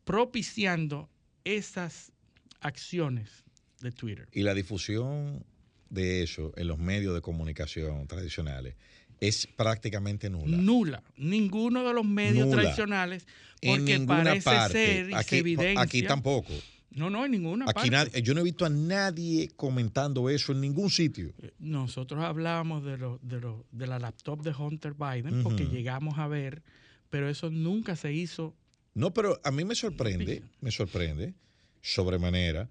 [0.05, 1.09] propiciando
[1.45, 2.13] esas
[2.61, 3.45] acciones
[3.81, 4.29] de Twitter.
[4.33, 5.45] Y la difusión
[5.91, 8.75] de eso en los medios de comunicación tradicionales
[9.21, 10.57] es prácticamente nula.
[10.57, 11.03] Nula.
[11.17, 12.63] Ninguno de los medios Nula.
[12.63, 13.27] tradicionales,
[13.61, 14.73] en porque ninguna parece parte.
[14.73, 15.81] ser y se aquí, evidencia.
[15.83, 16.53] aquí tampoco.
[16.95, 17.91] No, no, en ninguna Aquí parte.
[17.91, 21.33] nadie- yo no he visto a nadie comentando eso en ningún sitio.
[21.59, 26.29] Nosotros hablábamos de, lo, de, lo- de la laptop de Hunter Biden porque llegamos a
[26.29, 26.63] ver,
[27.11, 28.55] pero eso nunca se hizo.
[28.95, 31.35] No, pero a mí me sorprende, me sorprende
[31.83, 32.71] sobremanera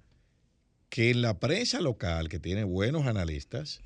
[0.90, 3.82] que en la prensa local, que tiene buenos analistas,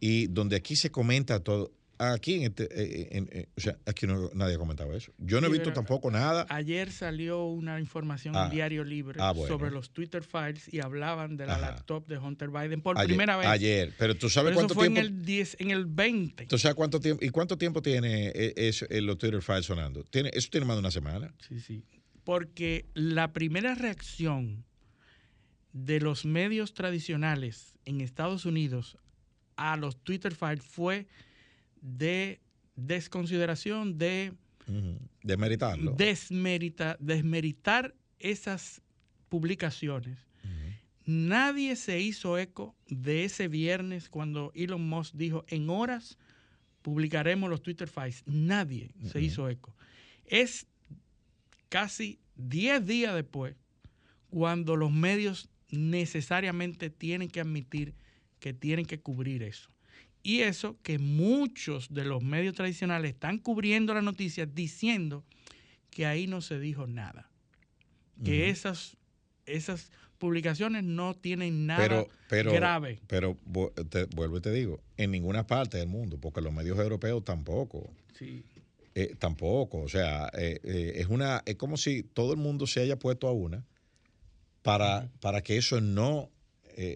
[0.00, 4.06] y donde aquí se comenta todo, aquí en este, eh, en- eh, o sea, aquí
[4.06, 5.12] no- nadie ha comentado eso.
[5.18, 6.46] Yo no he Sí, visto tampoco nada.
[6.48, 8.44] Ayer salió una información Ah.
[8.46, 9.48] en Diario Libre Ah, bueno.
[9.54, 11.60] sobre los Twitter files y hablaban de la Ajá.
[11.72, 13.46] laptop de Hunter Biden por ayer, primera vez.
[13.46, 15.00] Ayer, pero tú sabes Pero eso cuánto fue tiempo.
[15.00, 16.46] en el 10, en el 20.
[16.46, 17.24] ¿Tú sabes cuánto tiempo?
[17.24, 20.04] ¿Y cuánto tiempo tiene eh, eso, eh, los Twitter files sonando?
[20.04, 21.34] ¿Tiene, eso tiene más de una semana.
[21.46, 21.82] Sí, sí.
[22.24, 24.64] Porque la primera reacción
[25.72, 28.98] de los medios tradicionales en Estados Unidos
[29.56, 31.06] a los Twitter files fue
[31.80, 32.40] de
[32.76, 34.32] desconsideración, de
[34.66, 34.98] Ujú.
[35.22, 35.92] Demeritarlo.
[35.96, 38.82] desmerita- desmeritar esas
[39.28, 40.18] publicaciones.
[41.06, 46.18] Nadie se hizo eco de ese viernes cuando Elon Musk dijo, en horas
[46.82, 48.22] publicaremos los Twitter Files.
[48.26, 49.74] Nadie se hizo eco.
[50.26, 50.66] Es
[51.68, 53.56] casi 10 días después
[54.28, 57.94] cuando los medios necesariamente tienen que admitir
[58.38, 59.70] que tienen que cubrir eso.
[60.22, 65.24] Y eso que muchos de los medios tradicionales están cubriendo la noticia diciendo
[65.90, 67.28] que ahí no se dijo nada.
[68.22, 68.98] Que esas,
[69.46, 73.00] esas publicaciones no tienen nada pero, pero, grave.
[73.06, 73.38] Pero
[73.88, 77.90] te- vuelvo y te digo, en ninguna parte del mundo, porque los medios europeos tampoco.
[78.18, 78.44] Sí.
[78.94, 79.78] Eh, tampoco.
[79.80, 83.26] O sea, eh, eh, es una, es como si todo el mundo se haya puesto
[83.26, 83.64] a una
[84.62, 86.28] para, para que eso no,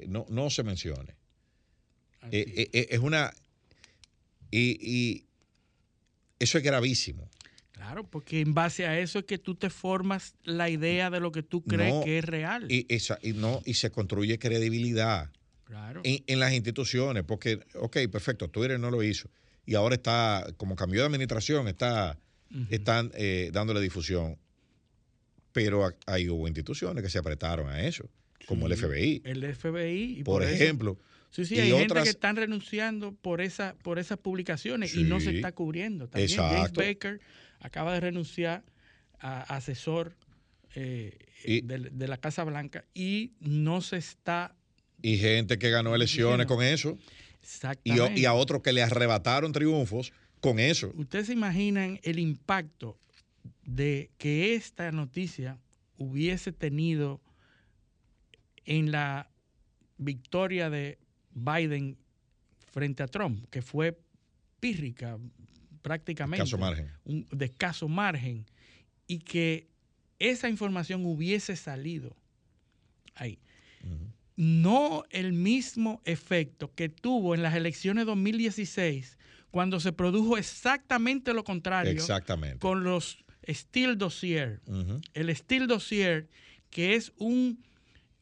[0.08, 1.14] no, no se mencione.
[2.30, 3.32] Eh, eh, eh, es una.
[4.50, 5.24] Y, y
[6.38, 7.28] eso es gravísimo.
[7.72, 11.32] Claro, porque en base a eso es que tú te formas la idea de lo
[11.32, 12.70] que tú crees No, que es real.
[12.70, 15.30] Y, esa- y no, y se construye credibilidad.
[15.64, 16.02] Claro.
[16.04, 19.30] en, en las instituciones, porque, ok, perfecto, Twitter no lo hizo
[19.64, 22.18] y ahora está, como cambió de administración, está,
[22.68, 24.36] están eh, dándole difusión,
[25.52, 28.08] pero ahí hubo instituciones que se apretaron a eso,
[28.46, 30.18] como el FBI, El FBI.
[30.20, 30.98] y por, ejemplo.
[31.34, 35.18] Sí, sí, y hay gente que están renunciando por, esa, por esas publicaciones y no
[35.18, 36.06] se está cubriendo.
[36.08, 36.80] También James Exacto.
[36.80, 37.20] Baker
[37.58, 38.62] acaba de renunciar
[39.18, 40.14] a asesor
[40.76, 44.54] eh, Y- de, de la Casa Blanca y no se está
[45.02, 48.02] Y gente que ganó elecciones con eso, y, exactamente.
[48.14, 50.92] o- y a otros que le arrebataron triunfos con eso.
[50.94, 52.96] ¿Ustedes se imaginan el impacto
[53.64, 55.58] de que esta noticia
[55.98, 57.20] hubiese tenido
[58.66, 59.30] en la
[59.98, 60.98] victoria de
[61.34, 61.96] Biden
[62.72, 63.98] frente a Trump, que fue
[64.60, 65.18] pírrica
[65.82, 66.56] prácticamente?
[66.56, 66.90] Margen.
[67.04, 68.46] Un, de escaso margen,
[69.06, 69.68] y que
[70.18, 72.16] esa información hubiese salido
[73.14, 73.38] ahí.
[74.36, 79.18] No el mismo efecto que tuvo en las elecciones 2016,
[79.50, 82.58] cuando se produjo exactamente lo contrario Exactamente.
[82.58, 84.60] con los Steele Dossier.
[85.12, 86.28] El Steele Dossier,
[86.70, 87.62] que es un,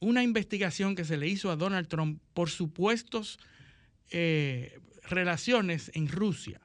[0.03, 3.39] una investigación que se le hizo a Donald Trump por supuestos
[4.11, 6.61] eh, relaciones en Rusia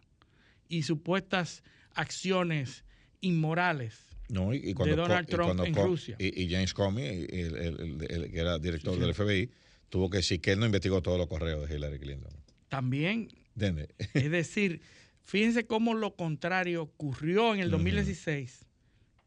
[0.68, 2.84] y supuestas acciones
[3.22, 4.00] inmorales
[4.30, 6.16] No, y, y cuando, de Donald y Trump cuando en Rusia.
[6.20, 9.06] Y, y James Comey, el, el- el- el que era director Sí, sí.
[9.06, 9.52] del FBI,
[9.90, 12.34] tuvo que decir que él no investigó todos los correos de Hillary Clinton.
[12.70, 13.90] También, ¿Entiendes?
[14.14, 14.82] es decir,
[15.24, 17.78] fíjense cómo lo contrario ocurrió en el Ujú.
[17.78, 18.66] 2016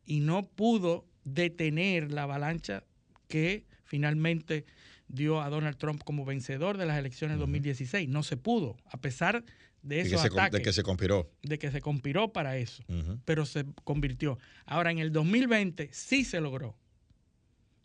[0.05, 2.85] y no pudo detener la avalancha
[3.29, 4.65] que finalmente
[5.09, 8.09] dio a Donald Trump como vencedor de las elecciones del 2016.
[8.09, 9.45] No se pudo, a pesar
[9.83, 11.29] de De que, esos se, de que se conspiró.
[11.43, 12.85] de que se conspiró para eso.
[13.25, 14.39] Pero se convirtió.
[14.65, 16.77] Ahora, en el 2020 sí se logró.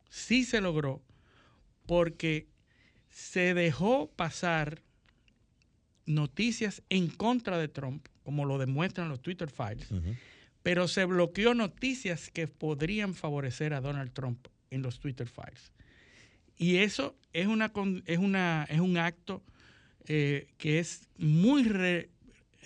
[0.09, 1.01] Sí se logró
[1.87, 2.47] porque
[3.09, 4.83] se dejó pasar
[6.05, 9.87] noticias en contra de Trump, como lo demuestran los Twitter Files,
[10.61, 15.71] pero se bloqueó noticias que podrían favorecer a Donald Trump en los Twitter Files.
[16.57, 17.71] Y eso es, una,
[18.05, 19.43] es, una, es un acto
[20.07, 22.09] eh, que es muy re-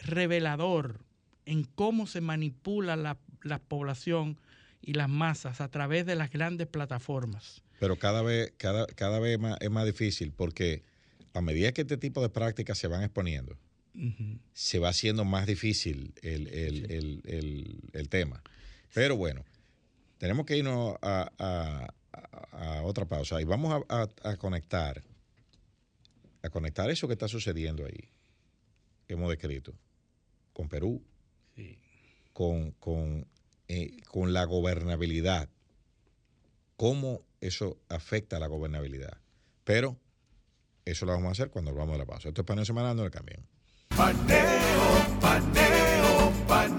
[0.03, 0.99] revelador
[1.45, 4.39] en cómo se manipula la, la población
[4.81, 7.61] y las masas a través de las grandes plataformas.
[7.79, 10.83] Pero cada vez, cada, cada vez más, es más difícil porque
[11.33, 13.57] a medida que este tipo de prácticas se van exponiendo,
[14.53, 18.41] se va haciendo más difícil el, el- el- el- el tema.
[18.93, 19.43] Pero bueno,
[20.17, 25.01] tenemos que irnos a, a- a- a otra pausa y vamos a, a- a conectar,
[26.43, 28.09] a conectar eso que está sucediendo ahí,
[29.07, 29.73] que hemos descrito,
[30.53, 31.01] con Perú,
[32.33, 33.27] con, con,
[33.67, 35.49] eh, con la gobernabilidad,
[36.77, 39.17] cómo eso afecta a la gobernabilidad.
[39.63, 39.97] Pero
[40.85, 42.29] eso lo vamos a hacer cuando volvamos de la pausa.
[42.29, 43.45] Esto es paneo semanal, no le cambien.
[43.89, 46.78] Paneo, paneo, paneo.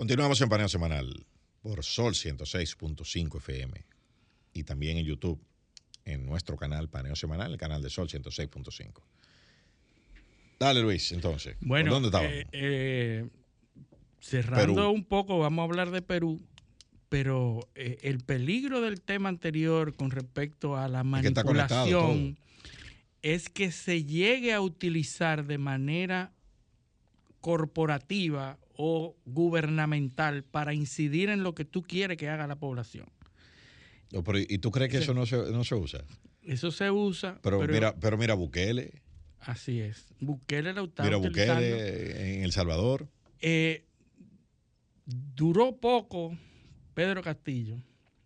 [0.00, 1.26] Continuamos en paneo semanal
[1.60, 3.84] por Sol 106.5 FM
[4.54, 5.38] y también en YouTube,
[6.06, 9.02] en nuestro canal Paneo Semanal, el canal de Sol 106.5.
[10.58, 11.56] Dale, Luis, entonces.
[11.58, 12.32] ¿por Bueno, ¿dónde estábamos?
[12.32, 13.28] eh, eh,
[14.20, 14.90] cerrando Perú.
[14.90, 16.40] un poco, vamos a hablar de Perú,
[17.10, 22.38] pero eh, el peligro del tema anterior con respecto a la manipulación
[23.20, 26.32] es que se llegue a utilizar de manera
[27.42, 33.06] corporativa o gubernamental para incidir en lo que tú quieres que haga la población.
[34.12, 36.04] No, pero, ¿Y tú crees que eso no se, no se usa?
[36.42, 39.02] Eso se usa, Pero, pero, mira, pero mira Bukele,
[39.40, 40.06] así es.
[40.20, 41.60] Bukele lo está mira utilizando.
[41.60, 43.08] Bukele en El Salvador.
[43.40, 43.84] Eh,
[45.04, 46.36] duró poco
[46.94, 47.78] Pedro Castillo.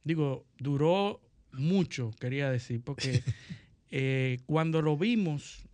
[0.05, 1.21] Digo, duró
[1.53, 3.23] mucho, quería decir, porque
[3.91, 5.65] eh, cuando lo vimos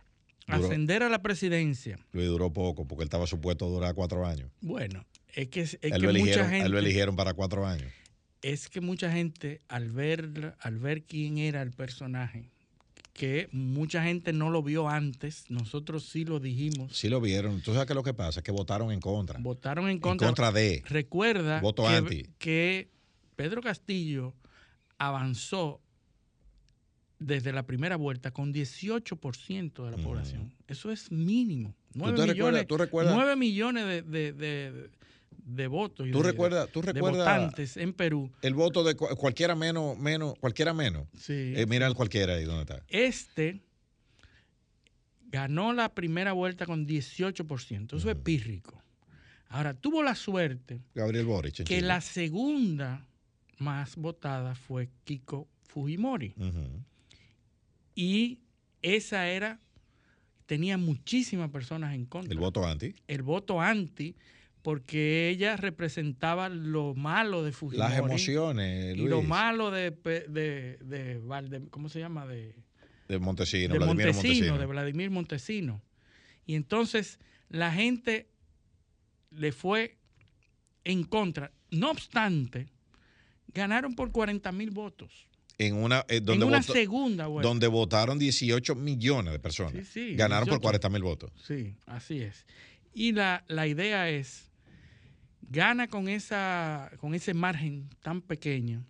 [0.47, 0.65] Duró.
[0.65, 4.49] ascender a la presidencia, Luis duró poco porque él estaba supuesto a durar cuatro años.
[4.61, 6.65] bueno, es que, es él, que lo mucha gente...
[6.65, 7.91] él lo eligieron para cuatro años.
[8.41, 12.49] es que mucha gente al ver al ver quién era el personaje
[13.13, 17.61] que mucha gente no lo vio antes nosotros sí lo dijimos Sí lo vieron.
[17.61, 18.39] ¿Tú sabes qué es lo que pasa?
[18.39, 19.37] Es que votaron en contra.
[19.39, 20.81] votaron en En contra, contra de.
[20.87, 22.25] recuerda Voto que, anti.
[22.39, 22.89] que
[23.35, 24.33] Pedro Castillo
[24.97, 25.81] avanzó
[27.23, 32.21] desde la primera vuelta con 18% de la población eso es mínimo ¿Tú 9 te
[32.21, 34.89] millones, recuerdas- tú recuerdas- 9 millones de, de- de-
[35.43, 39.15] de votos y ¿Tú recuerdas, tú de recuerdas votantes en Perú el voto de cu-
[39.17, 41.07] cualquiera menos, menos, cualquiera menos?
[41.17, 41.53] sí.
[41.55, 42.83] Eh, mira el cualquiera ahí donde está.
[42.87, 43.61] Este
[45.29, 47.97] ganó la primera vuelta con 18%.
[47.97, 48.81] Eso es pírrico.
[49.49, 51.63] Ahora, tuvo la suerte Gabriel Boric.
[51.65, 53.05] que la segunda
[53.57, 56.33] más votada fue Kiko Fujimori.
[56.37, 56.83] Ujú.
[58.01, 58.39] Y
[58.81, 59.59] esa era,
[60.47, 62.33] tenía muchísimas personas en contra.
[62.33, 62.95] El voto anti.
[63.07, 64.15] El voto anti,
[64.63, 67.87] porque ella representaba lo malo de Fujimori.
[67.87, 72.25] Las emociones, Y lo malo de, de, de ¿cómo se llama?
[72.25, 72.55] De,
[73.07, 74.57] de Montesino, de Vladimir Montesino, Montesino.
[74.57, 75.81] de Vladimir Montesino.
[76.47, 77.19] Y entonces
[77.49, 78.31] la gente
[79.29, 79.99] le fue
[80.85, 81.51] en contra.
[81.69, 82.67] No obstante,
[83.53, 85.27] ganaron por 40 mil votos.
[85.61, 87.47] En una, eh, donde, en una votó- segunda vuelta.
[87.47, 89.73] donde votaron 18 millones de personas.
[89.73, 90.61] Sí, sí, Ganaron por 18.
[90.61, 91.31] 40 mil votos.
[91.47, 92.45] Sí, así es.
[92.93, 94.49] Y la, la idea es,
[95.49, 98.83] gana con, esa, con ese margen tan pequeño.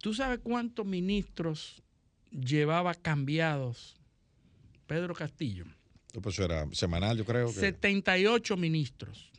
[0.00, 1.82] ¿Tú sabes cuántos ministros
[2.30, 3.96] llevaba cambiados
[4.86, 5.64] Pedro Castillo?
[6.22, 7.48] Pues eso era semanal, yo creo.
[7.48, 9.30] Que 78 ministros.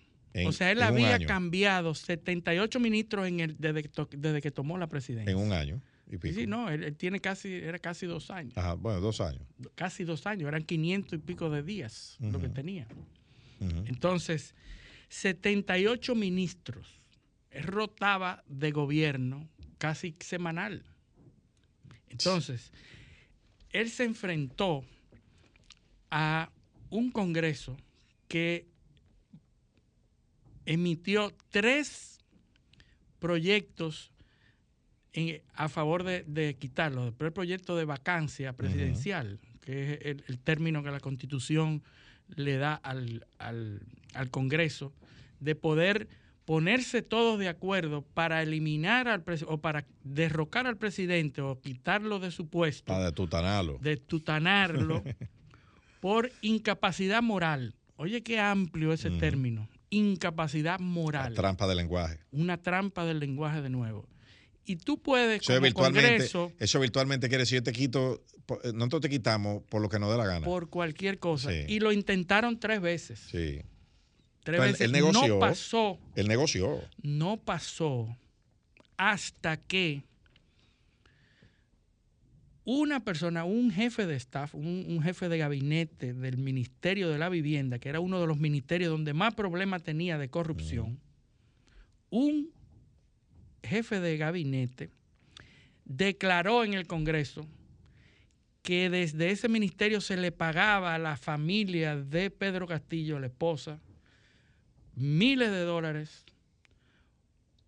[0.42, 4.88] En- o sea, él había cambiado 78 ministros en el, desde, desde que tomó la
[4.88, 5.32] presidencia.
[5.32, 6.36] En un año y pico.
[6.36, 8.58] sí, no, él, él tiene casi, era casi dos años.
[8.58, 9.42] Ajá, bueno, dos años.
[9.76, 12.88] Casi dos años, eran 500 y pico de días lo que tenía.
[13.60, 13.84] Ujú.
[13.88, 14.54] Entonces,
[15.10, 17.02] 78 ministros.
[17.52, 20.84] Él rotaba de gobierno casi semanal.
[22.10, 22.72] Entonces,
[23.72, 24.84] él se enfrentó
[26.12, 26.50] a
[26.90, 27.78] un Congreso
[28.28, 28.68] que
[30.68, 32.20] emitió tres
[33.20, 34.12] proyectos
[35.14, 37.08] en- a favor de, de quitarlo.
[37.08, 41.82] El primer proyecto de vacancia presidencial, que es el, el término que la Constitución
[42.36, 43.82] le da al, al-
[44.14, 44.94] al Congreso,
[45.40, 46.08] de poder
[46.46, 52.32] ponerse todos de acuerdo para eliminar al o para derrocar al presidente o quitarlo de
[52.32, 53.78] su puesto Para detutanarlo.
[53.82, 55.04] de tutanarlo
[56.02, 57.74] por incapacidad moral.
[57.98, 59.68] Oye, qué amplio ese término.
[59.90, 61.34] Incapacidad moral.
[61.34, 62.20] Trampa de lenguaje.
[62.32, 64.08] Una trampa del lenguaje de nuevo.
[64.66, 68.22] Y tú puedes, Eso, como virtualmente, Congreso, eso virtualmente quiere decir yo te quito,
[68.64, 70.46] eh, nosotros te quitamos por lo que nos dé la gana.
[70.46, 71.52] por cualquier cosa.
[71.52, 71.64] Sí.
[71.70, 73.20] Y lo intentaron tres veces.
[73.32, 73.62] sí.
[74.44, 74.82] Tres veces.
[74.82, 75.28] él negoció.
[75.28, 76.00] No pasó.
[76.16, 76.82] El negocio.
[77.02, 78.18] no pasó
[78.96, 80.04] hasta que
[82.70, 87.80] una persona, un jefe de staff, un, jefe de gabinete del Ministerio de la Vivienda,
[87.80, 91.00] que era uno de los ministerios donde más problemas tenía de corrupción,
[92.10, 92.52] un
[93.64, 94.92] jefe de gabinete
[95.86, 97.48] declaró en el Congreso
[98.64, 103.80] que desde ese ministerio se le pagaba a la familia de Pedro Castillo, la esposa,
[104.94, 106.26] miles de dólares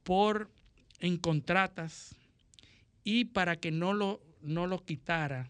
[0.03, 0.51] por
[0.99, 2.17] en contratas
[3.05, 5.49] y para que no lo, no lo quitara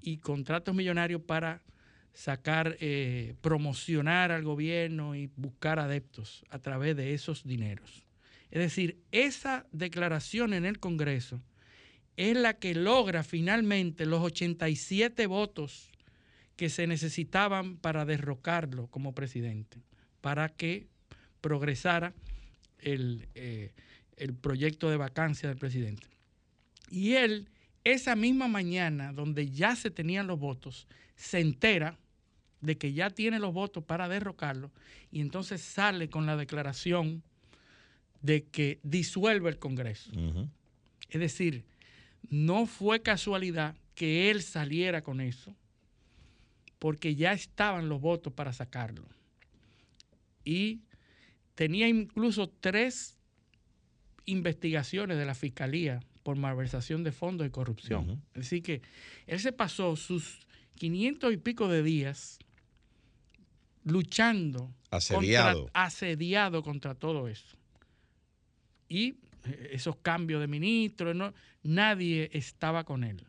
[0.00, 1.62] y contratos millonarios para
[2.12, 8.04] sacar, eh, promocionar al gobierno y buscar adeptos a través de esos dineros.
[8.50, 11.40] Es decir, esa declaración en el Congreso
[12.16, 15.90] es la que logra finalmente los 87 votos
[16.56, 19.78] que se necesitaban para derrocarlo como presidente,
[20.20, 20.86] para que
[21.40, 22.12] progresara
[22.78, 23.72] el, eh,
[24.16, 26.06] el proyecto de vacancia del presidente.
[26.90, 27.48] Y él,
[27.84, 30.86] esa misma mañana, donde ya se tenían los votos,
[31.16, 31.98] se entera
[32.60, 34.70] de que ya tiene los votos para derrocarlo
[35.10, 37.22] y entonces sale con la declaración
[38.22, 40.10] de que disuelve el Congreso.
[41.10, 41.64] Es decir,
[42.30, 45.54] no fue casualidad que él saliera con eso,
[46.78, 49.04] porque ya estaban los votos para sacarlo.
[50.44, 50.80] Y
[51.54, 53.18] tenía incluso tres
[54.24, 58.22] investigaciones de la Fiscalía por malversación de fondos y corrupción.
[58.34, 58.80] Así que
[59.26, 60.40] él se pasó sus
[60.76, 62.38] 500 y pico de días
[63.84, 65.64] luchando, Asediado.
[65.64, 67.56] contra, asediado contra todo eso.
[68.88, 71.32] Y eh, esos cambios de ministros, no,
[71.62, 73.24] nadie estaba con él.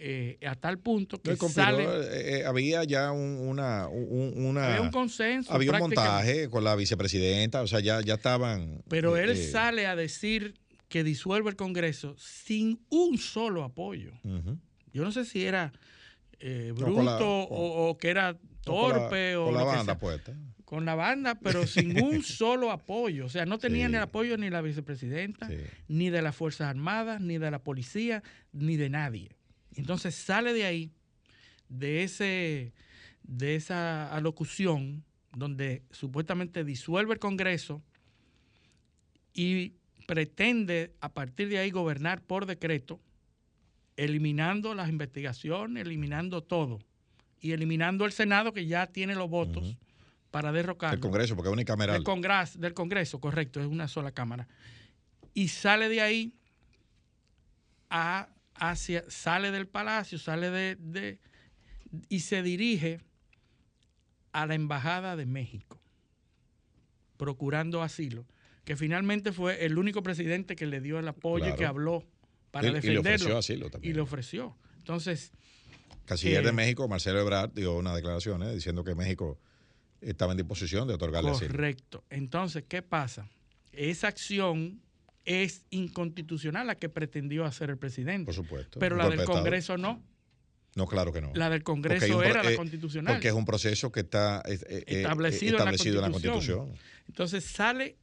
[0.00, 1.84] Eh, a tal punto que No, sale...
[2.12, 6.76] eh, había ya un, una, un- una- Había un consenso, Había un montaje con la
[6.76, 8.80] vicepresidenta, o sea, ya, ya estaban.
[8.88, 10.54] Pero él eh, sale a decir
[10.88, 14.12] que disuelve el Congreso sin un solo apoyo.
[14.92, 15.72] Yo no sé si era
[16.40, 20.34] eh, bruto la- o, o que era con la- torpe o con la banda puesta.
[20.64, 23.26] Con la banda, pero sin un solo apoyo.
[23.26, 23.92] O sea, no tenía Sí.
[23.92, 25.56] ni el apoyo ni la vicepresidenta, Sí.
[25.88, 29.30] ni de las Fuerzas Armadas, ni de la policía, ni de nadie.
[29.74, 30.92] Entonces sale de ahí,
[31.68, 32.72] de, ese,
[33.22, 35.04] de esa alocución,
[35.36, 37.82] donde supuestamente disuelve el Congreso
[39.34, 39.74] y
[40.08, 42.98] pretende a partir de ahí gobernar por decreto,
[43.94, 46.78] eliminando las investigaciones, eliminando todo,
[47.42, 49.76] y eliminando el Senado que ya tiene los votos
[50.30, 50.94] para derrocarlo.
[50.94, 51.96] El Congreso, porque es unicameral.
[51.96, 54.48] Del Congreso, del Congreso, correcto, es una sola Cámara.
[55.34, 56.32] Y sale de ahí
[57.90, 61.18] a, hacia, sale del palacio, sale de, de-
[62.08, 63.00] y se dirige
[64.32, 65.78] a la Embajada de México,
[67.18, 68.24] procurando asilo,
[68.68, 72.04] que finalmente fue el único presidente que le dio el apoyo y que habló
[72.50, 73.14] para Y- y le defenderlo.
[73.14, 73.90] ofreció asilo también.
[73.90, 74.58] Y le ofreció.
[74.76, 75.32] Entonces,
[76.04, 79.38] Canciller que- de México, Marcelo Ebrard, dio una declaración eh, diciendo que México
[80.02, 81.50] estaba en disposición de otorgarle asilo.
[81.50, 82.04] Correcto.
[82.10, 83.26] Entonces, ¿qué pasa?
[83.72, 84.82] Esa acción
[85.24, 88.26] es inconstitucional la que pretendió hacer el presidente.
[88.26, 88.78] Por supuesto.
[88.80, 89.24] Pero la del.
[89.24, 90.02] Congreso no.
[90.74, 91.32] No, claro que no.
[91.34, 93.14] La del Congreso era la eh, constitucional.
[93.14, 96.12] Porque es un proceso que está eh, eh, eh, establecido, en, la Constitución.
[96.12, 96.74] Constitución.
[97.08, 97.96] Entonces sale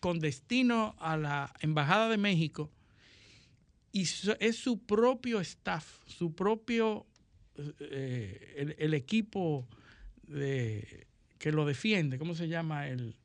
[0.00, 2.70] con destino a la Embajada de México
[3.92, 7.06] y es su propio staff, su propio,
[7.80, 9.66] eh, el, el equipo
[10.22, 11.06] de-
[11.38, 12.88] que lo defiende, ¿cómo se llama?
[12.88, 13.16] El,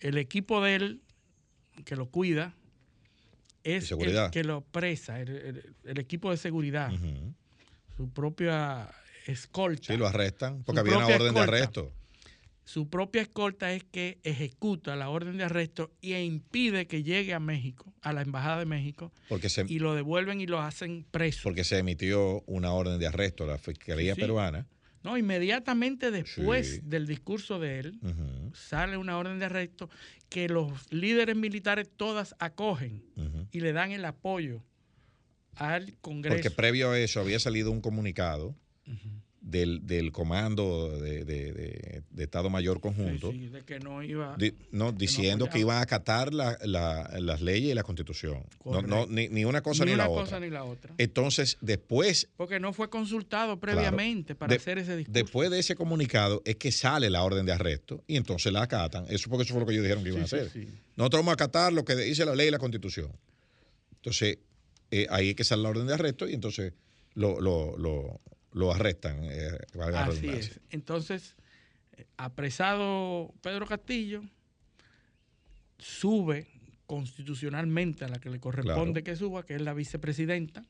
[0.00, 1.02] el equipo de él
[1.84, 2.54] que lo cuida
[3.62, 6.92] es el que lo presa, el, equipo de seguridad,
[7.96, 8.88] su propia
[9.26, 9.92] escolta.
[9.92, 11.42] Sí, lo arrestan porque había una orden de escolta.
[11.42, 11.92] arresto.
[12.66, 17.38] Su propia escolta es que ejecuta la orden de arresto e impide que llegue a
[17.38, 21.40] México, a la Embajada de México, Porque se, y lo devuelven y lo hacen preso.
[21.44, 24.20] porque se emitió una orden de arresto a la Fiscalía Sí, sí.
[24.20, 24.66] peruana.
[25.04, 26.80] No, inmediatamente después Sí.
[26.82, 28.00] del discurso de él,
[28.52, 29.88] sale una orden de arresto
[30.28, 33.04] que los líderes militares todas acogen
[33.52, 34.64] y le dan el apoyo
[35.54, 36.34] al Congreso.
[36.34, 38.56] Porque previo a eso había salido un comunicado
[39.48, 44.02] del, del comando de, de- de- de Estado Mayor Conjunto Sí, sí, de que no
[44.02, 44.34] iba.
[44.36, 48.42] di- no, diciendo que iban a acatar la- la- las leyes y la constitución.
[48.64, 50.24] No, no, ni, ni una cosa ni, Ni la una otra.
[50.24, 50.92] cosa ni la otra.
[50.98, 55.16] Entonces, después, Porque no fue consultado previamente para hacer ese discurso.
[55.22, 59.06] después de ese comunicado es que sale la orden de arresto y entonces la acatan.
[59.08, 60.66] Eso porque eso fue lo que ellos dijeron que iban Sí, a hacer.
[60.96, 63.12] Nosotros vamos a acatar lo que dice la ley y la constitución.
[63.94, 64.38] Entonces,
[64.90, 66.72] eh, ahí es que sale la orden de arresto y entonces
[67.14, 68.20] lo, lo, lo,
[68.56, 69.18] lo arrestan.
[69.22, 70.60] eh, valga Así es.
[70.70, 71.36] Entonces,
[72.16, 74.22] apresado Pedro Castillo,
[75.78, 76.46] sube
[76.86, 80.64] constitucionalmente a la que le corresponde que suba, que es la vicepresidenta,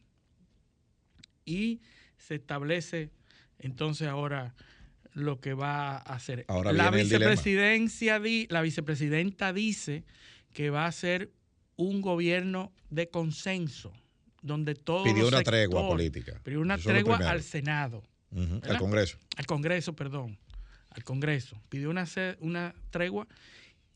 [1.45, 1.81] y
[2.19, 3.11] se establece
[3.59, 4.55] entonces ahora
[5.15, 6.45] lo que va a hacer.
[6.49, 10.05] Ahora la vicepresidencia di- la vicepresidenta dice
[10.53, 11.31] que va a ser
[11.77, 13.93] un gobierno de consenso,
[14.47, 16.41] donde todos Pidió los una tregua política.
[16.43, 18.03] Pidió una Eso tregua al Senado.
[18.63, 18.79] Al.
[18.79, 19.19] Congreso.
[19.37, 20.39] Al Congreso, perdón.
[20.91, 21.61] Al Congreso.
[21.69, 22.07] Pidió una,
[22.41, 23.27] una tregua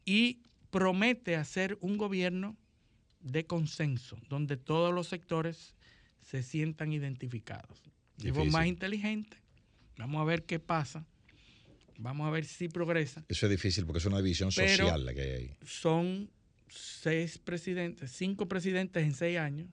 [0.04, 2.56] y promete hacer un gobierno
[3.20, 5.74] de consenso, donde todos los sectores
[6.22, 7.82] se sientan identificados.
[8.16, 8.50] Difícil.
[8.50, 9.36] más inteligente.
[9.96, 11.06] Vamos a ver qué pasa.
[11.98, 13.24] Vamos a ver si progresa.
[13.28, 15.56] Eso es difícil porque es una división Pero- social la que hay ahí.
[15.66, 16.30] Son
[16.68, 19.68] seis presidentes, cinco presidentes en seis años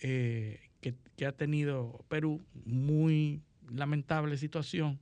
[0.00, 3.40] Eh, que, que ha tenido Perú, muy
[3.70, 5.00] lamentable situación,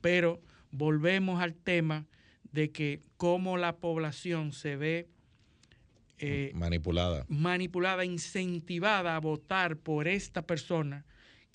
[0.00, 0.40] pero
[0.70, 2.06] volvemos al tema
[2.52, 5.08] de que cómo la población se ve
[6.18, 7.24] eh, Manipulada.
[7.28, 11.06] manipulada, incentivada a votar por esta persona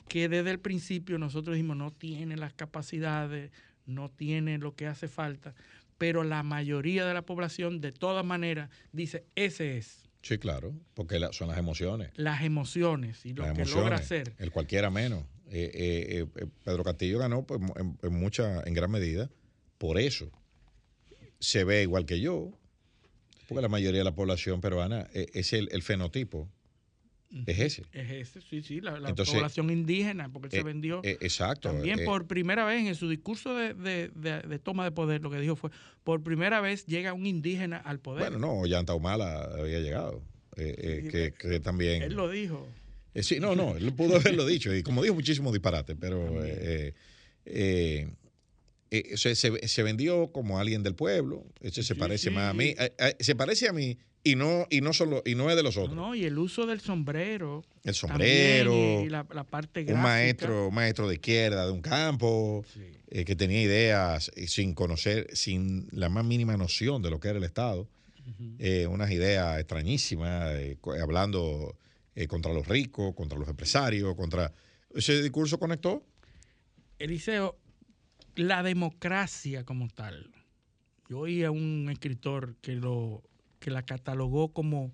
[0.07, 3.51] que desde el principio nosotros dijimos no tiene las capacidades,
[3.85, 5.53] no tiene lo que hace falta,
[5.99, 11.19] pero la mayoría de la población de todas maneras dice ese es Sí, claro, porque
[11.19, 12.09] la- son las emociones.
[12.15, 14.33] las emociones y lo las que emociones, logra hacer.
[14.39, 15.23] El cualquiera menos.
[15.51, 19.29] Eh, eh, eh, Pedro Castillo ganó pues, en, en mucha, en gran medida
[19.77, 20.31] por eso.
[21.39, 22.57] Se ve igual que yo,
[23.47, 26.49] porque la mayoría de la población peruana es el, el fenotipo,
[27.45, 27.83] es ese.
[27.91, 31.17] Es ese, sí, sí, la, la Entonces, población indígena, porque él eh, se vendió eh,
[31.21, 34.91] exacto, también eh, por primera vez en su discurso de, de- de- de toma de
[34.91, 35.69] poder, lo que dijo fue,
[36.03, 38.29] por primera vez llega un indígena al poder.
[38.29, 40.21] Bueno, no, Ollanta Humala había llegado,
[40.57, 42.01] eh, eh, que, que también...
[42.03, 42.67] Él lo dijo.
[43.13, 46.93] Eh, sí, no, no, él pudo haberlo dicho, y como dijo, muchísimo disparate, pero eh,
[47.45, 48.09] eh,
[48.91, 52.35] eh, se, se- se vendió como alguien del pueblo, ese se Sí, parece sí.
[52.35, 55.35] más a mí, eh, eh, se parece a mí y no, y no solo, y
[55.35, 55.95] no es de los otros.
[55.95, 57.63] No, y el uso del sombrero.
[57.83, 60.01] El sombrero, y, y la, la parte un gráfica.
[60.01, 62.65] maestro, un maestro de izquierda de un campo,
[63.11, 67.27] eh, que tenía ideas eh, sin conocer, sin la más mínima noción de lo que
[67.27, 67.87] era el Estado,
[68.57, 71.77] eh, unas ideas extrañísimas, eh, hablando
[72.27, 74.51] contra los ricos, contra los empresarios, contra...
[74.95, 76.03] Ese discurso conectó.
[76.97, 77.57] Eliseo,
[78.35, 80.31] la democracia como tal.
[81.09, 83.21] Yo oí a un escritor que, lo,
[83.59, 84.91] que la catalogó como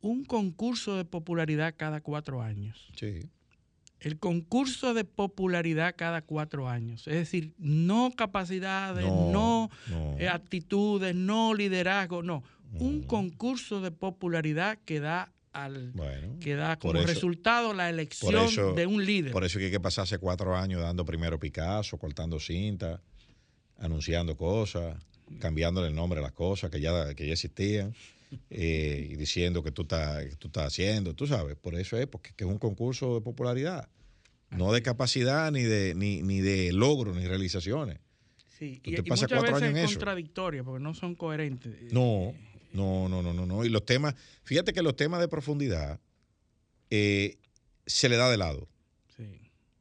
[0.00, 2.88] un concurso de popularidad cada cuatro años.
[2.96, 3.20] Sí.
[4.00, 7.06] El concurso de popularidad cada cuatro años.
[7.08, 10.18] Es decir, no capacidades, no, No, no.
[10.18, 12.42] eh, actitudes, no liderazgo, no.
[12.78, 18.34] Un concurso de popularidad que da al Bueno, que da como eso- resultado la elección
[18.46, 19.30] eso- de un líder.
[19.32, 23.00] Por eso que hay que pasarse cuatro años dando primero Picasso, cortando cinta,
[23.78, 24.96] anunciando cosas,
[25.38, 27.94] cambiándole el nombre a las cosas que ya, que ya existían
[28.50, 31.56] eh, y diciendo que tú, estás, que tú estás haciendo, tú sabes.
[31.56, 33.88] Por eso es, porque que es un concurso de popularidad,
[34.50, 37.98] no de capacidad ni de, ni, ni de logros ni realizaciones.
[38.58, 41.14] Sí, Tú y, te y pasas muchas cuatro veces años es contradictoria porque no son
[41.14, 41.92] coherentes.
[41.92, 42.34] No,
[42.72, 43.64] no, no, no, no, no.
[43.64, 44.14] Y los temas,
[44.44, 46.00] fíjate que los temas de profundidad
[46.90, 47.36] eh,
[47.86, 48.68] se le da de lado.
[49.16, 49.24] Sí.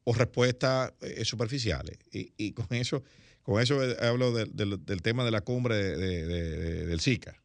[0.05, 1.97] O respuestas eh, superficiales.
[2.11, 3.03] Y, y con eso,
[3.43, 6.99] con eso hablo del- del- del tema de la cumbre de- de- de- de- del
[6.99, 7.35] SICA.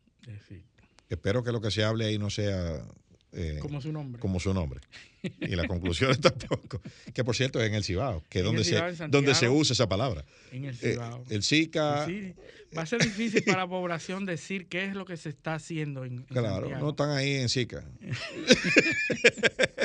[0.48, 0.62] Sí.
[1.08, 2.82] Espero que lo que se hable ahí no sea
[3.32, 4.20] eh, Como su nombre.
[4.20, 4.80] como su nombre.
[5.22, 6.80] Y las conclusiones tampoco.
[7.12, 8.76] Que por cierto es en el Cibao, que es donde se,
[9.08, 10.24] donde usa esa palabra.
[10.50, 11.24] En el Eh, Cibao.
[11.28, 12.32] el SICA, Sí,
[12.76, 16.04] va a ser difícil para la población decir qué es lo que se está haciendo
[16.06, 16.82] en, en claro, Santiago.
[16.84, 17.84] no están ahí en SICA.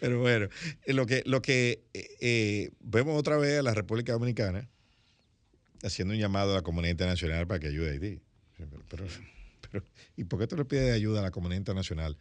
[0.00, 0.48] Pero bueno,
[0.86, 4.68] lo que, lo que eh, vemos otra vez a la República Dominicana
[5.84, 8.20] haciendo un llamado a la comunidad internacional para que ayude a Haití.
[8.88, 9.06] Pero,
[9.70, 9.84] pero-
[10.16, 12.16] ¿Y por qué tú le pides ayuda a la comunidad internacional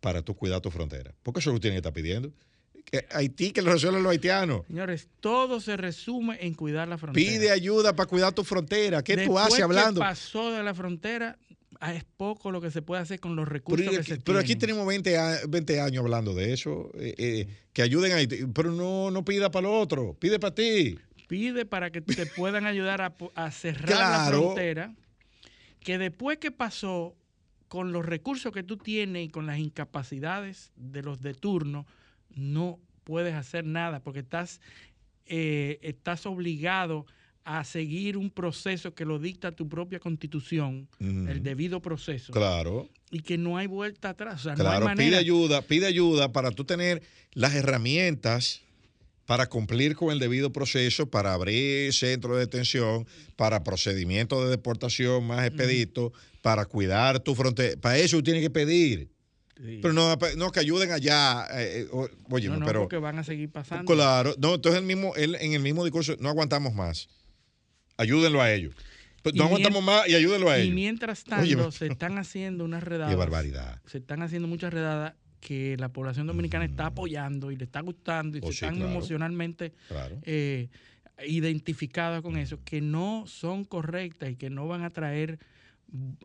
[0.00, 1.14] para tú cuidar tu frontera?
[1.22, 2.32] Porque eso es lo que tienen que estar pidiendo.
[2.72, 4.66] Que, Que Haití que lo resuelven los haitianos.
[4.66, 7.24] Señores, todo se resume en cuidar la frontera.
[7.24, 9.02] Pide ayuda para cuidar tu frontera.
[9.04, 10.00] ¿Qué tú haces que hablando?
[10.00, 11.38] pasó de la frontera,
[11.78, 14.38] ah, es poco lo que se puede hacer con los recursos Pero, que se pero
[14.40, 16.90] aquí tenemos 20, a- 20 años hablando de eso.
[16.94, 18.46] eh, eh, que ayuden a Haití.
[18.52, 20.14] Pero no, no pida para lo otro.
[20.18, 20.98] Pide para ti.
[21.30, 23.00] Pide para que te puedan ayudar
[23.36, 24.10] a, cerrar Claro.
[24.10, 24.94] la frontera,
[25.78, 27.14] que después que pasó,
[27.68, 31.86] con los recursos que tú tienes y con las incapacidades de los de turno,
[32.34, 34.60] no puedes hacer nada porque estás,
[35.26, 37.06] eh, estás obligado
[37.44, 42.90] a seguir un proceso que lo dicta tu propia constitución, el debido proceso, Claro.
[43.12, 44.40] y que no hay vuelta atrás.
[44.40, 45.08] O sea, no hay Claro, manera.
[45.08, 47.02] pide ayuda, pide ayuda para tú tener
[47.34, 48.62] las herramientas
[49.30, 55.24] para cumplir con el debido proceso, para abrir centros de detención, para procedimientos de deportación
[55.24, 56.10] más expeditos,
[56.42, 57.80] para cuidar tu frontera.
[57.80, 59.08] Para eso tú tienes que pedir.
[59.56, 59.78] Sí.
[59.80, 61.46] Pero no, no, que ayuden allá.
[61.52, 62.80] eh, eh, oye, No, no, pero.
[62.80, 63.84] porque van a seguir pasando.
[63.94, 67.08] Claro, no, entonces el mismo, él, en el mismo discurso, no aguantamos más.
[67.98, 68.74] Ayúdenlo a ellos.
[69.22, 70.74] Pues Y no aguantamos más y ayúdenlo a Y ellos.
[70.74, 73.10] mientras tanto, se están haciendo unas redadas.
[73.12, 73.80] Qué barbaridad.
[73.86, 78.36] Se están haciendo muchas redadas que la población dominicana está apoyando y le está gustando
[78.38, 78.90] y Oh, se sí, están claro.
[78.92, 80.18] emocionalmente Claro.
[80.22, 80.68] eh,
[81.26, 85.38] identificadas con eso, que no son correctas y que no van a traer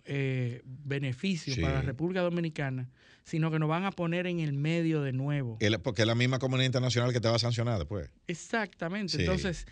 [0.05, 1.61] eh, beneficios Sí.
[1.61, 2.89] para la República Dominicana,
[3.23, 5.57] sino que nos van a poner en el medio de nuevo.
[5.59, 8.11] El- porque es la misma comunidad internacional que te va a sancionar después.
[8.27, 9.13] Exactamente.
[9.13, 9.21] Sí.
[9.21, 9.65] Entonces,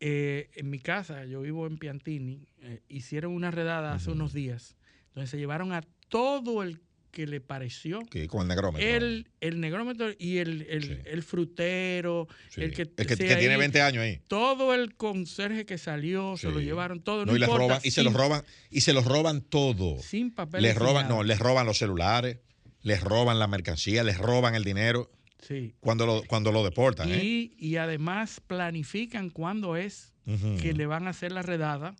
[0.00, 4.76] eh, en mi casa, yo vivo en Piantini, eh, hicieron una redada hace unos días,
[5.14, 6.80] donde se llevaron a todo el
[7.10, 8.00] que le pareció.
[8.10, 8.86] Que con el negrómetro.
[8.88, 10.96] El, el negrómetro y el, el, Sí.
[11.06, 12.62] el frutero, Sí.
[12.62, 14.20] el que, El que- tiene ahí, 20 años ahí.
[14.28, 17.26] Todo el conserje que salió, se lo llevaron todo.
[17.26, 20.00] No, No, y, importa, roban, y se los roban, y se los roban todo.
[20.00, 20.62] Sin papel.
[20.62, 22.38] Les roban, no, les roban los celulares,
[22.82, 25.10] les roban la mercancía, les roban el dinero
[25.40, 25.74] Sí.
[25.80, 27.10] cuando lo, cuando lo deportan.
[27.10, 27.24] ¿eh?
[27.24, 30.12] Y, y además planifican cuándo es
[30.60, 31.96] que le van a hacer la redada.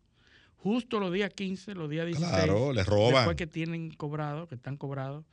[0.63, 2.33] Justo los días 15, los días 16.
[2.35, 3.15] Claro, les roban.
[3.15, 5.25] Después que tienen cobrado, que están cobrados.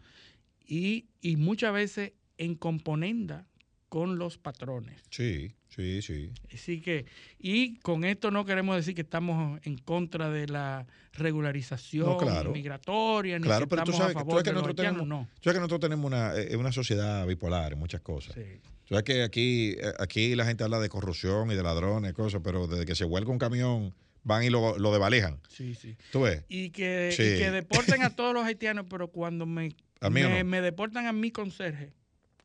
[0.66, 3.46] Y, y muchas veces en componenda
[3.90, 5.02] con los patrones.
[5.10, 6.32] Sí, sí, sí.
[6.54, 7.06] Así que,
[7.40, 12.52] y con esto no queremos decir que estamos en contra de la regularización No, claro.
[12.52, 14.54] migratoria, ni Claro, que pero tú estamos sabes, a que- tú favor sabes que de
[14.54, 15.36] los nosotros haitianos, tenemos, no.
[15.36, 18.34] tú sabes que nosotros tenemos una, eh, una sociedad bipolar en muchas cosas.
[18.36, 18.42] Sí.
[18.86, 22.42] Tú sabes que aquí, eh, aquí la gente habla de corrupción y de ladrones, cosas,
[22.44, 23.94] pero desde que se vuelca un camión,
[24.24, 25.40] van y lo, lo devalejan.
[25.50, 25.96] Sí, sí.
[26.12, 26.44] ¿Tú ves?
[26.50, 30.30] Y que, y que deporten a todos los haitianos, pero cuando me, ¿A mí o
[30.30, 30.50] me, no?
[30.50, 31.94] me deportan a mi conserje,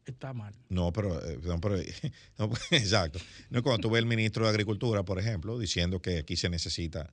[0.07, 0.55] está mal.
[0.69, 1.77] No, pero, eh, no, pero-
[2.39, 3.19] no, exacto.
[3.51, 7.12] No, cuando tú ves el ministro de Agricultura, por ejemplo, diciendo que aquí se necesita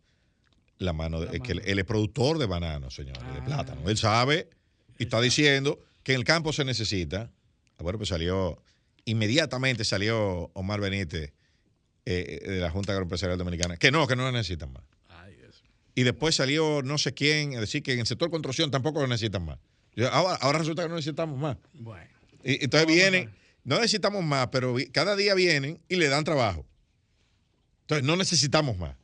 [0.78, 3.46] la mano, de, La eh, que él, es productor de bananos, señores, de Ah.
[3.46, 3.90] plátano.
[3.90, 4.50] Él sabe
[4.98, 7.32] y está diciendo que en el campo se necesita.
[7.78, 8.62] Ah, Bueno, pues salió,
[9.06, 11.34] inmediatamente salió Omar Benítez
[12.06, 14.84] eh, de la Junta Agroempresarial Dominicana, que no, que no lo necesitan más.
[15.96, 19.08] Y después salió no sé quién a decir que en el sector construcción tampoco lo
[19.08, 19.60] necesitan más.
[20.12, 21.58] Ahora, ahora resulta que no necesitamos más.
[21.74, 22.06] Bueno.
[22.44, 23.32] Y- entonces vienen,
[23.66, 26.66] no necesitamos más, pero cada día vienen y le dan trabajo.
[27.82, 28.96] Entonces no necesitamos más.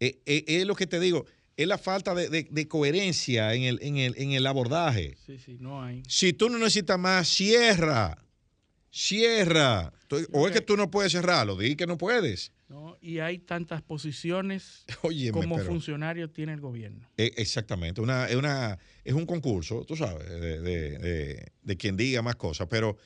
[0.00, 1.26] Eh, eh, es lo que te digo,
[1.56, 5.16] es la falta de, de- de coherencia en el, en, el, en el abordaje.
[5.26, 6.02] Sí, sí, no hay.
[6.08, 8.16] Si tú no necesitas más, cierra.
[8.96, 9.92] Cierra.
[10.32, 12.52] O es que tú no puedes cerrarlo, di que no puedes.
[12.68, 12.96] ¿no?
[13.00, 17.10] Y hay tantas posiciones Óyeme, como pero- funcionario tiene el gobierno.
[17.16, 21.96] Eh, Exactamente, una, es, una, es un concurso, tú sabes, de, de- de- de quien
[21.96, 22.68] diga más cosas.
[22.70, 22.96] Pero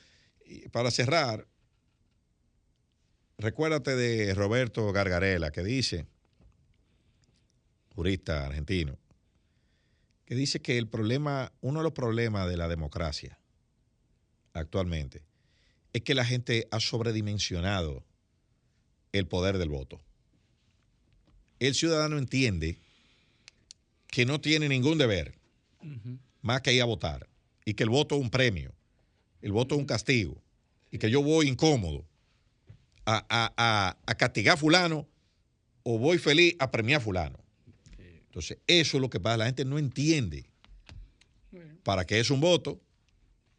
[0.71, 1.47] para cerrar,
[3.39, 6.05] recuérdate de Roberto Gargarela, que dice,
[7.95, 8.99] jurista argentino,
[10.25, 13.39] que dice que el problema, uno de los problemas de la democracia
[14.53, 15.23] actualmente,
[15.93, 18.03] es que la gente ha sobredimensionado
[19.11, 19.99] el poder del voto.
[21.59, 22.77] El ciudadano entiende
[24.07, 25.35] que no tiene ningún deber
[26.41, 27.27] más que ir a votar
[27.65, 28.73] y que el voto es un premio,
[29.41, 30.41] el voto es un castigo
[30.91, 32.05] y que yo voy incómodo
[33.05, 35.07] a, a- a- a castigar a fulano
[35.83, 37.39] o voy feliz a premiar a fulano.
[37.97, 39.37] Entonces, eso es lo que pasa.
[39.37, 40.45] La gente no entiende
[41.83, 42.79] para qué es un voto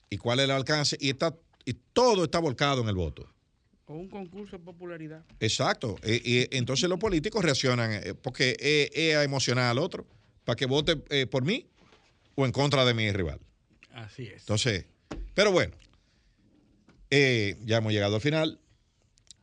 [0.09, 1.37] y cuál es el alcance y, está,
[1.71, 3.29] y todo está volcado en el voto.
[3.87, 5.25] O un concurso de popularidad.
[5.41, 5.97] Exacto.
[6.03, 10.07] E- Y, entonces los políticos reaccionan eh, porque es, es a emocionar al otro
[10.45, 11.67] para que vote eh, por mí
[12.35, 13.41] o en contra de mi rival.
[13.93, 14.43] Así es.
[14.43, 14.87] Entonces,
[15.35, 15.75] pero bueno,
[17.11, 18.59] eh, ya hemos llegado al final.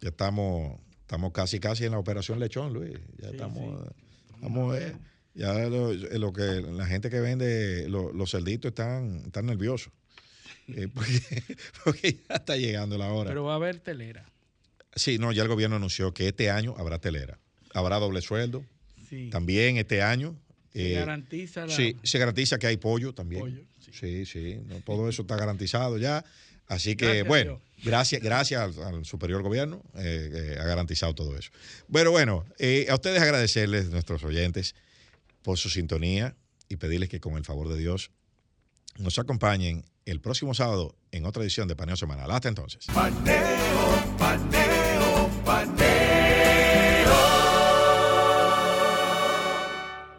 [0.01, 2.93] Ya estamos, estamos casi, casi en la operación Lechón, Luis.
[3.17, 3.93] Ya Sí, estamos, sí.
[4.35, 4.95] estamos, eh,
[5.33, 9.91] ya lo, lo que la gente que vende lo- los cerditos están, están nerviosos.
[10.67, 11.21] Eh, porque,
[11.83, 13.29] porque ya está llegando la hora.
[13.29, 14.25] Pero va a haber telera.
[14.95, 17.39] Sí, no, ya el gobierno anunció que este año habrá telera.
[17.73, 18.63] Habrá doble sueldo.
[19.09, 19.29] Sí.
[19.29, 20.35] También este año.
[20.73, 21.75] Se eh, garantiza la.
[21.75, 23.41] Sí, se garantiza que hay pollo también.
[23.41, 26.23] Pollo, sí, sí, no, todo eso está garantizado ya.
[26.67, 31.37] Así que, Gracias bueno, gracias, gracias al, al superior gobierno, eh, eh, ha garantizado todo
[31.37, 31.49] eso.
[31.87, 34.75] Bueno, bueno, eh, a ustedes agradecerles, nuestros oyentes,
[35.43, 36.35] por su sintonía
[36.67, 38.11] y pedirles que con el favor de Dios
[38.97, 42.31] nos acompañen el próximo sábado en otra edición de Paneo Semanal.
[42.31, 42.87] Hasta entonces.